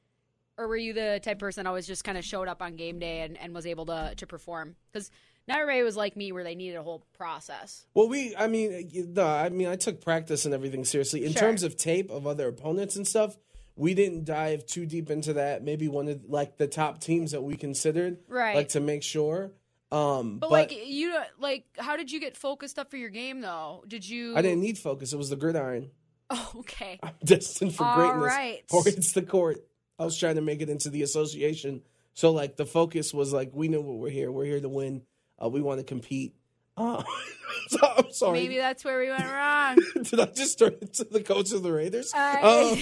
Or 0.57 0.67
were 0.67 0.77
you 0.77 0.93
the 0.93 1.19
type 1.23 1.35
of 1.35 1.39
person 1.39 1.63
that 1.63 1.69
always 1.69 1.85
just 1.87 2.03
kind 2.03 2.17
of 2.17 2.23
showed 2.23 2.47
up 2.47 2.61
on 2.61 2.75
game 2.75 2.97
day 2.99 3.21
and, 3.21 3.37
and 3.37 3.53
was 3.53 3.65
able 3.65 3.85
to 3.87 4.13
to 4.15 4.27
perform? 4.27 4.75
Because 4.91 5.11
not 5.47 5.59
everybody 5.59 5.83
was 5.83 5.95
like 5.97 6.15
me, 6.15 6.31
where 6.31 6.43
they 6.43 6.55
needed 6.55 6.77
a 6.77 6.83
whole 6.83 7.05
process. 7.13 7.85
Well, 7.93 8.07
we, 8.09 8.35
I 8.35 8.47
mean, 8.47 8.89
no, 9.13 9.27
I 9.27 9.49
mean, 9.49 9.67
I 9.67 9.75
took 9.75 10.01
practice 10.01 10.45
and 10.45 10.53
everything 10.53 10.85
seriously. 10.85 11.23
In 11.25 11.33
Sure. 11.33 11.41
terms 11.41 11.61
of 11.63 11.77
tape 11.77 12.09
of 12.09 12.25
other 12.25 12.47
opponents 12.47 12.95
and 12.95 13.07
stuff, 13.07 13.37
we 13.75 13.93
didn't 13.93 14.23
dive 14.25 14.65
too 14.65 14.85
deep 14.87 15.11
into 15.11 15.33
that. 15.33 15.63
Maybe 15.63 15.87
one 15.87 16.07
of 16.07 16.21
like 16.29 16.57
the 16.57 16.67
top 16.67 16.99
teams 16.99 17.31
that 17.31 17.41
we 17.43 17.55
considered, 17.57 18.17
Right. 18.27 18.55
Like 18.55 18.69
to 18.69 18.79
make 18.79 19.03
sure. 19.03 19.51
Um, 19.91 20.39
But, 20.39 20.49
but, 20.49 20.51
like 20.51 20.87
you, 20.87 21.15
like 21.37 21.65
how 21.77 21.95
did 21.95 22.11
you 22.11 22.19
get 22.19 22.35
focused 22.37 22.79
up 22.79 22.89
for 22.89 22.97
your 22.97 23.09
game 23.11 23.41
though? 23.41 23.83
Did 23.87 24.07
you? 24.07 24.35
I 24.35 24.41
didn't 24.41 24.61
need 24.61 24.77
focus. 24.79 25.13
It 25.13 25.17
was 25.17 25.29
the 25.29 25.35
gridiron. 25.35 25.91
Oh, 26.31 26.51
okay. 26.61 26.99
I'm 27.03 27.13
destined 27.23 27.75
for 27.75 27.83
All 27.83 27.95
greatness, 27.97 28.23
right. 28.33 28.63
or 28.71 28.81
it's 28.87 29.11
the 29.11 29.21
court. 29.21 29.57
I 29.99 30.05
was 30.05 30.17
trying 30.17 30.35
to 30.35 30.41
make 30.41 30.61
it 30.61 30.69
into 30.69 30.89
the 30.89 31.03
association, 31.03 31.81
so 32.13 32.31
like 32.31 32.55
the 32.57 32.65
focus 32.65 33.13
was 33.13 33.31
like 33.33 33.51
we 33.53 33.67
know 33.67 33.81
what 33.81 33.97
we're 33.97 34.09
here. 34.09 34.31
We're 34.31 34.45
here 34.45 34.59
to 34.59 34.69
win. 34.69 35.03
Uh, 35.41 35.49
we 35.49 35.61
want 35.61 35.79
to 35.79 35.83
compete. 35.85 36.33
Uh, 36.77 37.03
so- 37.69 37.93
I'm 37.97 38.11
sorry. 38.11 38.39
Maybe 38.39 38.57
that's 38.57 38.83
where 38.83 38.99
we 38.99 39.09
went 39.09 39.23
wrong. 39.31 39.77
Did 40.03 40.19
I 40.19 40.25
just 40.25 40.59
turn 40.59 40.75
into 40.81 41.05
the 41.05 41.21
coach 41.21 41.51
of 41.53 41.63
the 41.63 41.71
Raiders? 41.71 42.11
I- 42.13 42.77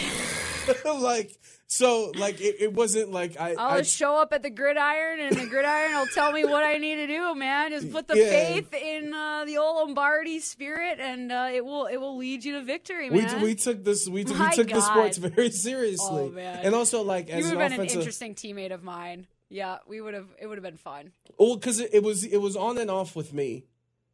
Um, 0.85 1.01
like 1.03 1.37
so, 1.67 2.11
like 2.15 2.39
it, 2.39 2.57
it 2.59 2.73
wasn't 2.73 3.11
like 3.11 3.39
I. 3.39 3.51
I'll 3.55 3.79
I 3.79 3.81
show 3.81 4.15
up 4.17 4.31
at 4.31 4.43
the 4.43 4.49
gridiron, 4.51 5.19
and 5.21 5.35
the 5.35 5.47
gridiron 5.47 5.93
will 5.95 6.05
tell 6.07 6.31
me 6.31 6.45
what 6.45 6.63
I 6.63 6.77
need 6.77 6.95
to 6.97 7.07
do. 7.07 7.33
Man, 7.33 7.71
just 7.71 7.91
put 7.91 8.07
the 8.07 8.15
Yeah. 8.17 8.29
faith 8.29 8.73
in 8.73 9.13
uh, 9.13 9.45
the 9.45 9.57
old 9.57 9.87
Lombardi 9.87 10.39
spirit, 10.39 10.99
and 10.99 11.31
uh, 11.31 11.49
it 11.51 11.65
will 11.65 11.85
it 11.87 11.97
will 11.97 12.17
lead 12.17 12.43
you 12.45 12.53
to 12.59 12.63
victory, 12.63 13.09
we, 13.09 13.21
man. 13.21 13.41
we 13.41 13.55
took 13.55 13.83
this 13.83 14.07
we, 14.07 14.23
we 14.23 14.33
My 14.33 14.53
took 14.55 14.67
the 14.67 14.81
sports 14.81 15.17
very 15.19 15.49
seriously, 15.49 16.23
Oh, 16.25 16.29
man. 16.29 16.59
and 16.63 16.75
also 16.75 17.01
like 17.01 17.29
you 17.29 17.35
as 17.35 17.43
would 17.45 17.53
an 17.53 17.59
have 17.59 17.69
been 17.71 17.79
offensive, 17.79 17.95
an 17.95 18.01
interesting 18.01 18.35
teammate 18.35 18.71
of 18.73 18.83
mine. 18.83 19.25
Yeah, 19.49 19.77
we 19.87 19.99
would 20.01 20.13
have. 20.13 20.27
It 20.39 20.47
would 20.47 20.57
have 20.57 20.63
been 20.63 20.77
fun. 20.77 21.11
well, 21.37 21.55
because 21.55 21.79
it, 21.79 21.89
it 21.93 22.03
was 22.03 22.23
it 22.23 22.37
was 22.37 22.55
on 22.55 22.77
and 22.77 22.91
off 22.91 23.15
with 23.15 23.33
me, 23.33 23.65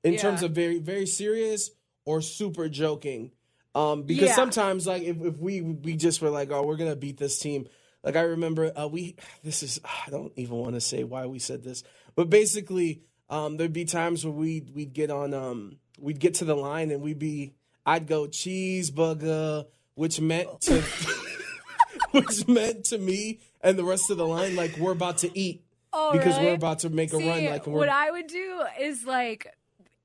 in 0.04 0.14
Yeah. 0.14 0.22
terms 0.22 0.44
of 0.44 0.52
very 0.52 0.80
very 0.80 1.06
serious 1.06 1.72
or 2.06 2.22
super 2.22 2.70
joking, 2.70 3.32
um, 3.80 4.04
because 4.04 4.30
Yeah. 4.30 4.36
sometimes 4.36 4.86
like 4.88 5.04
if, 5.04 5.18
if 5.22 5.38
we 5.38 5.62
we 5.62 5.96
just 5.96 6.22
were 6.22 6.30
like 6.30 6.52
oh 6.52 6.64
we're 6.66 6.78
gonna 6.78 6.96
beat 6.96 7.18
this 7.18 7.40
team, 7.40 7.68
like 8.04 8.16
I 8.16 8.22
remember 8.22 8.72
uh, 8.78 8.88
we 8.88 9.16
this 9.44 9.64
is 9.64 9.80
I 9.86 10.10
don't 10.10 10.34
even 10.36 10.58
want 10.58 10.76
to 10.76 10.82
say 10.82 11.04
why 11.04 11.26
we 11.28 11.40
said 11.40 11.64
this, 11.64 11.84
but 12.16 12.30
basically 12.30 13.02
um, 13.30 13.58
there'd 13.58 13.74
be 13.74 13.86
times 13.86 14.26
where 14.26 14.34
we 14.34 14.66
we'd 14.74 14.94
get 14.94 15.12
on 15.12 15.34
um 15.34 15.78
we'd 16.00 16.20
get 16.20 16.36
to 16.36 16.46
the 16.46 16.56
line 16.56 16.92
and 16.92 17.02
we'd 17.02 17.20
be 17.20 17.54
I'd 17.86 18.08
go 18.08 18.28
cheeseburger, 18.28 19.66
which 19.96 20.20
meant 20.22 20.62
to 20.62 20.82
which 22.12 22.48
meant 22.48 22.86
to 22.86 22.98
me 22.98 23.40
and 23.62 23.78
the 23.78 23.84
rest 23.84 24.10
of 24.10 24.18
the 24.18 24.26
line 24.28 24.56
like 24.56 24.78
we're 24.78 24.92
about 24.92 25.20
to 25.20 25.38
eat 25.40 25.64
Oh, 25.92 26.12
because 26.12 26.36
really? 26.38 26.50
we're 26.50 26.54
about 26.56 26.80
to 26.80 26.90
make 26.92 27.14
a 27.14 27.18
See, 27.18 27.28
run 27.28 27.46
like 27.46 27.66
what 27.66 27.90
I 27.90 28.12
would 28.12 28.28
do 28.28 28.62
is 28.80 29.06
like 29.06 29.48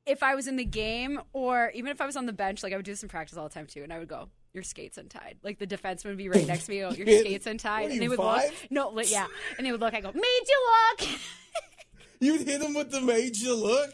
if 0.07 0.23
I 0.23 0.35
was 0.35 0.47
in 0.49 0.57
the 0.57 0.65
game 0.65 1.21
or 1.33 1.71
even 1.75 1.91
if 1.91 2.01
I 2.01 2.07
was 2.07 2.17
on 2.17 2.27
the 2.27 2.33
bench, 2.33 2.63
like 2.63 2.73
I 2.73 2.77
would 2.77 2.85
do 2.85 2.93
this 2.93 3.03
in 3.03 3.09
practice 3.09 3.37
all 3.39 3.49
the 3.49 3.55
time 3.55 3.67
too, 3.67 3.83
and 3.83 3.93
I 3.93 3.99
would 3.99 4.09
go, 4.09 4.29
"Your 4.53 4.63
skates 4.63 4.99
untied." 4.99 5.39
Like 5.43 5.59
the 5.59 5.67
defenseman 5.67 6.07
would 6.07 6.19
be 6.19 6.29
right 6.29 6.47
next 6.47 6.67
to 6.67 6.71
me, 6.73 6.81
go, 6.81 6.91
"Your 6.91 7.07
skates 7.21 7.47
untied," 7.47 7.91
and 7.91 8.01
they 8.01 8.09
would 8.09 8.19
five? 8.19 8.51
look. 8.51 8.71
No, 8.71 8.89
like, 8.91 9.11
yeah, 9.11 9.27
and 9.59 9.67
they 9.67 9.73
would 9.73 9.81
look. 9.81 9.95
I 9.95 10.01
go, 10.01 10.13
"Made 10.13 10.21
you 10.49 10.69
look." 11.01 11.09
you'd 12.21 12.43
hit 12.47 12.61
him 12.63 12.75
with 12.75 12.91
the 12.91 13.01
major 13.01 13.53
look. 13.53 13.91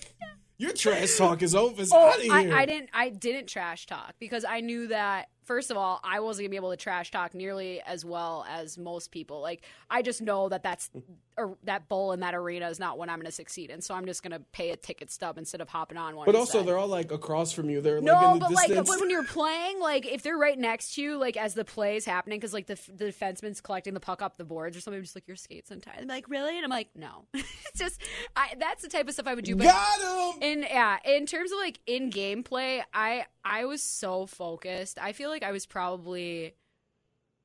Your 0.58 0.72
trash 0.74 1.16
talk 1.16 1.40
is 1.42 1.54
over. 1.54 1.80
It's 1.80 1.90
Oh, 1.92 2.08
out 2.10 2.16
of 2.16 2.22
here. 2.22 2.32
I, 2.34 2.62
I 2.62 2.66
didn't. 2.66 2.90
I 2.92 3.08
didn't 3.08 3.46
trash 3.46 3.86
talk 3.86 4.14
because 4.18 4.44
I 4.44 4.60
knew 4.60 4.88
that. 4.88 5.28
First 5.44 5.70
of 5.70 5.76
all, 5.76 6.00
I 6.04 6.20
wasn't 6.20 6.44
gonna 6.44 6.50
be 6.50 6.56
able 6.56 6.70
to 6.70 6.76
trash 6.76 7.10
talk 7.10 7.34
nearly 7.34 7.80
as 7.82 8.04
well 8.04 8.44
as 8.48 8.78
most 8.78 9.10
people. 9.10 9.40
Like 9.40 9.62
I 9.88 10.02
just 10.02 10.22
know 10.22 10.48
that 10.48 10.62
that's 10.62 10.90
or 11.36 11.56
that 11.64 11.88
bowl 11.88 12.12
in 12.12 12.20
that 12.20 12.34
arena 12.34 12.68
is 12.68 12.78
not 12.78 12.98
what 12.98 13.08
I'm 13.08 13.18
gonna 13.18 13.30
succeed 13.30 13.70
in. 13.70 13.80
So 13.80 13.94
I'm 13.94 14.06
just 14.06 14.22
gonna 14.22 14.40
pay 14.52 14.70
a 14.70 14.76
ticket 14.76 15.10
stub 15.10 15.38
instead 15.38 15.60
of 15.60 15.68
hopping 15.68 15.98
on 15.98 16.16
one. 16.16 16.26
But 16.26 16.36
also, 16.36 16.62
they're 16.62 16.78
all 16.78 16.88
like 16.88 17.10
across 17.10 17.52
from 17.52 17.70
you. 17.70 17.80
They're 17.80 17.96
like 17.96 18.04
No, 18.04 18.34
in 18.34 18.38
the 18.38 18.46
but 18.46 18.52
like 18.52 18.74
but 18.74 19.00
when 19.00 19.10
you're 19.10 19.24
playing, 19.24 19.80
like 19.80 20.06
if 20.06 20.22
they're 20.22 20.36
right 20.36 20.58
next 20.58 20.94
to 20.94 21.02
you, 21.02 21.16
like 21.16 21.36
as 21.36 21.54
the 21.54 21.64
play 21.64 21.96
is 21.96 22.04
happening, 22.04 22.38
because 22.38 22.52
like 22.52 22.66
the 22.66 22.78
the 22.94 23.06
defenseman's 23.06 23.60
collecting 23.60 23.94
the 23.94 24.00
puck 24.00 24.22
up 24.22 24.36
the 24.36 24.44
boards 24.44 24.76
or 24.76 24.80
something, 24.80 24.98
I'm 24.98 25.04
just 25.04 25.16
like 25.16 25.26
your 25.26 25.36
skates 25.36 25.70
untied. 25.70 25.98
I'm 26.00 26.08
like 26.08 26.28
really, 26.28 26.56
and 26.56 26.64
I'm 26.64 26.70
like 26.70 26.88
no. 26.94 27.24
it's 27.34 27.78
just 27.78 28.00
I, 28.36 28.54
that's 28.58 28.82
the 28.82 28.88
type 28.88 29.08
of 29.08 29.14
stuff 29.14 29.26
I 29.26 29.34
would 29.34 29.44
do. 29.44 29.56
But 29.56 29.64
Got 29.64 30.34
him. 30.34 30.42
in 30.42 30.62
yeah, 30.62 30.98
in 31.04 31.26
terms 31.26 31.52
of 31.52 31.58
like 31.58 31.80
in 31.86 32.10
gameplay, 32.10 32.82
I 32.92 33.24
I 33.44 33.64
was 33.64 33.82
so 33.82 34.26
focused. 34.26 34.98
I 35.00 35.12
feel 35.12 35.30
like 35.30 35.39
I 35.42 35.52
was 35.52 35.66
probably 35.66 36.54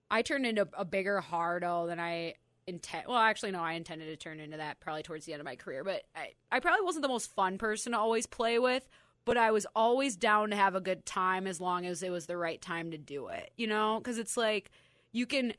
I 0.10 0.22
turned 0.22 0.46
into 0.46 0.68
a 0.78 0.86
bigger 0.86 1.20
hardo 1.20 1.88
than 1.88 2.00
I 2.00 2.36
intend. 2.68 3.06
Well, 3.08 3.18
actually, 3.18 3.52
no, 3.52 3.62
I 3.62 3.74
intended 3.74 4.06
to 4.06 4.16
turn 4.16 4.40
into 4.40 4.58
that 4.58 4.80
probably 4.80 5.04
towards 5.04 5.26
the 5.26 5.34
end 5.34 5.40
of 5.40 5.46
my 5.46 5.56
career. 5.56 5.84
But 5.84 6.04
I 6.16 6.34
I 6.52 6.60
probably 6.60 6.84
wasn't 6.84 7.04
the 7.04 7.10
most 7.10 7.34
fun 7.34 7.58
person 7.58 7.94
to 7.94 7.98
always 8.00 8.26
play 8.26 8.60
with. 8.60 8.88
But 9.26 9.38
I 9.38 9.50
was 9.50 9.66
always 9.76 10.16
down 10.16 10.52
to 10.52 10.56
have 10.56 10.76
a 10.76 10.82
good 10.82 11.04
time 11.04 11.48
as 11.48 11.60
long 11.60 11.88
as 11.88 12.04
it 12.04 12.12
was 12.12 12.28
the 12.28 12.38
right 12.38 12.62
time 12.62 12.92
to 12.92 12.98
do 12.98 13.28
it. 13.28 13.52
You 13.58 13.68
know, 13.68 14.00
because 14.00 14.20
it's 14.20 14.38
like 14.38 14.70
you 15.12 15.26
can 15.26 15.54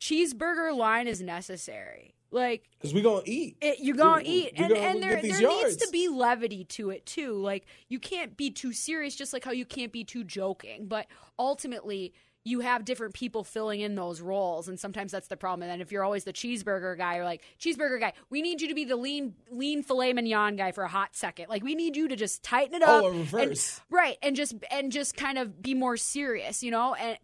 cheeseburger 0.00 0.76
line 0.76 1.06
is 1.06 1.22
necessary. 1.22 2.15
Like 2.30 2.68
Because 2.78 2.92
we 2.92 3.02
gonna 3.02 3.22
eat. 3.24 3.56
it, 3.60 3.78
you're 3.80 3.96
gonna 3.96 4.22
We- 4.22 4.28
eat, 4.28 4.52
we 4.58 4.64
and, 4.64 4.74
gonna 4.74 4.80
and 4.86 5.02
there 5.02 5.20
there 5.22 5.40
needs 5.48 5.76
to 5.76 5.88
be 5.92 6.08
levity 6.08 6.64
to 6.64 6.90
it 6.90 7.06
too. 7.06 7.34
Like 7.34 7.66
you 7.88 7.98
can't 7.98 8.36
be 8.36 8.50
too 8.50 8.72
serious, 8.72 9.14
just 9.14 9.32
like 9.32 9.44
how 9.44 9.52
you 9.52 9.64
can't 9.64 9.92
be 9.92 10.04
too 10.04 10.24
joking. 10.24 10.86
But 10.88 11.06
ultimately, 11.38 12.12
you 12.44 12.60
have 12.60 12.84
different 12.84 13.12
people 13.14 13.42
filling 13.42 13.80
in 13.80 13.94
those 13.96 14.20
roles, 14.20 14.68
and 14.68 14.78
sometimes 14.78 15.10
that's 15.12 15.26
the 15.28 15.36
problem. 15.36 15.62
And 15.62 15.70
then 15.70 15.80
if 15.80 15.90
you're 15.90 16.04
always 16.04 16.24
the 16.24 16.32
cheeseburger 16.32 16.96
guy, 16.96 17.16
you're 17.16 17.24
like 17.24 17.42
cheeseburger 17.60 17.98
guy. 17.98 18.12
We 18.30 18.40
need 18.42 18.60
you 18.60 18.68
to 18.68 18.74
be 18.74 18.84
the 18.84 18.96
lean 18.96 19.34
lean 19.50 19.82
filet 19.82 20.12
mignon 20.12 20.56
guy 20.56 20.72
for 20.72 20.84
a 20.84 20.88
hot 20.88 21.16
second. 21.16 21.46
Like 21.48 21.62
we 21.64 21.74
need 21.74 21.96
you 21.96 22.08
to 22.08 22.16
just 22.16 22.42
tighten 22.42 22.74
it 22.76 22.82
oh, 22.84 22.98
up, 22.98 23.04
Oh, 23.04 23.06
a 23.06 23.10
and- 23.10 23.18
reverse. 23.20 23.80
right? 23.90 24.16
And 24.22 24.34
just 24.36 24.54
and 24.70 24.90
just 24.92 25.16
kind 25.16 25.38
of 25.38 25.60
be 25.62 25.74
more 25.74 25.96
serious, 25.96 26.62
you 26.62 26.70
know. 26.70 26.94
And 26.94 27.18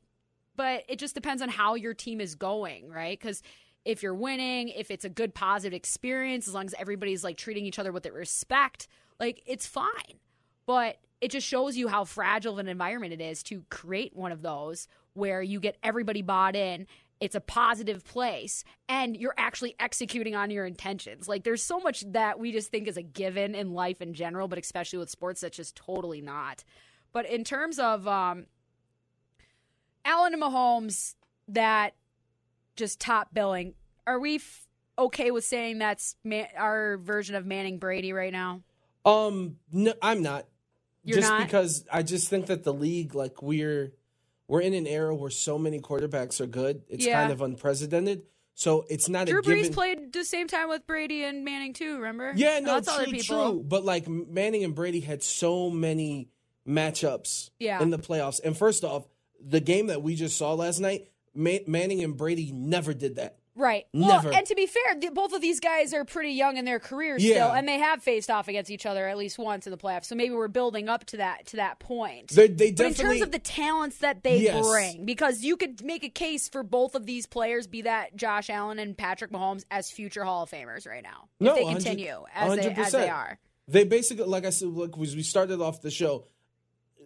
but 0.56 0.84
it 0.88 0.98
just 0.98 1.14
depends 1.14 1.40
on 1.40 1.48
how 1.48 1.74
your 1.76 1.94
team 1.94 2.20
is 2.20 2.34
going, 2.34 2.88
right? 2.90 3.18
Because 3.18 3.42
if 3.84 4.02
you're 4.02 4.14
winning, 4.14 4.68
if 4.68 4.90
it's 4.90 5.04
a 5.04 5.08
good 5.08 5.34
positive 5.34 5.74
experience, 5.74 6.46
as 6.46 6.54
long 6.54 6.66
as 6.66 6.74
everybody's 6.78 7.24
like 7.24 7.36
treating 7.36 7.66
each 7.66 7.78
other 7.78 7.92
with 7.92 8.06
respect, 8.06 8.88
like 9.18 9.42
it's 9.46 9.66
fine. 9.66 10.20
But 10.66 10.98
it 11.20 11.30
just 11.30 11.46
shows 11.46 11.76
you 11.76 11.88
how 11.88 12.04
fragile 12.04 12.54
of 12.54 12.58
an 12.58 12.68
environment 12.68 13.12
it 13.12 13.20
is 13.20 13.42
to 13.44 13.64
create 13.70 14.16
one 14.16 14.32
of 14.32 14.42
those 14.42 14.88
where 15.14 15.42
you 15.42 15.60
get 15.60 15.76
everybody 15.82 16.22
bought 16.22 16.56
in. 16.56 16.86
It's 17.20 17.36
a 17.36 17.40
positive 17.40 18.04
place 18.04 18.64
and 18.88 19.16
you're 19.16 19.34
actually 19.36 19.76
executing 19.78 20.34
on 20.34 20.50
your 20.50 20.66
intentions. 20.66 21.28
Like 21.28 21.44
there's 21.44 21.62
so 21.62 21.78
much 21.78 22.04
that 22.12 22.40
we 22.40 22.50
just 22.50 22.70
think 22.70 22.88
is 22.88 22.96
a 22.96 23.02
given 23.02 23.54
in 23.54 23.72
life 23.72 24.00
in 24.00 24.14
general, 24.14 24.48
but 24.48 24.58
especially 24.58 24.98
with 24.98 25.10
sports, 25.10 25.40
that's 25.40 25.56
just 25.56 25.76
totally 25.76 26.20
not. 26.20 26.64
But 27.12 27.26
in 27.26 27.44
terms 27.44 27.78
of 27.78 28.08
um, 28.08 28.46
Allen 30.04 30.32
and 30.32 30.42
Mahomes, 30.42 31.14
that 31.48 31.94
just 32.76 33.00
top 33.00 33.32
billing. 33.34 33.74
Are 34.06 34.18
we 34.18 34.36
f- 34.36 34.66
okay 34.98 35.30
with 35.30 35.44
saying 35.44 35.78
that's 35.78 36.16
man- 36.24 36.48
our 36.56 36.96
version 36.98 37.34
of 37.34 37.46
Manning 37.46 37.78
Brady 37.78 38.12
right 38.12 38.32
now? 38.32 38.62
Um, 39.04 39.56
no, 39.72 39.94
I'm 40.00 40.22
not. 40.22 40.46
You're 41.04 41.18
just 41.18 41.30
not? 41.30 41.42
because 41.44 41.84
I 41.92 42.02
just 42.02 42.28
think 42.28 42.46
that 42.46 42.62
the 42.62 42.72
league, 42.72 43.14
like 43.14 43.42
we're 43.42 43.92
we're 44.48 44.60
in 44.60 44.74
an 44.74 44.86
era 44.86 45.14
where 45.14 45.30
so 45.30 45.58
many 45.58 45.80
quarterbacks 45.80 46.40
are 46.40 46.46
good. 46.46 46.82
It's 46.88 47.04
Yeah. 47.06 47.20
kind 47.20 47.32
of 47.32 47.40
unprecedented. 47.42 48.22
So 48.54 48.84
it's 48.90 49.08
not 49.08 49.26
Drew 49.26 49.38
a 49.38 49.42
given. 49.42 49.58
Brees 49.64 49.72
played 49.72 50.12
the 50.12 50.24
same 50.24 50.46
time 50.46 50.68
with 50.68 50.86
Brady 50.86 51.24
and 51.24 51.44
Manning 51.44 51.72
too. 51.72 51.96
Remember? 51.96 52.32
Yeah, 52.36 52.60
no, 52.60 52.78
that's 52.80 53.04
true, 53.04 53.18
true. 53.20 53.64
But 53.66 53.84
like 53.84 54.06
Manning 54.08 54.62
and 54.62 54.74
Brady 54.74 55.00
had 55.00 55.22
so 55.22 55.70
many 55.70 56.28
matchups 56.68 57.50
Yeah. 57.58 57.82
in 57.82 57.90
the 57.90 57.98
playoffs. 57.98 58.40
And 58.44 58.56
first 58.56 58.84
off, 58.84 59.04
the 59.40 59.60
game 59.60 59.86
that 59.88 60.02
we 60.02 60.14
just 60.14 60.36
saw 60.36 60.52
last 60.54 60.80
night, 60.80 61.08
Ma- 61.34 61.58
Manning 61.66 62.02
and 62.02 62.16
Brady 62.16 62.52
never 62.52 62.92
did 62.94 63.16
that. 63.16 63.36
Right. 63.54 63.84
Never. 63.92 64.30
Well, 64.30 64.38
and 64.38 64.46
to 64.46 64.54
be 64.54 64.64
fair, 64.64 64.94
th- 64.98 65.12
both 65.12 65.34
of 65.34 65.42
these 65.42 65.60
guys 65.60 65.92
are 65.92 66.06
pretty 66.06 66.30
young 66.30 66.56
in 66.56 66.64
their 66.64 66.78
careers 66.80 67.22
Yeah. 67.22 67.34
still, 67.34 67.50
and 67.50 67.68
they 67.68 67.78
have 67.78 68.02
faced 68.02 68.30
off 68.30 68.48
against 68.48 68.70
each 68.70 68.86
other 68.86 69.06
at 69.06 69.18
least 69.18 69.38
once 69.38 69.66
in 69.66 69.70
the 69.70 69.76
playoffs. 69.76 70.06
So 70.06 70.14
maybe 70.14 70.34
we're 70.34 70.48
building 70.48 70.88
up 70.88 71.04
to 71.06 71.18
that 71.18 71.46
to 71.48 71.56
that 71.56 71.78
point. 71.78 72.28
They, 72.30 72.48
they 72.48 72.72
But 72.72 72.86
in 72.86 72.94
terms 72.94 73.20
of 73.20 73.30
the 73.30 73.38
talents 73.38 73.98
that 73.98 74.22
they 74.22 74.38
Yes. 74.38 74.66
bring, 74.66 75.04
because 75.04 75.42
you 75.42 75.58
could 75.58 75.84
make 75.84 76.02
a 76.02 76.08
case 76.08 76.48
for 76.48 76.62
both 76.62 76.94
of 76.94 77.04
these 77.04 77.26
players, 77.26 77.66
be 77.66 77.82
that 77.82 78.16
Josh 78.16 78.48
Allen 78.48 78.78
and 78.78 78.96
Patrick 78.96 79.30
Mahomes, 79.30 79.64
as 79.70 79.90
future 79.90 80.24
Hall 80.24 80.44
of 80.44 80.50
Famers 80.50 80.86
right 80.88 81.02
now, 81.02 81.28
No, 81.38 81.50
if 81.50 81.56
they 81.58 81.64
continue 81.74 82.24
as 82.34 82.56
they, 82.58 82.70
as 82.70 82.92
they 82.92 83.08
are. 83.10 83.38
They 83.68 83.84
basically, 83.84 84.24
like 84.24 84.46
I 84.46 84.50
said, 84.50 84.68
look, 84.68 84.96
was 84.96 85.14
we 85.14 85.22
started 85.22 85.60
off 85.60 85.82
the 85.82 85.90
show 85.90 86.24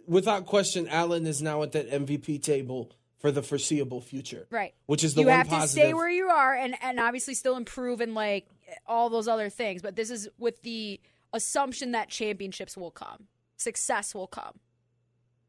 without 0.07 0.45
question. 0.45 0.87
Allen 0.87 1.27
is 1.27 1.41
now 1.41 1.61
at 1.63 1.73
that 1.73 1.89
MVP 1.91 2.41
table 2.41 2.91
for 3.19 3.31
the 3.31 3.41
foreseeable 3.41 3.99
future, 4.01 4.47
Right. 4.51 4.73
Which 4.85 5.03
is 5.03 5.15
the 5.15 5.21
you 5.21 5.27
one 5.27 5.35
have 5.37 5.49
to 5.49 5.67
stay 5.67 5.93
where 5.93 6.09
you 6.09 6.27
are 6.29 6.53
and, 6.55 6.75
and 6.83 6.99
obviously 6.99 7.33
still 7.33 7.55
improve 7.57 7.99
and 8.01 8.13
like 8.13 8.47
all 8.85 9.09
those 9.09 9.27
other 9.27 9.49
things. 9.49 9.81
But 9.81 9.95
this 9.95 10.09
is 10.11 10.27
with 10.37 10.61
the 10.61 10.99
assumption 11.33 11.91
that 11.93 12.09
championships 12.09 12.77
will 12.77 12.91
come, 12.91 13.27
success 13.57 14.13
will 14.13 14.27
come, 14.27 14.59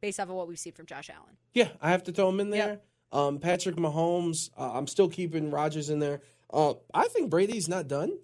based 0.00 0.18
off 0.18 0.28
of 0.28 0.35
what 0.35 0.48
we've 0.48 0.59
seen 0.59 0.72
from 0.72 0.87
Josh 0.87 1.11
Allen. 1.11 1.37
yeah, 1.52 1.68
I 1.83 1.90
have 1.90 2.04
to 2.04 2.12
throw 2.12 2.28
him 2.31 2.40
in 2.40 2.50
there. 2.50 2.81
Um, 3.12 3.38
Patrick 3.38 3.76
Mahomes, 3.76 4.50
uh, 4.59 4.72
I'm 4.72 4.87
still 4.87 5.09
keeping 5.09 5.50
Rodgers 5.50 5.88
in 5.90 5.98
there. 5.98 6.20
Uh, 6.52 6.74
I 6.94 7.09
think 7.09 7.31
Brady's 7.31 7.68
not 7.68 7.88
done. 7.88 8.18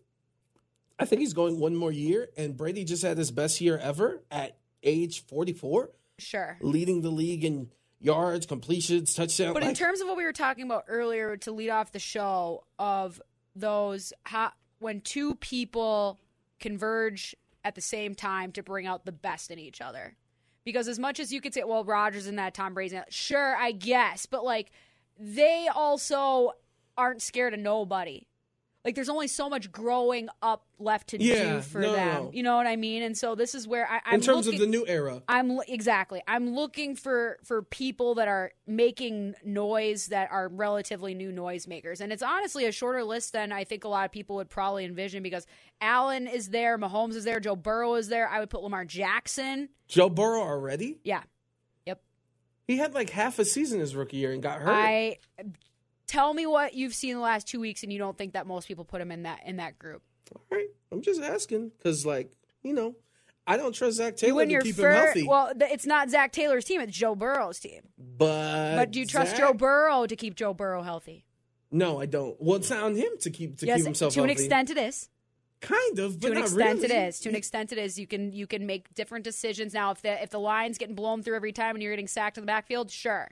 I 0.99 1.05
think 1.07 1.21
he's 1.21 1.33
going 1.35 1.59
one 1.59 1.75
more 1.75 1.91
year, 1.93 2.29
and 2.37 2.57
Brady 2.57 2.85
just 2.85 3.03
had 3.03 3.19
his 3.19 3.31
best 3.31 3.61
year 3.61 3.77
ever 3.79 4.23
at 4.31 4.57
age 4.83 5.25
44, 5.27 5.91
Sure. 6.19 6.57
leading 6.61 7.01
the 7.03 7.11
league 7.11 7.45
in 7.45 7.71
yards, 8.05 8.47
completions, 8.47 9.15
touchdowns. 9.15 9.55
But 9.55 9.65
in 9.65 9.75
terms 9.75 10.01
of 10.01 10.07
what 10.07 10.17
we 10.17 10.25
were 10.25 10.33
talking 10.33 10.65
about 10.65 10.85
earlier 10.89 11.37
to 11.39 11.53
lead 11.53 11.71
off 11.71 11.93
the 11.93 11.99
show 11.99 12.65
of 12.79 13.21
those 13.57 14.13
how, 14.25 14.53
when 14.79 15.01
two 15.01 15.35
people 15.37 16.21
converge 16.61 17.35
at 17.65 17.75
the 17.75 17.81
same 17.81 18.15
time 18.15 18.53
to 18.53 18.63
bring 18.63 18.87
out 18.87 19.07
the 19.07 19.13
best 19.13 19.51
in 19.51 19.59
each 19.59 19.81
other. 19.81 20.17
Because 20.65 20.89
as 20.89 20.99
much 20.99 21.19
as 21.19 21.33
you 21.33 21.41
could 21.41 21.55
say, 21.55 21.63
well, 21.65 21.85
Rodgers 21.85 22.27
and 22.27 22.39
that 22.39 22.55
Tom 22.55 22.75
Brady, 22.75 22.99
sure, 23.09 23.57
I 23.57 23.73
guess, 23.73 24.27
but 24.27 24.45
like 24.45 24.71
they 25.19 25.69
also 25.75 26.53
aren't 26.97 27.23
scared 27.23 27.55
of 27.55 27.61
nobody. 27.61 28.27
Like 28.85 28.95
there's 28.95 29.09
only 29.09 29.29
so 29.29 29.49
much 29.49 29.73
growing 29.73 30.29
up 30.43 30.67
left 30.79 31.09
to 31.09 31.23
Yeah, 31.23 31.55
do 31.55 31.61
for 31.63 31.81
no, 31.81 31.93
them. 31.95 32.25
no. 32.25 32.31
You 32.35 32.43
know 32.43 32.57
what 32.57 32.67
I 32.67 32.77
mean? 32.77 33.03
And 33.03 33.17
so 33.17 33.35
this 33.35 33.55
is 33.55 33.67
where 33.67 33.91
I, 33.91 34.01
I'm 34.05 34.15
in 34.17 34.21
terms 34.21 34.47
looking, 34.47 34.61
of 34.61 34.67
the 34.67 34.71
new 34.71 34.85
era. 34.87 35.23
I'm 35.29 35.59
exactly. 35.69 36.23
I'm 36.29 36.55
looking 36.55 36.95
for 36.95 37.39
for 37.45 37.63
people 37.63 38.17
that 38.17 38.29
are 38.29 38.53
making 38.67 39.35
noise 39.45 40.09
that 40.09 40.31
are 40.31 40.49
relatively 40.49 41.15
new 41.15 41.33
noisemakers, 41.33 42.01
and 42.01 42.13
it's 42.13 42.23
honestly 42.23 42.67
a 42.67 42.73
shorter 42.73 43.03
list 43.05 43.33
than 43.33 43.53
I 43.53 43.65
think 43.65 43.85
a 43.85 43.89
lot 43.89 44.05
of 44.05 44.13
people 44.13 44.37
would 44.37 44.51
probably 44.51 44.85
envision 44.85 45.23
because 45.23 45.47
Allen 45.81 46.27
is 46.27 46.51
there, 46.51 46.79
Mahomes 46.79 47.15
is 47.15 47.25
there, 47.25 47.41
Joe 47.41 47.57
Burrow 47.57 47.95
is 47.95 48.09
there. 48.09 48.29
I 48.29 48.41
would 48.41 48.51
put 48.51 48.63
Lamar 48.63 48.85
Jackson. 48.85 49.71
Joe 49.89 50.09
Burrow 50.11 50.43
already? 50.43 50.99
Yeah, 51.05 51.23
yep. 51.87 52.03
He 52.67 52.77
had 52.77 52.93
like 52.95 53.11
half 53.11 53.39
a 53.39 53.45
season 53.45 53.81
his 53.81 53.97
rookie 53.97 54.19
year 54.19 54.33
and 54.33 54.43
got 54.43 54.61
hurt. 54.61 54.71
I 54.71 55.17
tell 56.07 56.35
me 56.35 56.47
what 56.47 56.75
you've 56.75 56.95
seen 56.95 57.15
the 57.15 57.21
last 57.21 57.47
two 57.47 57.61
weeks, 57.61 57.83
and 57.83 57.93
you 57.93 57.99
don't 57.99 58.17
think 58.17 58.33
that 58.35 58.47
most 58.47 58.69
people 58.69 58.85
put 58.85 59.01
him 59.01 59.11
in 59.11 59.23
that 59.25 59.41
in 59.47 59.57
that 59.57 59.79
group. 59.79 60.03
All 60.35 60.41
right, 60.51 60.69
I'm 60.91 61.03
just 61.03 61.21
asking 61.23 61.71
because, 61.77 62.05
like, 62.07 62.33
you 62.63 62.73
know, 62.73 62.95
I 63.47 63.57
don't 63.57 63.75
trust 63.75 63.97
Zac 63.99 64.17
Taylor 64.17 64.37
win 64.37 64.49
to 64.49 64.61
keep 64.61 64.77
him 64.79 64.91
healthy. 64.91 65.27
Well, 65.27 65.53
th- 65.59 65.71
it's 65.71 65.87
not 65.87 66.09
Zac 66.11 66.33
Taylor's 66.33 66.65
team; 66.65 66.81
it's 66.81 66.97
Joe 66.97 67.15
Burrow's 67.15 67.59
team. 67.59 67.83
but 67.99 68.77
But 68.77 68.91
do 68.91 69.01
you 69.01 69.07
trust 69.07 69.33
Zach- 69.33 69.41
Joe 69.41 69.53
Burrow 69.53 70.07
to 70.07 70.17
keep 70.17 70.35
Joe 70.35 70.55
Burrow 70.55 70.83
healthy? 70.83 71.25
No, 71.71 72.01
I 72.01 72.07
don't. 72.07 72.37
Well, 72.41 72.57
it's 72.57 72.71
on 72.71 72.95
him 72.95 73.11
to 73.21 73.31
keep 73.31 73.59
to 73.59 73.67
yes, 73.67 73.79
keep 73.79 73.85
himself 73.87 74.15
healthy. 74.15 74.21
to 74.21 74.23
an 74.23 74.29
healthy. 74.31 74.45
extent, 74.45 74.71
it 74.71 74.79
is. 74.79 75.09
kind 75.61 75.99
of, 75.99 76.21
but 76.21 76.29
to 76.29 76.33
an 76.33 76.39
not 76.39 76.45
extent 76.45 76.83
really. 76.83 76.95
it 76.95 77.09
is 77.09 77.21
to 77.21 77.29
an 77.31 77.35
extent 77.35 77.73
it 77.73 77.79
is 77.79 77.99
you 77.99 78.07
can 78.07 78.33
you 78.33 78.47
can 78.47 78.67
make 78.67 78.93
different 78.95 79.25
decisions 79.25 79.73
now 79.75 79.91
if 79.91 80.01
the 80.03 80.23
if 80.23 80.31
the 80.31 80.39
line's 80.39 80.79
getting 80.79 80.95
blown 80.95 81.23
through 81.23 81.35
every 81.37 81.53
time 81.53 81.75
and 81.75 81.83
you're 81.83 81.93
getting 81.93 82.07
sacked 82.07 82.37
in 82.39 82.43
the 82.43 82.47
backfield 82.47 82.91
sure 82.91 83.31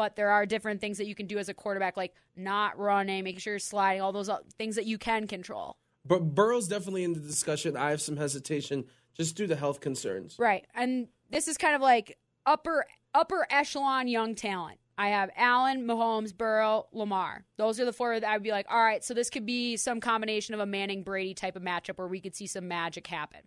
but 0.00 0.16
there 0.16 0.30
are 0.30 0.46
different 0.46 0.80
things 0.80 0.96
that 0.96 1.06
you 1.06 1.14
can 1.14 1.26
do 1.26 1.36
as 1.36 1.50
a 1.50 1.52
quarterback 1.52 1.94
like 1.94 2.14
not 2.34 2.78
running 2.78 3.22
making 3.22 3.38
sure 3.38 3.52
you're 3.52 3.58
sliding 3.58 4.00
all 4.00 4.12
those 4.12 4.30
uh, 4.30 4.38
things 4.56 4.76
that 4.76 4.86
you 4.86 4.96
can 4.96 5.26
control 5.26 5.76
But 6.06 6.34
Burrow's 6.34 6.68
definitely 6.68 7.04
in 7.04 7.12
the 7.12 7.20
discussion. 7.20 7.76
I 7.76 7.90
have 7.90 8.00
some 8.00 8.16
hesitation 8.16 8.86
just 9.14 9.36
due 9.36 9.46
to 9.46 9.54
health 9.54 9.80
concerns. 9.80 10.36
right 10.38 10.66
and 10.74 11.08
this 11.28 11.48
is 11.48 11.58
kind 11.58 11.74
of 11.74 11.82
like 11.82 12.16
upper 12.46 12.86
upper 13.12 13.46
echelon 13.50 14.08
young 14.08 14.34
talent 14.34 14.78
I 14.96 15.08
have 15.08 15.30
Allen, 15.34 15.86
Mahomes, 15.86 16.36
Burrow, 16.36 16.86
Lamar. 16.92 17.46
Those 17.56 17.80
are 17.80 17.86
the 17.86 17.92
four 17.92 18.20
that 18.20 18.28
I'd 18.28 18.42
be 18.42 18.50
like, 18.50 18.66
all 18.68 18.82
right, 18.82 19.02
so 19.02 19.14
this 19.14 19.30
could 19.30 19.46
be 19.46 19.78
some 19.78 19.98
combination 19.98 20.52
of 20.52 20.60
a 20.60 20.66
Manning 20.66 21.04
Brady 21.04 21.32
type 21.32 21.56
of 21.56 21.62
matchup 21.62 21.96
where 21.96 22.06
we 22.06 22.20
could 22.20 22.36
see 22.36 22.46
some 22.46 22.68
magic 22.68 23.06
happen. 23.06 23.40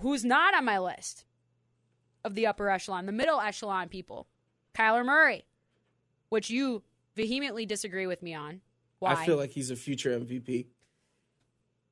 Who's 0.00 0.24
not 0.24 0.54
on 0.54 0.64
my 0.64 0.78
list 0.78 1.24
of 2.24 2.36
the 2.36 2.46
upper 2.46 2.70
echelon, 2.70 3.06
the 3.06 3.10
middle 3.10 3.40
echelon 3.40 3.88
people? 3.88 4.28
Kyler 4.76 5.04
Murray, 5.04 5.44
which 6.36 6.50
you 6.50 6.82
vehemently 7.14 7.64
disagree 7.64 8.06
with 8.06 8.22
me 8.22 8.34
on. 8.34 8.60
Why? 8.98 9.12
I 9.12 9.24
feel 9.24 9.38
like 9.38 9.52
he's 9.52 9.70
a 9.70 9.76
future 9.76 10.10
MVP. 10.20 10.66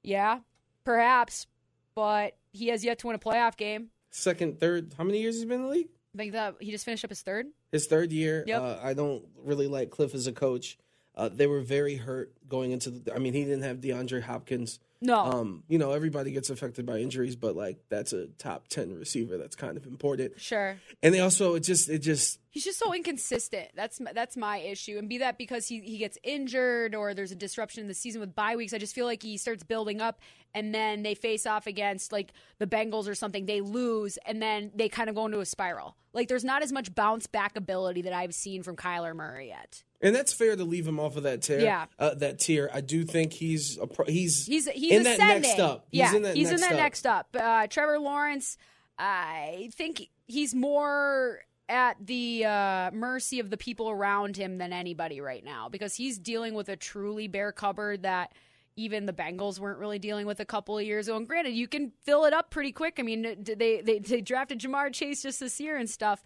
yeah, 0.03 0.41
perhaps, 0.85 1.47
but 1.95 2.37
he 2.53 2.69
has 2.69 2.85
yet 2.85 2.99
to 2.99 3.07
win 3.07 3.17
a 3.17 3.19
playoff 3.19 3.57
game. 3.57 3.89
Second, 4.11 4.61
third. 4.61 4.93
How 4.99 5.05
many 5.05 5.23
years 5.23 5.37
has 5.37 5.43
he 5.45 5.49
been 5.49 5.61
in 5.61 5.67
the 5.67 5.73
league? 5.73 5.89
I 6.15 6.19
think 6.19 6.33
that 6.33 6.57
he 6.61 6.71
just 6.71 6.85
finished 6.85 7.05
up 7.05 7.11
his 7.11 7.23
third. 7.23 7.47
His 7.73 7.87
third 7.87 8.13
year. 8.13 8.45
Yep. 8.47 8.61
Uh, 8.63 8.77
I 8.83 8.93
don't 8.93 9.25
really 9.43 9.67
like 9.67 9.89
Kliff 9.89 10.15
as 10.15 10.27
a 10.27 10.33
coach. 10.33 10.77
Uh, 11.17 11.29
they 11.33 11.47
were 11.47 11.61
very 11.61 11.97
hurt 11.97 12.33
going 12.49 12.73
into 12.73 12.91
the. 12.91 13.15
I 13.15 13.19
mean, 13.19 13.35
he 13.35 13.45
didn't 13.45 13.63
have 13.63 13.79
DeAndre 13.79 14.23
Hopkins. 14.23 14.81
No, 15.01 15.19
Um, 15.19 15.65
you 15.69 15.77
know, 15.77 15.93
everybody 15.93 16.31
gets 16.31 16.49
affected 16.49 16.87
by 16.87 16.99
injuries, 16.99 17.37
but 17.37 17.55
like 17.55 17.77
that's 17.91 18.15
a 18.15 18.29
top 18.39 18.69
ten 18.69 18.95
receiver. 18.95 19.37
That's 19.37 19.55
kind 19.55 19.77
of 19.77 19.87
important. 19.87 20.41
sure. 20.41 20.79
And 21.03 21.15
they 21.15 21.21
also, 21.21 21.57
it 21.57 21.61
just, 21.61 21.91
it 21.91 21.99
just, 21.99 22.39
He's 22.49 22.65
just 22.65 22.79
so 22.79 22.95
inconsistent. 22.95 23.69
That's 23.75 24.01
my- 24.01 24.13
that's 24.15 24.35
my 24.37 24.59
issue. 24.59 24.97
And 24.97 25.09
be 25.09 25.19
that 25.19 25.37
because 25.37 25.69
he, 25.69 25.81
he 25.81 25.99
gets 25.99 26.17
injured 26.23 26.95
or 26.95 27.13
there's 27.13 27.33
a 27.33 27.37
disruption 27.37 27.83
in 27.83 27.89
the 27.89 27.95
season 27.95 28.21
with 28.21 28.35
bye 28.35 28.57
weeks. 28.57 28.73
I 28.73 28.79
just 28.79 28.95
feel 28.95 29.05
like 29.07 29.23
he 29.23 29.37
starts 29.37 29.63
building 29.63 30.01
up 30.01 30.21
and 30.55 30.75
then 30.75 31.03
they 31.03 31.15
face 31.15 31.45
off 31.47 31.67
against 31.67 32.11
like 32.13 32.33
the 32.59 32.67
Bengals 32.67 33.07
or 33.09 33.15
something. 33.15 33.45
They 33.45 33.61
lose 33.61 34.17
and 34.25 34.41
then 34.41 34.71
they 34.75 34.89
kind 34.89 35.11
of 35.11 35.17
go 35.17 35.27
into 35.27 35.41
a 35.41 35.47
spiral. 35.47 35.97
Like 36.15 36.29
there's 36.29 36.45
not 36.45 36.63
as 36.63 36.73
much 36.73 36.95
bounce 36.95 37.27
back 37.27 37.57
ability 37.57 38.03
that 38.03 38.13
I've 38.15 38.35
seen 38.35 38.63
from 38.63 38.77
Kyler 38.77 39.15
Murray 39.15 39.49
yet. 39.49 39.83
And 40.05 40.15
that's 40.15 40.35
fair 40.35 40.55
to 40.55 40.65
leave 40.65 40.87
him 40.87 41.01
off 41.01 41.17
of 41.17 41.23
that 41.23 41.41
tier. 41.43 41.61
Yeah. 41.61 41.87
uh, 41.99 42.15
that 42.17 42.39
tier. 42.39 42.71
I 42.73 42.83
do 42.83 43.05
think 43.05 43.33
he's 43.33 43.79
a 43.79 43.87
pro, 43.87 44.05
he's 44.05 44.45
He's 44.45 44.69
he's 44.69 44.93
in 44.93 45.03
that 45.05 45.19
next 45.19 45.59
up. 45.59 45.87
He's 45.91 45.99
yeah, 46.01 46.15
in 46.15 46.23
that 46.23 46.37
he's 46.37 46.51
next 46.51 46.63
in 46.63 46.69
that 46.69 46.73
up. 46.73 46.79
next 46.79 47.07
up. 47.07 47.37
Uh, 47.39 47.67
Trevor 47.67 47.99
Lawrence, 47.99 48.59
I 48.99 49.71
think 49.75 50.11
he's 50.27 50.55
more 50.55 51.41
at 51.71 51.97
the 52.07 52.45
uh, 52.45 52.91
mercy 52.93 53.41
of 53.41 53.49
the 53.49 53.57
people 53.57 53.89
around 53.89 54.37
him 54.37 54.59
than 54.59 54.75
anybody 54.75 55.23
right 55.23 55.43
now 55.43 55.71
because 55.71 55.95
he's 55.95 56.19
dealing 56.19 56.53
with 56.53 56.69
a 56.69 56.77
truly 56.77 57.27
bare 57.27 57.53
cupboard 57.53 58.03
that 58.03 58.33
even 58.77 59.07
the 59.07 59.13
Bengals 59.13 59.59
weren't 59.59 59.79
really 59.79 59.99
dealing 59.99 60.27
with 60.27 60.41
a 60.41 60.45
couple 60.45 60.77
of 60.77 60.85
years 60.85 61.09
ago. 61.09 61.17
And 61.17 61.27
granted, 61.27 61.55
you 61.55 61.67
can 61.67 61.93
fill 62.03 62.25
it 62.27 62.35
up 62.35 62.51
pretty 62.51 62.73
quick. 62.73 62.97
I 62.99 63.03
mean, 63.03 63.23
they 63.43 63.81
they, 63.81 63.99
they 63.99 64.21
drafted 64.21 64.61
Ja'Marr 64.61 64.93
Chase 64.93 65.23
just 65.23 65.41
this 65.41 65.59
year 65.61 65.77
and 65.77 65.89
stuff. 65.89 66.23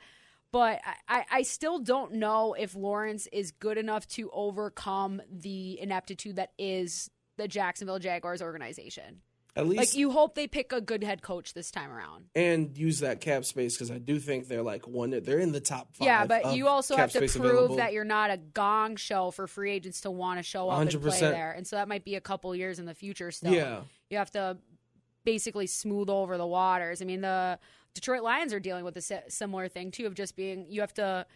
But 0.50 0.80
I, 1.08 1.24
I 1.30 1.42
still 1.42 1.78
don't 1.78 2.14
know 2.14 2.54
if 2.54 2.74
Lawrence 2.74 3.28
is 3.32 3.50
good 3.50 3.76
enough 3.76 4.06
to 4.08 4.30
overcome 4.32 5.20
the 5.30 5.78
ineptitude 5.80 6.36
that 6.36 6.52
is 6.58 7.10
the 7.36 7.46
Jacksonville 7.48 7.98
Jaguars 7.98 8.40
organization. 8.40 9.20
At 9.56 9.66
least 9.66 9.78
Like 9.78 9.94
you 9.96 10.12
hope 10.12 10.36
they 10.36 10.46
pick 10.46 10.72
a 10.72 10.80
good 10.80 11.02
head 11.02 11.20
coach 11.20 11.52
this 11.52 11.70
time 11.72 11.90
around. 11.90 12.26
and 12.36 12.76
use 12.78 13.00
that 13.00 13.20
cap 13.20 13.44
space 13.44 13.74
because 13.74 13.90
I 13.90 13.98
do 13.98 14.20
think 14.20 14.46
they're 14.46 14.62
like 14.62 14.86
one. 14.86 15.10
They're 15.10 15.40
in 15.40 15.50
the 15.52 15.60
top 15.60 15.96
five. 15.96 16.06
yeah, 16.06 16.26
but 16.26 16.54
you 16.54 16.68
also 16.68 16.96
have 16.96 17.10
to 17.12 17.18
prove 17.20 17.34
available. 17.44 17.76
that 17.76 17.92
you're 17.92 18.04
not 18.04 18.30
a 18.30 18.36
gong 18.36 18.96
show 18.96 19.32
for 19.32 19.46
free 19.48 19.72
agents 19.72 20.02
to 20.02 20.10
want 20.12 20.38
to 20.38 20.42
show 20.44 20.70
up 20.70 20.80
and 20.80 21.02
play 21.02 21.20
there. 21.20 21.50
And 21.52 21.66
so 21.66 21.76
that 21.76 21.88
might 21.88 22.04
be 22.04 22.14
a 22.14 22.20
couple 22.20 22.54
years 22.54 22.78
in 22.78 22.86
the 22.86 22.94
future 22.94 23.32
still. 23.32 23.52
Yeah. 23.52 23.80
You 24.10 24.18
have 24.18 24.30
to 24.32 24.58
basically 25.24 25.66
smooth 25.66 26.08
over 26.08 26.38
the 26.38 26.46
waters. 26.46 27.02
I 27.02 27.04
mean, 27.04 27.20
the 27.22 27.58
Detroit 27.98 28.22
Lions 28.22 28.52
are 28.52 28.60
dealing 28.60 28.84
with 28.84 28.96
a 28.96 29.22
similar 29.28 29.66
thing 29.66 29.90
too 29.90 30.06
of 30.06 30.14
just 30.14 30.36
being 30.36 30.66
you 30.68 30.82
have 30.82 30.94
to 30.94 31.26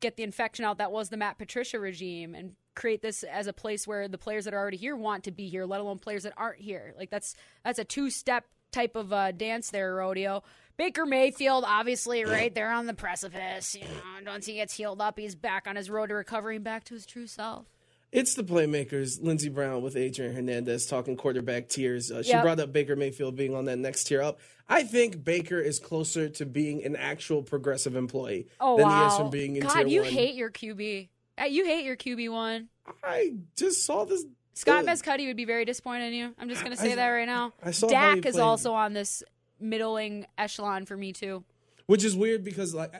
get 0.00 0.16
the 0.16 0.22
infection 0.22 0.64
out 0.64 0.78
that 0.78 0.90
was 0.90 1.10
the 1.10 1.16
Matt 1.18 1.36
Patricia 1.36 1.78
regime 1.78 2.34
and 2.34 2.52
create 2.74 3.02
this 3.02 3.22
as 3.22 3.46
a 3.46 3.52
place 3.52 3.86
where 3.86 4.08
the 4.08 4.16
players 4.16 4.46
that 4.46 4.54
are 4.54 4.58
already 4.58 4.78
here 4.78 4.96
want 4.96 5.24
to 5.24 5.30
be 5.30 5.48
here, 5.48 5.66
let 5.66 5.80
alone 5.80 5.98
players 5.98 6.22
that 6.22 6.32
aren't 6.38 6.60
here. 6.60 6.94
Like 6.96 7.10
that's 7.10 7.34
that's 7.64 7.78
a 7.78 7.84
two 7.84 8.08
step 8.08 8.44
type 8.72 8.96
of 8.96 9.12
uh, 9.12 9.32
dance 9.32 9.70
there, 9.70 9.94
rodeo. 9.94 10.42
Baker 10.78 11.04
Mayfield, 11.04 11.64
obviously, 11.66 12.24
right 12.24 12.54
there 12.54 12.70
on 12.70 12.86
the 12.86 12.94
precipice. 12.94 13.74
You 13.74 13.82
know, 14.24 14.32
once 14.32 14.46
he 14.46 14.54
gets 14.54 14.74
healed 14.74 15.02
up, 15.02 15.18
he's 15.18 15.34
back 15.34 15.66
on 15.66 15.76
his 15.76 15.90
road 15.90 16.08
to 16.08 16.14
recovering, 16.14 16.62
back 16.62 16.84
to 16.84 16.94
his 16.94 17.04
true 17.04 17.26
self. 17.26 17.66
It's 18.12 18.34
the 18.34 18.44
playmakers, 18.44 19.22
Lindsey 19.22 19.48
Brown 19.48 19.82
with 19.82 19.96
Adrian 19.96 20.34
Hernandez 20.34 20.86
talking 20.86 21.16
quarterback 21.16 21.68
tiers. 21.68 22.10
Uh, 22.10 22.22
she 22.22 22.30
Yep. 22.30 22.42
brought 22.42 22.60
up 22.60 22.72
Baker 22.72 22.96
Mayfield 22.96 23.36
being 23.36 23.54
on 23.54 23.64
that 23.66 23.78
next 23.78 24.04
tier 24.04 24.22
up. 24.22 24.38
I 24.68 24.84
think 24.84 25.22
Baker 25.24 25.58
is 25.60 25.78
closer 25.78 26.28
to 26.28 26.46
being 26.46 26.84
an 26.84 26.96
actual 26.96 27.42
progressive 27.42 27.94
employee 27.96 28.46
Oh 28.60 28.76
than 28.76 28.86
wow! 28.86 29.00
he 29.02 29.06
is 29.12 29.16
from 29.18 29.30
being 29.30 29.56
in 29.56 29.62
God, 29.62 29.74
tier 29.74 29.86
you 29.86 30.02
hate 30.02 30.34
your 30.34 30.50
QB. 30.50 31.08
Uh, 31.40 31.44
You 31.44 31.64
hate 31.66 31.84
your 31.84 31.96
QB 31.96 32.30
one. 32.30 32.68
I 33.02 33.34
just 33.56 33.84
saw 33.84 34.04
this. 34.04 34.24
Scott 34.54 34.88
uh, 34.88 34.90
Mescudi 34.92 35.26
would 35.26 35.36
be 35.36 35.44
very 35.44 35.64
disappointed 35.66 36.06
in 36.06 36.14
you. 36.14 36.34
I'm 36.38 36.48
just 36.48 36.64
going 36.64 36.74
to 36.74 36.82
I- 36.82 36.86
say 36.86 36.94
that 36.94 37.08
right 37.08 37.26
now. 37.26 37.52
I 37.62 37.72
saw 37.72 37.88
Dak 37.88 38.24
is 38.24 38.38
also 38.38 38.72
on 38.72 38.92
this 38.94 39.22
middling 39.60 40.26
echelon 40.38 40.86
for 40.86 40.96
me 40.96 41.12
too. 41.12 41.44
which 41.86 42.04
is 42.04 42.16
weird 42.16 42.42
because 42.44 42.74
like 42.74 42.92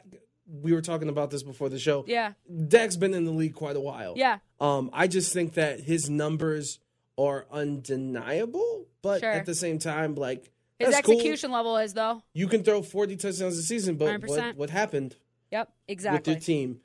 we 0.48 0.72
were 0.72 0.80
talking 0.82 1.08
about 1.08 1.30
this 1.30 1.42
before 1.42 1.68
the 1.68 1.78
show. 1.78 2.04
Yeah, 2.06 2.32
Dak's 2.68 2.96
been 2.96 3.14
in 3.14 3.24
the 3.24 3.32
league 3.32 3.54
quite 3.54 3.76
a 3.76 3.80
while. 3.80 4.14
yeah, 4.16 4.38
Um, 4.60 4.90
I 4.92 5.06
just 5.08 5.32
think 5.32 5.54
that 5.54 5.80
his 5.80 6.08
numbers 6.10 6.78
are 7.18 7.46
undeniable, 7.50 8.86
but 9.02 9.20
Sure. 9.20 9.30
at 9.32 9.46
the 9.46 9.54
same 9.54 9.78
time, 9.78 10.14
like 10.14 10.50
his 10.78 10.90
that's 10.90 11.06
cool. 11.06 11.14
execution 11.14 11.50
level 11.50 11.76
is 11.78 11.94
though. 11.94 12.22
You 12.34 12.48
can 12.48 12.62
throw 12.62 12.82
forty 12.82 13.16
touchdowns 13.16 13.56
a 13.58 13.62
season, 13.62 13.96
but 13.96 14.22
what, 14.26 14.56
what 14.56 14.70
happened 14.70 15.16
Yep, 15.50 15.72
exactly. 15.88 16.32
with 16.32 16.38
exactly. 16.38 16.54
your 16.54 16.66
team? 16.66 16.80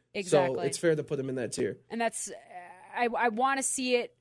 So 0.55 0.59
it's 0.61 0.77
fair 0.77 0.95
to 0.95 1.03
put 1.03 1.19
him 1.19 1.29
in 1.29 1.35
that 1.35 1.51
tier. 1.53 1.77
and 1.89 1.99
that's 2.01 2.31
I 2.95 3.07
I 3.17 3.29
want 3.29 3.59
to 3.59 3.63
see 3.63 3.95
it 3.95 4.15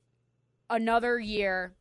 another 0.69 1.19
year 1.19 1.73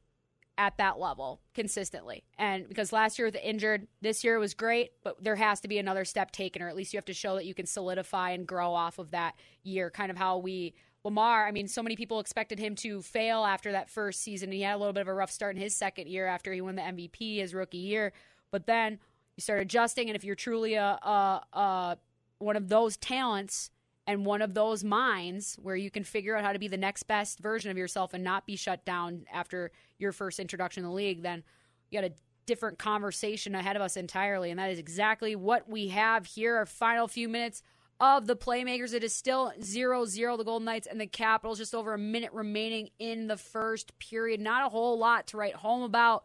at 0.61 0.77
that 0.77 0.99
level 0.99 1.41
consistently. 1.55 2.23
And 2.37 2.69
because 2.69 2.93
last 2.93 3.19
year 3.19 3.27
with 3.29 3.35
the 3.35 3.49
injured, 3.49 3.89
this 4.03 4.23
year 4.23 4.39
was 4.39 4.53
great, 4.53 4.91
but 5.03 5.25
there 5.25 5.37
has 5.37 5.59
to 5.61 5.69
be 5.69 5.79
another 5.79 6.05
step 6.05 6.33
taken, 6.33 6.61
or 6.61 6.69
at 6.69 6.77
least 6.77 6.93
you 6.93 6.99
have 6.99 7.07
to 7.07 7.15
show 7.15 7.35
that 7.37 7.47
you 7.47 7.55
can 7.55 7.65
solidify 7.65 8.33
and 8.33 8.47
grow 8.47 8.75
off 8.75 8.99
of 8.99 9.11
that 9.13 9.37
year. 9.63 9.91
Kind 9.91 10.11
of 10.11 10.19
how 10.19 10.37
we 10.37 10.75
Lamar. 11.03 11.49
I 11.49 11.51
mean, 11.51 11.67
so 11.67 11.83
many 11.83 11.97
people 11.97 12.21
expected 12.21 12.59
him 12.59 12.75
to 12.77 13.01
fail 13.01 13.47
after 13.47 13.73
that 13.73 13.89
first 13.89 14.21
season. 14.21 14.51
And 14.51 14.55
he 14.55 14.61
had 14.61 14.75
a 14.75 14.77
little 14.77 14.93
bit 14.93 15.01
of 15.01 15.09
a 15.09 15.15
rough 15.15 15.31
start 15.31 15.57
in 15.57 15.63
his 15.63 15.75
second 15.75 16.09
year 16.09 16.27
after 16.27 16.53
he 16.53 16.61
won 16.61 16.77
the 16.77 16.83
MVP 16.83 17.39
his 17.39 17.55
rookie 17.55 17.79
year, 17.79 18.13
but 18.51 18.67
then 18.67 18.99
you 19.39 19.41
start 19.41 19.61
adjusting. 19.63 20.11
And 20.11 20.17
if 20.17 20.25
you're 20.25 20.35
truly 20.35 20.75
a, 20.75 20.85
a, 20.85 21.43
a 21.55 21.99
one 22.39 22.57
of 22.57 22.69
those 22.69 22.99
talents 22.99 23.71
and 24.11 24.27
one 24.27 24.43
of 24.43 24.55
those 24.55 24.83
minds 24.83 25.57
where 25.63 25.77
you 25.77 25.91
can 25.91 26.03
figure 26.03 26.37
out 26.37 26.45
how 26.45 26.53
to 26.53 26.59
be 26.59 26.69
the 26.69 26.77
next 26.77 27.05
best 27.05 27.39
version 27.39 27.71
of 27.71 27.79
yourself 27.79 28.13
and 28.13 28.25
not 28.25 28.47
be 28.47 28.57
shut 28.57 28.85
down 28.85 29.25
after 29.33 29.71
your 29.99 30.13
first 30.13 30.41
introduction 30.41 30.83
to 30.83 30.89
the 30.89 30.95
league, 30.95 31.23
then 31.23 31.45
you 31.91 32.01
got 32.01 32.11
a 32.11 32.15
different 32.47 32.79
conversation 32.79 33.55
ahead 33.55 33.77
of 33.77 33.83
us 33.83 33.97
entirely. 33.97 34.51
And 34.51 34.59
that 34.59 34.71
is 34.71 34.79
exactly 34.79 35.37
what 35.37 35.69
we 35.69 35.89
have 35.89 36.27
here. 36.27 36.57
Our 36.57 36.67
final 36.67 37.07
few 37.07 37.29
minutes 37.29 37.63
of 38.01 38.27
the 38.27 38.35
playmakers. 38.35 38.95
It 38.95 39.05
is 39.05 39.15
still 39.15 39.53
0 39.63 40.07
0, 40.07 40.37
the 40.37 40.45
Golden 40.45 40.65
Knights 40.65 40.89
and 40.91 41.01
the 41.01 41.07
Capitals. 41.07 41.59
Just 41.59 41.75
over 41.75 41.95
a 41.95 41.99
minute 41.99 42.33
remaining 42.33 42.91
in 42.99 43.29
the 43.29 43.37
first 43.37 43.97
period. 43.99 44.41
Not 44.41 44.67
a 44.67 44.71
whole 44.71 44.99
lot 44.99 45.29
to 45.29 45.37
write 45.37 45.55
home 45.55 45.83
about. 45.83 46.25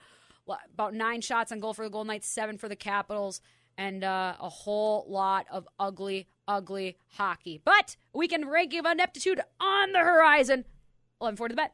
About 0.73 0.93
nine 0.93 1.21
shots 1.21 1.51
on 1.51 1.59
goal 1.59 1.73
for 1.73 1.83
the 1.83 1.89
Golden 1.89 2.07
Knights, 2.07 2.27
seven 2.27 2.59
for 2.59 2.69
the 2.69 2.75
Capitals, 2.75 3.41
and 3.78 4.03
uh, 4.03 4.36
a 4.39 4.49
whole 4.49 5.05
lot 5.09 5.45
of 5.51 5.67
ugly, 5.80 6.28
ugly 6.47 6.97
hockey. 7.13 7.61
But 7.63 7.97
we 8.13 8.19
weekend 8.19 8.49
ranking 8.49 8.80
of 8.80 8.86
ineptitude 8.86 9.41
on 9.59 9.91
the 9.91 9.99
horizon. 9.99 10.65
11 11.21 11.38
for 11.38 11.49
the 11.49 11.55
bet. 11.55 11.73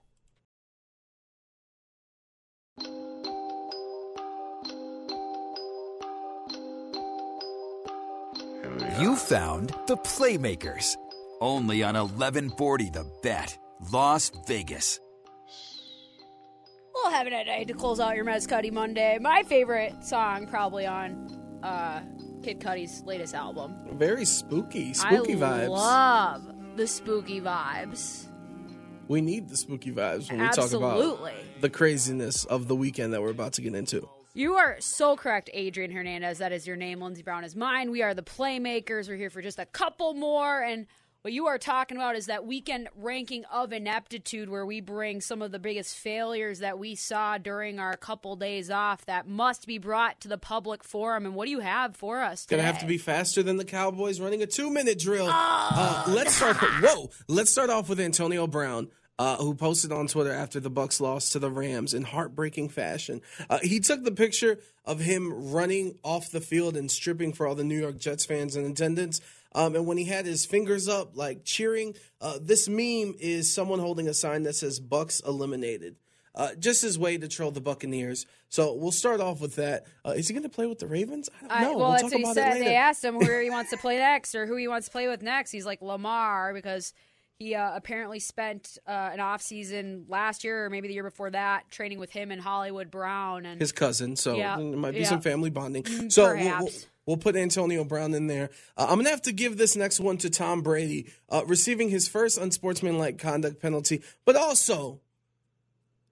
You 9.00 9.16
found 9.16 9.74
the 9.88 9.98
Playmakers. 9.98 10.96
Only 11.40 11.82
on 11.82 11.96
1140 11.96 12.92
The 12.92 13.04
Bet, 13.24 13.58
Las 13.92 14.32
Vegas. 14.48 15.00
We'll 16.94 17.10
have 17.10 17.26
it 17.26 17.34
at 17.34 17.48
night 17.48 17.68
to 17.70 17.74
close 17.74 18.00
out 18.00 18.16
your 18.16 18.26
Mescudi 18.26 18.72
Monday. 18.72 19.18
My 19.20 19.42
favorite 19.44 20.04
song, 20.04 20.46
probably 20.46 20.86
on 20.86 21.41
uh, 21.64 22.02
Kid 22.44 22.60
Cudi's 22.60 23.02
latest 23.04 23.34
album. 23.36 23.76
Very 23.94 24.26
spooky, 24.26 24.94
spooky 24.94 25.34
I 25.34 25.36
vibes. 25.38 25.70
love 25.70 26.42
the 26.76 26.88
spooky 26.88 27.42
vibes. 27.42 28.26
we 29.08 29.22
need 29.22 29.50
the 29.50 29.58
spooky 29.58 29.92
vibes 29.92 30.30
when 30.30 30.40
we 30.40 30.46
talk 30.48 30.72
about 30.72 30.98
Absolutely. 30.98 31.34
the 31.60 31.70
craziness 31.70 32.46
of 32.46 32.68
the 32.68 32.76
weekend 32.76 33.14
that 33.14 33.22
we're 33.22 33.32
about 33.32 33.54
to 33.54 33.62
get 33.62 33.76
into. 33.76 34.08
You 34.34 34.54
are 34.56 34.78
so 34.80 35.18
correct, 35.18 35.50
Adrian 35.54 35.92
Hernandez. 35.92 36.38
That 36.38 36.54
is 36.54 36.66
your 36.66 36.78
name. 36.78 37.02
Lindsey 37.02 37.22
Brown 37.22 37.44
is 37.44 37.54
mine. 37.54 37.92
We 37.92 38.02
are 38.02 38.14
the 38.14 38.24
Playmakers. 38.24 39.10
We're 39.10 39.18
here 39.18 39.30
for 39.30 39.42
just 39.42 39.60
a 39.60 39.66
couple 39.66 40.14
more. 40.14 40.62
And 40.64 40.88
what 41.22 41.34
you 41.34 41.46
are 41.48 41.58
talking 41.58 41.98
about 41.98 42.16
is 42.16 42.26
that 42.26 42.46
weekend 42.46 42.90
ranking 42.96 43.46
of 43.46 43.72
ineptitude 43.72 44.50
where 44.50 44.66
we 44.66 44.82
bring 44.82 45.22
some 45.22 45.42
of 45.42 45.52
the 45.52 45.60
biggest 45.60 45.96
failures 45.96 46.60
that 46.60 46.80
we 46.80 46.96
saw 46.96 47.38
during 47.38 47.80
our 47.80 47.96
couple 47.96 48.36
days 48.36 48.72
off 48.72 49.06
that 49.06 49.28
must 49.28 49.68
be 49.68 49.78
brought 49.78 50.20
to 50.22 50.28
the 50.28 50.38
public 50.38 50.84
forum. 50.84 51.26
And 51.26 51.36
what 51.36 51.46
do 51.46 51.52
you 51.52 51.60
have 51.60 51.96
for 51.96 52.22
us 52.22 52.46
today? 52.46 52.58
Gonna 52.58 52.72
have 52.72 52.82
to 52.82 52.88
be 52.88 52.98
faster 52.98 53.44
than 53.44 53.58
the 53.58 53.66
Cowboys 53.66 54.20
running 54.20 54.42
a 54.42 54.48
two-minute 54.48 54.98
drill. 54.98 55.28
uh, 55.30 56.06
let's 56.08 56.34
start. 56.34 56.58
Whoa! 56.58 57.12
Let's 57.28 57.52
start 57.52 57.70
off 57.70 57.88
with 57.88 58.00
Antonio 58.00 58.48
Brown. 58.48 58.90
Uh, 59.20 59.38
who 59.38 59.54
posted 59.54 59.92
on 59.92 60.08
Twitter 60.08 60.32
after 60.32 60.60
the 60.60 60.70
Bucks 60.72 61.00
lost 61.00 61.34
to 61.34 61.38
the 61.38 61.52
Rams 61.52 61.94
in 61.94 62.02
heartbreaking 62.02 62.70
fashion? 62.70 63.22
Uh, 63.52 63.60
he 63.62 63.80
took 63.80 64.04
the 64.04 64.12
picture 64.12 64.58
of 64.84 65.00
him 65.00 65.52
running 65.52 66.00
off 66.04 66.32
the 66.32 66.42
field 66.42 66.76
and 66.76 66.90
stripping 66.90 67.32
for 67.32 67.46
all 67.46 67.54
the 67.54 67.64
New 67.64 67.80
York 67.80 68.00
Jets 68.00 68.26
fans 68.26 68.56
in 68.56 68.66
attendance. 68.66 69.22
Um, 69.54 69.76
and 69.76 69.86
when 69.86 69.98
he 69.98 70.06
had 70.06 70.26
his 70.26 70.46
fingers 70.46 70.88
up, 70.88 71.16
like 71.16 71.44
cheering, 71.44 71.96
uh, 72.22 72.40
this 72.42 72.70
meme 72.70 73.16
is 73.20 73.52
someone 73.54 73.80
holding 73.80 74.08
a 74.08 74.14
sign 74.14 74.44
that 74.44 74.56
says 74.56 74.80
"Bucks 74.80 75.20
eliminated." 75.22 75.98
Uh, 76.34 76.56
just 76.56 76.82
his 76.82 76.98
way 76.98 77.18
to 77.18 77.28
troll 77.28 77.52
the 77.52 77.60
Buccaneers. 77.60 78.26
So 78.48 78.74
we'll 78.74 78.94
start 78.94 79.20
off 79.20 79.42
with 79.42 79.56
that. 79.56 79.86
Uh, 80.06 80.12
is 80.12 80.30
he 80.30 80.34
going 80.34 80.44
to 80.44 80.50
play 80.50 80.66
with 80.66 80.80
the 80.80 80.88
Ravens? 80.88 81.30
I 81.38 81.42
don't 81.42 81.52
I, 81.52 81.62
know. 81.64 81.68
well, 81.70 81.78
we'll 81.78 81.92
that's 81.92 82.04
what 82.04 82.14
he 82.14 82.34
said. 82.34 82.62
They 82.62 82.76
asked 82.76 83.04
him 83.04 83.20
where 83.20 83.42
he 83.42 83.50
wants 83.50 83.72
to 83.72 83.78
play 83.78 83.98
next 83.98 84.34
or 84.34 84.46
who 84.46 84.56
he 84.56 84.70
wants 84.70 84.88
to 84.88 84.92
play 84.92 85.10
with 85.10 85.22
next. 85.22 85.52
He's 85.52 85.66
like 85.66 85.82
Lamar 85.82 86.54
because 86.54 86.94
he 87.42 87.56
uh, 87.56 87.76
apparently 87.76 88.20
spent 88.20 88.78
uh, 88.88 89.10
an 89.12 89.20
off 89.20 89.42
season 89.42 90.06
last 90.08 90.44
year 90.44 90.66
or 90.66 90.70
maybe 90.70 90.88
the 90.88 90.94
year 90.94 91.04
before 91.04 91.32
that 91.32 91.70
training 91.70 92.00
with 92.00 92.12
him 92.12 92.32
and 92.32 92.40
Hollywood 92.40 92.92
Brown 92.92 93.46
and 93.46 93.60
his 93.60 93.72
cousin. 93.72 94.16
So 94.16 94.36
Yeah, 94.36 94.58
there 94.58 94.66
might 94.78 94.92
be 94.92 95.00
yeah. 95.00 95.10
some 95.10 95.22
family 95.22 95.50
bonding. 95.50 96.10
So 96.10 96.24
we'll, 96.24 96.36
we'll, 96.36 96.44
perhaps. 96.44 96.88
We'll 97.06 97.18
put 97.18 97.36
Antonio 97.36 97.84
Brown 97.84 98.14
in 98.14 98.28
there. 98.28 98.50
Uh, 98.78 98.88
I'm 98.90 98.98
gonna 98.98 99.10
have 99.10 99.22
to 99.24 99.32
give 99.32 99.58
this 99.58 99.76
next 99.76 100.00
one 100.00 100.18
to 100.18 100.30
Tom 100.30 100.62
Brady, 100.62 101.12
uh, 101.30 101.44
receiving 101.46 101.90
his 101.90 102.08
first 102.08 102.38
unsportsmanlike 102.38 103.18
conduct 103.18 103.62
penalty, 103.62 104.02
but 104.26 104.36
also. 104.36 105.02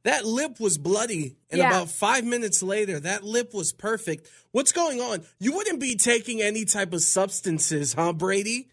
That 0.04 0.26
lip 0.26 0.62
was 0.62 0.78
bloody, 0.78 1.36
and 1.50 1.60
Yeah. 1.60 1.68
about 1.68 1.92
five 1.92 2.24
minutes 2.24 2.64
later, 2.64 3.02
that 3.02 3.26
lip 3.26 3.54
was 3.54 3.74
perfect. 3.74 4.30
What's 4.52 4.72
going 4.72 5.02
on? 5.02 5.26
You 5.40 5.52
wouldn't 5.52 5.82
be 5.82 5.98
taking 5.98 6.42
any 6.42 6.64
type 6.64 6.94
of 6.94 7.02
substances, 7.02 7.94
huh, 7.94 8.14
Brady? 8.14 8.70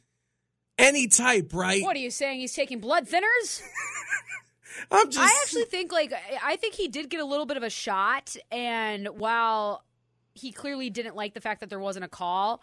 Any 0.79 1.09
type, 1.09 1.51
right? 1.53 1.83
what 1.83 1.97
are 1.97 2.01
you 2.01 2.13
saying? 2.13 2.39
He's 2.39 2.55
taking 2.55 2.79
blood 2.79 3.09
thinners? 3.09 3.61
I'm 4.91 5.11
just. 5.11 5.19
I 5.19 5.41
actually 5.43 5.65
think 5.65 5.91
like 5.91 6.13
I 6.43 6.57
think 6.57 6.75
he 6.75 6.87
did 6.87 7.09
get 7.11 7.21
a 7.21 7.25
little 7.25 7.47
bit 7.47 7.57
of 7.57 7.63
a 7.63 7.71
shot, 7.71 8.37
and 8.53 9.09
while 9.09 9.83
he 10.37 10.53
clearly 10.53 10.91
didn't 10.91 11.17
like 11.17 11.35
the 11.35 11.41
fact 11.41 11.61
that 11.61 11.71
there 11.71 11.81
wasn't 11.81 12.05
a 12.05 12.09
call, 12.09 12.63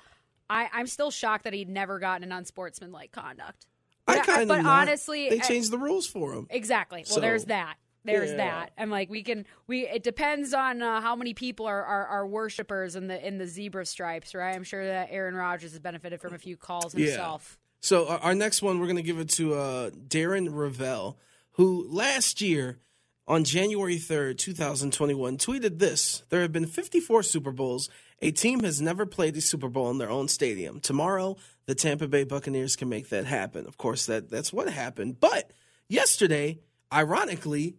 I, 0.50 0.70
I'm 0.74 0.88
still 0.88 1.12
shocked 1.12 1.44
that 1.46 1.54
he'd 1.54 1.70
never 1.70 2.00
gotten 2.00 2.24
an 2.24 2.32
unsportsmanlike 2.32 3.12
conduct. 3.12 3.66
I 4.08 4.18
But- 4.18 4.26
kind 4.26 4.42
of. 4.44 4.48
but 4.50 4.66
honestly, 4.66 5.30
they 5.30 5.40
I- 5.40 5.44
changed 5.44 5.72
the 5.72 5.78
rules 5.78 6.08
for 6.08 6.34
him. 6.34 6.48
Exactly. 6.50 7.00
Well, 7.08 7.16
So, 7.16 7.20
there's 7.22 7.46
that. 7.46 7.76
There's 8.06 8.32
yeah. 8.32 8.36
that. 8.38 8.72
And 8.78 8.92
like 8.92 9.10
we 9.10 9.24
can 9.24 9.46
we 9.66 9.88
it 9.88 10.04
depends 10.04 10.54
on 10.54 10.82
uh, 10.82 11.00
how 11.00 11.16
many 11.16 11.34
people 11.34 11.66
are, 11.68 11.82
are 11.86 12.06
are 12.08 12.28
worshipers 12.28 12.98
in 12.98 13.08
the 13.08 13.26
in 13.26 13.38
the 13.38 13.48
zebra 13.48 13.86
stripes, 13.86 14.36
right? 14.36 14.54
I'm 14.54 14.66
sure 14.66 14.86
that 14.86 15.08
Aaron 15.10 15.36
Rodgers 15.36 15.72
has 15.72 15.80
benefited 15.80 16.20
from 16.20 16.34
a 16.34 16.38
few 16.38 16.58
calls 16.58 16.94
Yeah. 16.94 17.06
himself. 17.06 17.58
So 17.80 18.10
our, 18.10 18.18
our 18.20 18.36
next 18.36 18.62
one, 18.62 18.80
we're 18.80 18.88
going 18.88 18.98
to 18.98 19.04
give 19.04 19.20
it 19.20 19.30
to 19.30 19.54
uh, 19.54 19.90
Darren 19.92 20.50
Rovell, 20.50 21.16
who 21.54 21.88
last 21.90 22.42
year 22.42 22.80
on 23.28 23.44
January 23.44 23.98
3rd, 23.98 24.38
2021, 24.38 25.38
tweeted 25.38 25.80
this 25.80 26.24
There 26.30 26.42
have 26.42 26.52
been 26.52 26.66
54 26.66 27.24
Super 27.24 27.52
Bowls. 27.52 27.90
A 28.22 28.32
team 28.32 28.62
has 28.64 28.82
never 28.82 29.06
played 29.06 29.36
a 29.36 29.42
Super 29.42 29.68
Bowl 29.68 29.90
in 29.90 29.98
their 29.98 30.10
own 30.10 30.28
stadium. 30.28 30.80
Tomorrow, 30.80 31.38
the 31.66 31.76
Tampa 31.76 32.08
Bay 32.08 32.24
Buccaneers 32.24 32.76
can 32.76 32.90
make 32.90 33.10
that 33.10 33.26
happen. 33.26 33.66
Of 33.68 33.78
course, 33.78 34.06
that, 34.06 34.30
that's 34.30 34.54
what 34.54 34.70
happened. 34.70 35.20
But 35.20 35.52
yesterday, 35.90 36.60
ironically, 36.92 37.76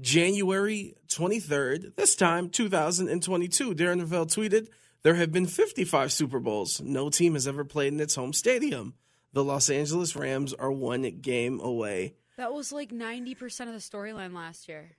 January 0.00 0.94
23rd, 1.08 1.96
this 1.96 2.14
time 2.14 2.50
2022, 2.50 3.74
Darren 3.74 4.00
Rovell 4.00 4.26
tweeted, 4.26 4.68
There 5.02 5.14
have 5.14 5.32
been 5.32 5.46
55 5.46 6.12
Super 6.12 6.40
Bowls. 6.40 6.80
No 6.80 7.08
team 7.08 7.34
has 7.34 7.48
ever 7.48 7.64
played 7.64 7.92
in 7.92 8.00
its 8.00 8.14
home 8.14 8.32
stadium. 8.32 8.94
The 9.32 9.44
Los 9.44 9.70
Angeles 9.70 10.16
Rams 10.16 10.54
are 10.54 10.72
one 10.72 11.02
game 11.20 11.60
away. 11.60 12.14
That 12.38 12.54
was 12.54 12.70
like 12.70 12.90
90% 12.90 13.34
of 13.62 13.72
the 13.72 13.80
storyline 13.80 14.32
last 14.32 14.68
year. 14.68 14.92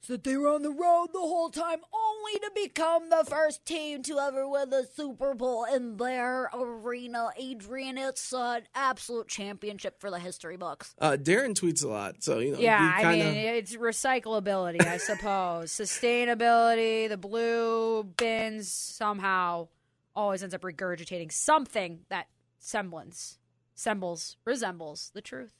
So 0.00 0.14
that 0.14 0.24
they 0.24 0.38
were 0.38 0.48
on 0.48 0.62
the 0.62 0.70
road 0.70 1.08
the 1.12 1.18
whole 1.18 1.50
time 1.50 1.80
only 1.92 2.38
to 2.38 2.50
become 2.54 3.10
the 3.10 3.26
first 3.28 3.66
team 3.66 4.02
to 4.04 4.18
ever 4.18 4.48
win 4.48 4.70
the 4.70 4.88
Super 4.96 5.34
Bowl 5.34 5.64
in 5.64 5.98
their 5.98 6.48
arena. 6.54 7.28
Adrian, 7.36 7.98
it's 7.98 8.32
an 8.32 8.62
absolute 8.74 9.28
championship 9.28 10.00
for 10.00 10.10
the 10.10 10.18
history 10.18 10.56
books. 10.56 10.94
Uh, 10.98 11.18
Darren 11.20 11.52
tweets 11.52 11.84
a 11.84 11.88
lot, 11.88 12.22
so 12.22 12.38
you 12.38 12.52
know. 12.52 12.58
Yeah, 12.58 12.78
he 12.78 13.06
I 13.06 13.10
kinda, 13.10 13.24
mean, 13.26 13.36
it's 13.36 13.76
recyclability, 13.76 14.80
I 14.80 14.96
suppose. 14.96 15.72
Sustainability, 15.72 17.06
the 17.06 17.18
blue 17.18 18.04
bins 18.04 18.72
somehow 18.72 19.68
always 20.14 20.42
ends 20.42 20.54
up 20.54 20.62
regurgitating 20.62 21.32
something 21.32 22.06
that 22.08 22.28
semblance, 22.60 23.40
sembles, 23.74 24.38
resembles 24.46 25.10
the 25.12 25.20
truth. 25.20 25.52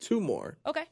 Two 0.00 0.20
more. 0.20 0.58
Okay. 0.66 0.84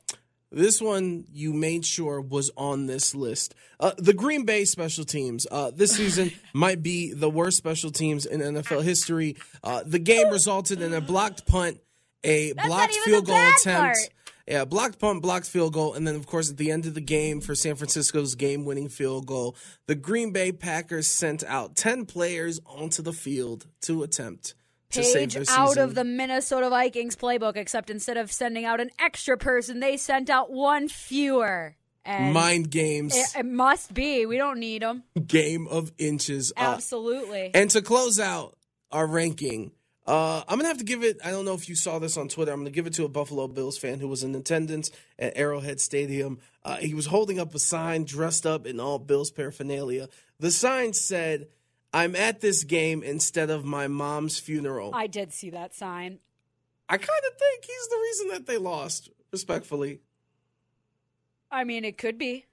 This 0.53 0.83
one 0.83 1.25
you 1.33 1.55
made 1.55 1.87
sure 1.87 2.21
was 2.21 2.51
on 2.59 2.87
this 2.87 3.15
list. 3.15 3.55
Uh, 3.81 3.93
the 3.97 4.13
Green 4.13 4.45
Bay 4.45 4.67
special 4.67 5.05
teams 5.05 5.47
uh, 5.51 5.71
this 5.71 5.93
season 5.97 6.31
might 6.53 6.83
be 6.83 7.13
the 7.15 7.31
worst 7.31 7.57
special 7.57 7.91
teams 7.91 8.27
in 8.27 8.41
NFL 8.41 8.83
history. 8.83 9.37
Uh, 9.65 9.83
the 9.85 9.99
game 9.99 10.29
resulted 10.29 10.83
in 10.83 10.93
a 10.93 11.01
blocked 11.01 11.47
punt, 11.47 11.81
a 12.23 12.53
not 12.55 12.67
blocked 12.67 12.95
field 12.97 13.27
goal 13.27 13.37
attempt. 13.37 13.65
part. 13.65 13.97
Yeah, 14.47 14.65
blocked 14.65 14.99
punt, 14.99 15.23
blocked 15.23 15.47
field 15.47 15.73
goal, 15.73 15.95
and 15.95 16.07
then 16.07 16.17
of 16.17 16.27
course 16.27 16.51
at 16.51 16.59
the 16.59 16.71
end 16.71 16.85
of 16.85 16.95
the 16.95 17.01
game 17.01 17.41
for 17.41 17.55
San 17.55 17.77
Francisco's 17.77 18.35
game-winning 18.35 18.89
field 18.89 19.25
goal, 19.25 19.57
the 19.87 19.95
Green 19.95 20.33
Bay 20.33 20.53
Packers 20.53 21.07
sent 21.07 21.45
out 21.45 21.77
ten 21.77 22.05
players 22.05 22.61
onto 22.67 23.03
the 23.03 23.13
field 23.13 23.67
to 23.83 24.03
attempt 24.03 24.55
Page 24.93 25.36
out 25.36 25.68
season. 25.68 25.82
of 25.82 25.95
the 25.95 26.05
Minnesota 26.05 26.68
Vikings 26.68 27.16
playbook, 27.16 27.57
except 27.57 27.90
instead 27.90 28.16
of 28.16 28.30
sending 28.30 28.64
out 28.64 28.80
an 28.80 28.90
extra 28.99 29.36
person, 29.36 29.80
they 29.80 29.97
sent 29.97 30.30
out 30.30 30.51
one 30.51 30.88
fewer. 30.88 31.76
And 32.05 32.34
mind 32.34 32.70
games, 32.70 33.16
it, 33.16 33.38
it 33.38 33.47
must 33.47 33.95
be. 33.95 34.26
We 34.26 34.36
don't 34.36 34.59
need 34.59 34.82
them. 34.82 35.05
game 35.26 35.68
of 35.68 35.93
inches. 35.99 36.53
Uh, 36.57 36.74
Absolutely. 36.74 37.53
And 37.55 37.70
to 37.70 37.80
close 37.80 38.18
out 38.18 38.59
our 38.90 39.07
ranking, 39.07 39.70
uh, 40.05 40.43
I'm 40.49 40.59
gonna 40.59 40.68
have 40.68 40.78
to 40.78 40.84
give 40.84 41.05
it. 41.05 41.18
I 41.24 41.30
don't 41.30 41.45
know 41.45 41.55
if 41.55 41.68
you 41.68 41.76
saw 41.76 42.01
this 42.01 42.16
on 42.16 42.26
Twitter. 42.26 42.51
I'm 42.51 42.59
gonna 42.59 42.70
give 42.70 42.88
it 42.88 42.95
to 42.95 43.05
a 43.05 43.09
Buffalo 43.09 43.47
Bills 43.47 43.78
fan 43.78 44.01
who 44.01 44.09
was 44.09 44.24
in 44.24 44.34
attendance 44.34 44.90
at 45.16 45.36
Arrowhead 45.36 45.80
Stadium. 45.80 46.40
Uh, 46.64 46.76
he 46.76 46.93
was 46.93 47.07
holding 47.07 47.38
up 47.38 47.55
a 47.55 47.61
sign, 47.61 48.05
dressed 48.05 48.45
up 48.45 48.66
in 48.66 48.80
all 48.80 48.99
Bills 48.99 49.30
paraphernalia. 49.30 50.09
The 50.40 50.51
sign 50.51 50.93
said, 50.93 51.47
"I'm 51.93 52.14
at 52.16 52.40
this 52.40 52.64
game 52.64 53.03
instead 53.03 53.51
of 53.51 53.64
my 53.64 53.88
mom's 53.88 54.38
funeral." 54.38 54.95
I, 54.95 55.07
did 55.07 55.32
see 55.32 55.51
that 55.51 55.74
sign. 55.74 56.18
I 56.88 56.97
kind 56.99 57.09
of 57.30 57.38
think 57.38 57.64
he's 57.64 57.88
the 57.88 57.97
reason 57.97 58.28
that 58.28 58.47
they 58.47 58.59
lost. 58.59 59.11
Respectfully, 59.32 60.01
I 61.51 61.64
mean, 61.64 61.84
it 61.84 61.97
could 61.97 62.18
be. 62.18 62.45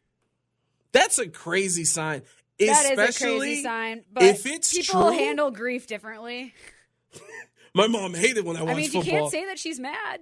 that's 0.94 1.20
a 1.20 1.28
crazy 1.28 1.84
sign. 1.86 2.22
That 2.58 2.66
is 2.66 2.90
a 2.90 3.02
Especially 3.04 3.40
crazy 3.40 3.64
sign. 3.64 4.04
But 4.12 4.24
if 4.24 4.46
it's 4.46 4.72
people 4.74 5.10
true. 5.10 5.18
handle 5.18 5.52
grief 5.52 5.88
differently. 5.88 6.54
My 7.74 7.88
mom 7.88 8.14
hated 8.14 8.46
when 8.46 8.58
I 8.58 8.64
watched 8.64 8.72
I 8.74 8.76
mean, 8.76 8.86
you 8.86 8.92
football. 9.02 9.20
can't 9.20 9.32
say 9.32 9.46
that 9.46 9.60
she's 9.60 9.80
mad. 9.80 10.22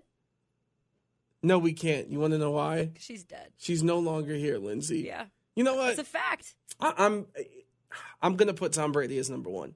no, 1.42 1.58
we 1.60 1.74
can't. 1.74 2.10
You 2.10 2.20
want 2.20 2.34
to 2.34 2.38
know 2.38 2.52
why? 2.52 2.92
She's 3.00 3.24
dead. 3.24 3.50
She's 3.58 3.82
no 3.84 4.00
longer 4.00 4.34
here, 4.36 4.58
Lindsay. 4.58 5.00
Yeah, 5.02 5.26
You 5.56 5.64
know 5.64 5.76
what? 5.76 5.92
it's 5.92 6.00
a 6.00 6.04
fact. 6.04 6.56
I, 6.80 6.94
I'm 6.98 7.26
I'm 8.22 8.36
gonna 8.36 8.54
put 8.54 8.74
Tom 8.74 8.92
Brady 8.92 9.18
as 9.18 9.30
number 9.30 9.50
one 9.50 9.74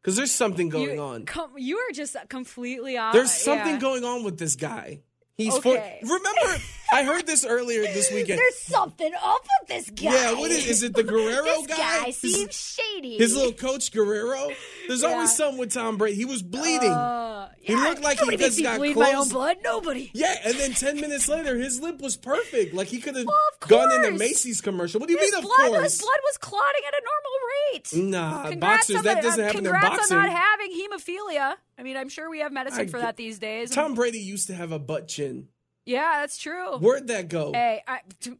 because 0.00 0.16
there's 0.16 0.32
something 0.32 0.68
going 0.68 0.94
you, 0.94 1.00
on. 1.00 1.24
Com- 1.24 1.58
you 1.58 1.78
are 1.78 1.92
just 1.92 2.16
completely 2.28 2.96
off. 2.96 3.12
There's 3.12 3.32
something 3.32 3.74
yeah. 3.74 3.80
going 3.80 4.04
on 4.04 4.24
with 4.24 4.38
this 4.38 4.54
guy. 4.54 5.00
He's 5.38 5.52
Okay. 5.54 5.98
for. 6.02 6.14
Remember, 6.14 6.62
I 6.92 7.02
heard 7.04 7.26
this 7.26 7.44
earlier 7.44 7.82
this 7.82 8.10
weekend. 8.14 8.38
There's 8.38 8.58
something 8.58 9.12
up 9.22 9.42
with 9.60 9.68
this 9.68 9.90
guy. 9.90 10.14
Yeah, 10.14 10.32
what 10.32 10.50
is 10.50 10.66
is 10.66 10.82
it? 10.82 10.94
The 10.94 11.02
Guerrero 11.02 11.44
this 11.44 11.66
guy? 11.66 11.76
guy 11.76 12.04
His- 12.06 12.16
seems 12.16 12.54
shady. 12.54 13.18
His 13.18 13.36
little 13.36 13.52
coach 13.52 13.92
Guerrero. 13.92 14.48
There's 14.88 15.02
Yeah. 15.02 15.08
always 15.08 15.36
something 15.36 15.58
with 15.58 15.74
Tom 15.74 15.98
Brady. 15.98 16.16
He 16.16 16.24
was 16.24 16.42
bleeding. 16.42 16.90
Uh, 16.90 17.50
he 17.60 17.76
looked 17.76 18.00
like 18.02 18.18
he 18.20 18.36
just 18.38 18.62
got 18.62 18.78
bleed 18.78 18.96
my 18.96 19.12
own 19.12 19.28
blood. 19.28 19.58
Nobody. 19.62 20.10
Yeah, 20.14 20.34
and 20.42 20.54
then 20.54 20.72
ten 20.72 20.98
minutes 21.02 21.28
later, 21.28 21.58
his 21.58 21.82
lip 21.82 22.00
was 22.00 22.16
perfect. 22.16 22.72
Like 22.72 22.88
he 22.88 22.98
could 22.98 23.14
have 23.16 23.26
Well, 23.26 23.40
gone 23.68 23.92
in 23.92 24.14
a. 24.14 24.16
Macy's 24.16 24.62
commercial. 24.62 25.00
What 25.00 25.08
do 25.08 25.12
you 25.12 25.18
His 25.20 25.32
mean, 25.32 25.38
of 25.40 25.44
blood, 25.44 25.68
course? 25.68 25.82
his 25.82 25.98
blood 26.00 26.20
was 26.24 26.38
clotting 26.38 26.82
at 26.88 26.94
a 26.94 27.02
normal 27.04 27.36
rate. 27.74 28.10
Nah, 28.10 28.48
Congrats 28.48 28.86
boxers 28.88 29.02
that 29.02 29.22
doesn't 29.22 29.38
uh, 29.40 29.44
happen 29.44 29.58
in 29.58 29.64
congrats 29.72 29.96
boxing. 29.98 30.16
on 30.16 30.22
not 30.22 30.32
having 30.32 30.55
hemophilia. 30.76 31.54
I 31.78 31.82
mean, 31.82 31.96
I'm 31.96 32.08
sure 32.08 32.28
we 32.30 32.40
have 32.40 32.52
medicine 32.52 32.80
I 32.82 32.86
for 32.86 33.00
that 33.00 33.16
these 33.16 33.38
days. 33.38 33.70
Tom 33.70 33.94
Brady 33.94 34.18
used 34.18 34.46
to 34.48 34.54
have 34.54 34.72
a 34.72 34.78
butt 34.78 35.08
chin. 35.08 35.48
yeah, 35.84 36.20
that's 36.20 36.38
true. 36.38 36.78
Where'd 36.78 37.06
that 37.08 37.28
go? 37.28 37.52
Hey, 37.52 37.82
I, 37.86 38.00
t- 38.20 38.30
uh, 38.32 38.34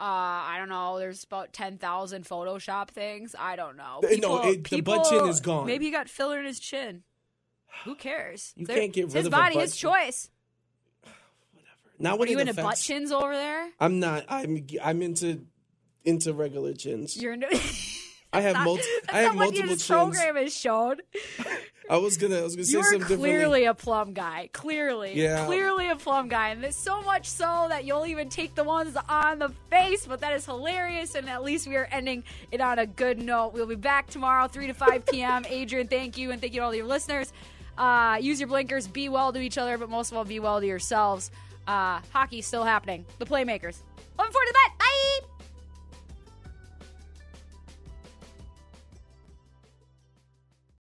I 0.00 0.56
don't 0.58 0.68
know. 0.68 0.98
There's 0.98 1.24
about 1.24 1.52
ten 1.52 1.78
thousand 1.78 2.24
Photoshop 2.24 2.88
things. 2.90 3.34
I 3.38 3.56
don't 3.56 3.76
know. 3.76 4.00
Uh, 4.04 4.14
no, 4.18 4.42
it- 4.44 4.64
the 4.68 4.80
butt 4.80 5.08
chin 5.10 5.26
is 5.28 5.40
gone. 5.40 5.66
Maybe 5.66 5.86
he 5.86 5.90
got 5.90 6.08
filler 6.08 6.38
in 6.38 6.46
his 6.46 6.60
chin. 6.60 7.02
Who 7.84 7.94
cares? 7.94 8.52
You 8.56 8.66
There- 8.66 8.76
can't 8.76 8.92
get 8.92 9.06
rid 9.06 9.12
his 9.14 9.26
of 9.26 9.32
body, 9.32 9.58
his 9.58 9.76
chin. 9.76 9.90
choice. 9.90 10.30
Not 11.98 12.14
Are 12.14 12.18
when 12.18 12.28
you 12.28 12.38
it 12.38 12.48
into 12.48 12.54
butt 12.62 12.76
chins 12.76 13.10
over 13.12 13.34
there? 13.34 13.68
I'm 13.80 13.98
not. 14.00 14.24
I'm 14.28 14.66
I'm 14.82 15.02
into 15.02 15.44
into 16.04 16.32
regular 16.32 16.72
chins. 16.74 17.16
You're 17.16 17.32
into. 17.34 17.48
I 18.32 18.40
have 18.42 18.54
That's 18.54 18.64
multi- 18.64 18.82
I 19.08 19.22
have 19.22 19.24
that's 19.24 19.24
not 19.24 19.36
what 19.36 19.54
multiple 19.54 19.96
program 19.96 20.36
has 20.36 20.54
shown. 20.54 20.96
I 21.90 21.96
was 21.96 22.18
gonna 22.18 22.38
I 22.38 22.42
was 22.42 22.54
gonna 22.54 22.66
say 22.66 22.72
You 22.72 22.80
are 22.80 22.92
something 22.92 23.18
clearly 23.18 23.64
a 23.64 23.72
plum 23.72 24.12
guy. 24.12 24.50
Clearly. 24.52 25.14
Yeah. 25.14 25.46
Clearly 25.46 25.88
a 25.88 25.96
plum 25.96 26.28
guy. 26.28 26.50
And 26.50 26.74
so 26.74 27.00
much 27.02 27.26
so 27.26 27.66
that 27.70 27.84
you'll 27.86 28.06
even 28.06 28.28
take 28.28 28.54
the 28.54 28.64
ones 28.64 28.96
on 29.08 29.38
the 29.38 29.48
face, 29.70 30.06
but 30.06 30.20
that 30.20 30.34
is 30.34 30.44
hilarious. 30.44 31.14
And 31.14 31.28
at 31.30 31.42
least 31.42 31.66
we 31.66 31.76
are 31.76 31.88
ending 31.90 32.24
it 32.52 32.60
on 32.60 32.78
a 32.78 32.86
good 32.86 33.18
note. 33.18 33.54
We'll 33.54 33.66
be 33.66 33.74
back 33.74 34.08
tomorrow, 34.08 34.48
3 34.48 34.66
to 34.66 34.74
5 34.74 35.06
p.m. 35.06 35.44
Adrian, 35.48 35.88
thank 35.88 36.18
you. 36.18 36.30
And 36.30 36.40
thank 36.40 36.52
you 36.52 36.60
to 36.60 36.66
all 36.66 36.74
your 36.74 36.86
listeners. 36.86 37.32
Uh, 37.78 38.18
use 38.20 38.40
your 38.40 38.48
blinkers. 38.48 38.86
Be 38.86 39.08
well 39.08 39.32
to 39.32 39.40
each 39.40 39.56
other, 39.56 39.78
but 39.78 39.88
most 39.88 40.10
of 40.10 40.18
all, 40.18 40.24
be 40.24 40.40
well 40.40 40.60
to 40.60 40.66
yourselves. 40.66 41.30
Uh, 41.66 42.00
hockey's 42.12 42.46
still 42.46 42.64
happening. 42.64 43.06
The 43.18 43.24
Playmakers. 43.24 43.78
Looking 44.18 44.32
forward 44.32 44.46
to 44.46 44.52
that. 44.52 44.74
Bye. 44.78 45.37